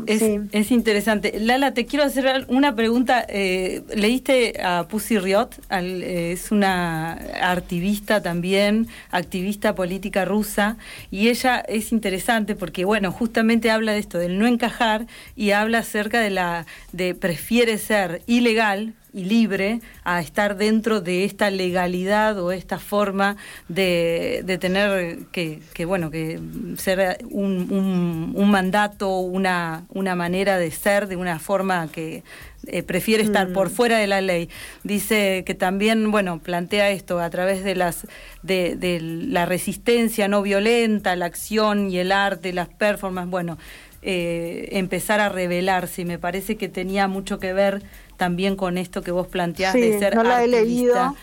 eh, 0.07 0.41
es, 0.53 0.71
interesante. 0.71 1.39
Lala, 1.39 1.75
te 1.75 1.85
quiero 1.85 2.05
hacer 2.05 2.47
una 2.49 2.75
pregunta. 2.75 3.25
Eh, 3.29 3.83
¿Leíste 3.95 4.61
a 4.63 4.89
Pussy 4.89 5.19
Riot? 5.19 5.51
es 5.71 6.51
una 6.51 7.13
activista 7.43 8.23
también, 8.23 8.89
activista 9.11 9.75
política 9.75 10.25
rusa, 10.25 10.77
y 11.11 11.29
ella 11.29 11.61
es 11.61 11.93
interesante 11.93 12.55
porque, 12.55 12.85
bueno, 12.85 13.13
justamente 13.13 13.71
habla 13.71 13.93
de 13.93 13.99
esto, 13.99 14.19
del 14.19 14.39
no 14.39 14.47
encajar, 14.47 15.07
y 15.37 15.51
habla 15.51 15.79
acerca 15.79 16.21
de 16.21 16.31
la, 16.31 16.67
de 16.93 17.15
prefiere 17.15 17.79
ser 17.79 18.23
ilegal, 18.27 18.95
y 19.13 19.25
libre 19.25 19.81
a 20.05 20.21
estar 20.21 20.57
dentro 20.57 21.01
de 21.01 21.25
esta 21.25 21.51
legalidad 21.51 22.41
o 22.41 22.53
esta 22.53 22.79
forma 22.79 23.37
de, 23.69 24.43
de 24.45 24.59
tener 24.59 25.19
que, 25.33 25.61
que, 25.75 25.85
bueno 25.85 26.11
que 26.11 26.41
ser 26.77 27.19
un, 27.31 28.33
un, 28.35 28.51
mandato 28.51 29.19
una, 29.19 29.85
una 29.89 30.15
manera 30.15 30.59
de 30.59 30.71
ser 30.71 31.09
de 31.09 31.17
una 31.17 31.39
forma 31.39 31.89
que 31.89 32.23
eh, 32.67 32.83
prefiere 32.83 33.23
estar 33.23 33.53
por 33.53 33.69
mm. 33.69 33.73
fuera 33.73 33.99
de 33.99 34.07
la 34.07 34.21
ley 34.21 34.49
dice 34.85 35.45
que 35.47 35.55
también 35.55 36.11
bueno 36.11 36.41
plantea 36.41 36.91
esto 36.91 37.21
a 37.21 37.31
través 37.31 37.65
de 37.65 37.75
las 37.75 38.07
de, 38.43 38.77
de 38.77 39.01
la 39.01 39.47
resistencia 39.47 40.29
no 40.29 40.43
violenta 40.43 41.17
la 41.17 41.27
acción 41.27 41.91
y 41.91 41.99
el 41.99 42.13
arte 42.13 42.53
las 42.53 42.69
performances 42.69 43.31
bueno 43.31 43.59
eh, 44.03 44.71
empezar 44.73 45.21
a 45.21 45.29
revelarse. 45.29 46.07
Me 46.07 46.19
parece 46.19 46.57
que 46.57 46.71
tenía 46.71 47.07
mucho 47.07 47.39
que 47.39 47.53
ver 47.53 47.83
también 48.21 48.55
con 48.55 48.77
esto 48.77 49.01
que 49.01 49.13
vos 49.13 49.29
planteás 49.29 49.73
de 49.73 49.99
ser 49.99 50.15
no 50.15 50.23
la 50.23 50.45
he 50.45 50.47
leído. 50.47 51.17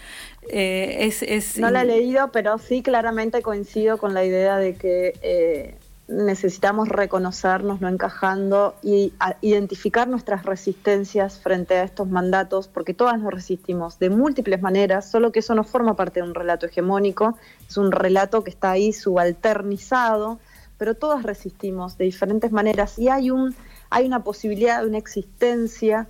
Eh, 0.50 1.12
es, 1.22 1.60
no 1.60 1.70
la 1.70 1.84
he 1.84 1.86
leído, 1.86 2.32
pero 2.32 2.58
sí 2.58 2.82
claramente 2.82 3.44
coincido 3.44 4.00
con 4.00 4.16
la 4.16 4.26
idea 4.26 4.58
de 4.58 4.74
que, 4.74 5.14
eh, 5.22 5.76
necesitamos 6.08 6.90
reconocernos 6.90 7.82
no 7.82 7.88
encajando 7.88 8.74
y 8.82 9.14
identificar 9.42 10.08
nuestras 10.08 10.44
resistencias 10.44 11.40
frente 11.40 11.76
a 11.76 11.84
estos 11.84 12.08
mandatos, 12.08 12.68
porque 12.68 12.96
todas 12.96 13.20
nos 13.20 13.32
resistimos 13.32 14.00
de 14.00 14.10
múltiples 14.10 14.60
maneras, 14.60 15.12
solo 15.12 15.32
que 15.32 15.40
eso 15.40 15.54
no 15.54 15.64
forma 15.64 15.96
parte 15.96 16.22
de 16.22 16.28
un 16.28 16.34
relato 16.34 16.66
hegemónico, 16.66 17.38
es 17.70 17.78
un 17.78 17.92
relato 17.92 18.44
que 18.44 18.50
está 18.50 18.72
ahí 18.72 18.92
subalternizado, 18.92 20.40
pero 20.80 20.96
todas 20.96 21.22
resistimos 21.22 21.98
de 22.00 22.06
diferentes 22.06 22.52
maneras 22.52 22.98
y 22.98 23.10
hay, 23.10 23.30
un, 23.30 23.54
hay 23.92 24.08
una 24.08 24.24
posibilidad 24.24 24.82
de 24.82 24.88
una 24.88 24.98
existencia 24.98 26.08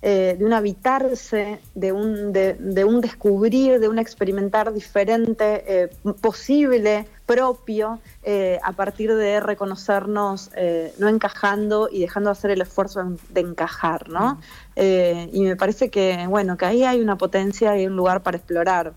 eh, 0.00 0.36
de 0.38 0.44
un 0.44 0.52
habitarse, 0.52 1.58
de 1.74 1.90
un, 1.90 2.32
de, 2.32 2.84
un 2.84 3.00
descubrir, 3.00 3.80
de 3.80 3.88
un 3.88 3.98
experimentar 3.98 4.72
diferente, 4.72 5.64
eh, 5.66 5.90
posible, 6.20 7.08
propio, 7.26 7.98
eh, 8.22 8.60
a 8.62 8.72
partir 8.72 9.12
de 9.12 9.40
reconocernos 9.40 10.50
no 10.98 11.08
encajando 11.08 11.88
y 11.90 12.00
dejando 12.00 12.30
de 12.30 12.32
hacer 12.32 12.50
el 12.52 12.60
esfuerzo 12.60 13.16
de 13.30 13.40
encajar, 13.40 14.08
¿no? 14.08 14.40
y 14.76 15.42
me 15.42 15.56
parece 15.56 15.90
que, 15.90 16.26
bueno, 16.28 16.56
que 16.56 16.64
ahí 16.64 16.84
hay 16.84 17.00
una 17.00 17.18
potencia 17.18 17.76
y 17.80 17.86
un 17.86 17.96
lugar 17.96 18.22
para 18.22 18.36
explorar. 18.36 18.92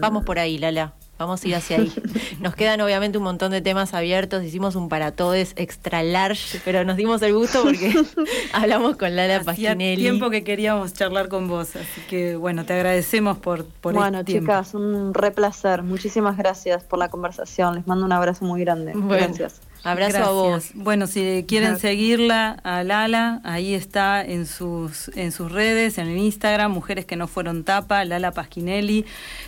Vamos 0.00 0.24
por 0.24 0.40
ahí, 0.40 0.58
Lala. 0.58 0.94
Vamos 1.18 1.44
a 1.44 1.48
ir 1.48 1.54
hacia 1.56 1.78
ahí. 1.78 1.92
Nos 2.40 2.54
quedan 2.54 2.80
obviamente 2.80 3.18
un 3.18 3.24
montón 3.24 3.50
de 3.50 3.60
temas 3.60 3.92
abiertos. 3.92 4.44
Hicimos 4.44 4.76
un 4.76 4.88
para 4.88 5.12
todos 5.12 5.52
extra 5.56 6.02
large, 6.02 6.60
pero 6.64 6.84
nos 6.84 6.96
dimos 6.96 7.20
el 7.22 7.34
gusto 7.34 7.62
porque 7.62 7.92
hablamos 8.52 8.96
con 8.96 9.14
Lala 9.16 9.42
Hacía 9.46 9.76
tiempo 9.76 10.30
que 10.30 10.44
queríamos 10.44 10.92
charlar 10.92 11.28
con 11.28 11.48
vos, 11.48 11.74
así 11.76 12.00
que 12.08 12.36
bueno, 12.36 12.64
te 12.64 12.74
agradecemos 12.74 13.38
por, 13.38 13.64
por 13.64 13.94
Bueno, 13.94 14.22
chicas, 14.22 14.74
un 14.74 15.14
re 15.14 15.30
placer. 15.30 15.82
Muchísimas 15.82 16.36
gracias 16.36 16.84
por 16.84 16.98
la 16.98 17.08
conversación. 17.08 17.74
Les 17.74 17.86
mando 17.86 18.04
un 18.04 18.12
abrazo 18.12 18.44
muy 18.44 18.60
grande. 18.60 18.92
Gracias. 18.94 19.60
Abrazo 19.84 20.24
a 20.24 20.30
vos. 20.30 20.70
Bueno, 20.74 21.06
si 21.06 21.44
quieren 21.46 21.78
seguirla 21.78 22.52
a 22.62 22.82
Lala, 22.82 23.40
ahí 23.44 23.74
está 23.74 24.24
en 24.24 24.46
sus, 24.46 25.08
en 25.16 25.32
sus 25.32 25.52
redes, 25.52 25.98
en 25.98 26.08
el 26.08 26.18
Instagram, 26.18 26.72
Mujeres 26.72 27.04
que 27.04 27.16
no 27.16 27.28
fueron 27.28 27.64
tapa, 27.64 28.04
Lala 28.04 28.32
Pasquinelli. 28.32 29.04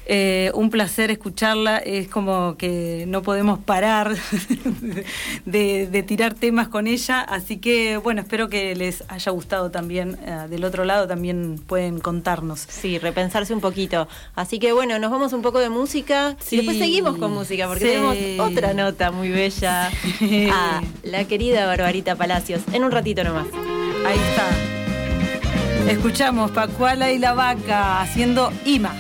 Eh, 0.07 0.51
un 0.55 0.71
placer 0.71 1.11
escucharla, 1.11 1.79
es 1.79 2.09
como 2.09 2.57
que 2.57 3.05
no 3.09 3.23
podemos 3.23 3.59
parar 3.59 4.17
de, 5.45 6.05
tirar 6.07 6.35
temas 6.35 6.69
con 6.69 6.87
ella, 6.87 7.21
así 7.21 7.59
que 7.59 7.97
bueno, 7.99 8.21
espero 8.23 8.49
que 8.49 8.75
les 8.75 9.05
haya 9.09 9.33
gustado 9.33 9.71
también. 9.71 10.19
Eh, 10.25 10.47
del 10.49 10.65
otro 10.65 10.85
lado 10.85 11.07
también 11.07 11.61
pueden 11.67 12.01
contarnos. 12.01 12.67
Sí, 12.69 12.99
repensarse 12.99 13.53
un 13.53 13.61
poquito. 13.61 14.09
Así 14.35 14.59
que 14.59 14.73
bueno, 14.73 14.99
nos 14.99 15.11
vamos 15.11 15.33
un 15.33 15.43
poco 15.43 15.59
de 15.59 15.69
música 15.69 16.37
y 16.51 16.57
después 16.57 16.79
seguimos 16.79 17.17
con 17.17 17.33
música 17.33 17.67
porque 17.69 17.85
tenemos 17.85 18.17
otra 18.51 18.75
nota 18.75 19.11
muy 19.11 19.29
bella. 19.29 19.91
a 20.53 20.83
la 21.03 21.25
querida 21.25 21.67
Barbarita 21.67 22.17
Palacios. 22.17 22.63
En 22.73 22.85
un 22.85 22.91
ratito 22.91 23.25
nomás. 23.25 23.47
Ahí 24.07 24.19
está. 24.19 25.91
Escuchamos 25.91 26.51
Pacuala 26.51 27.11
y 27.11 27.19
la 27.19 27.33
vaca 27.35 28.01
haciendo 28.01 28.53
Ima. 28.65 28.95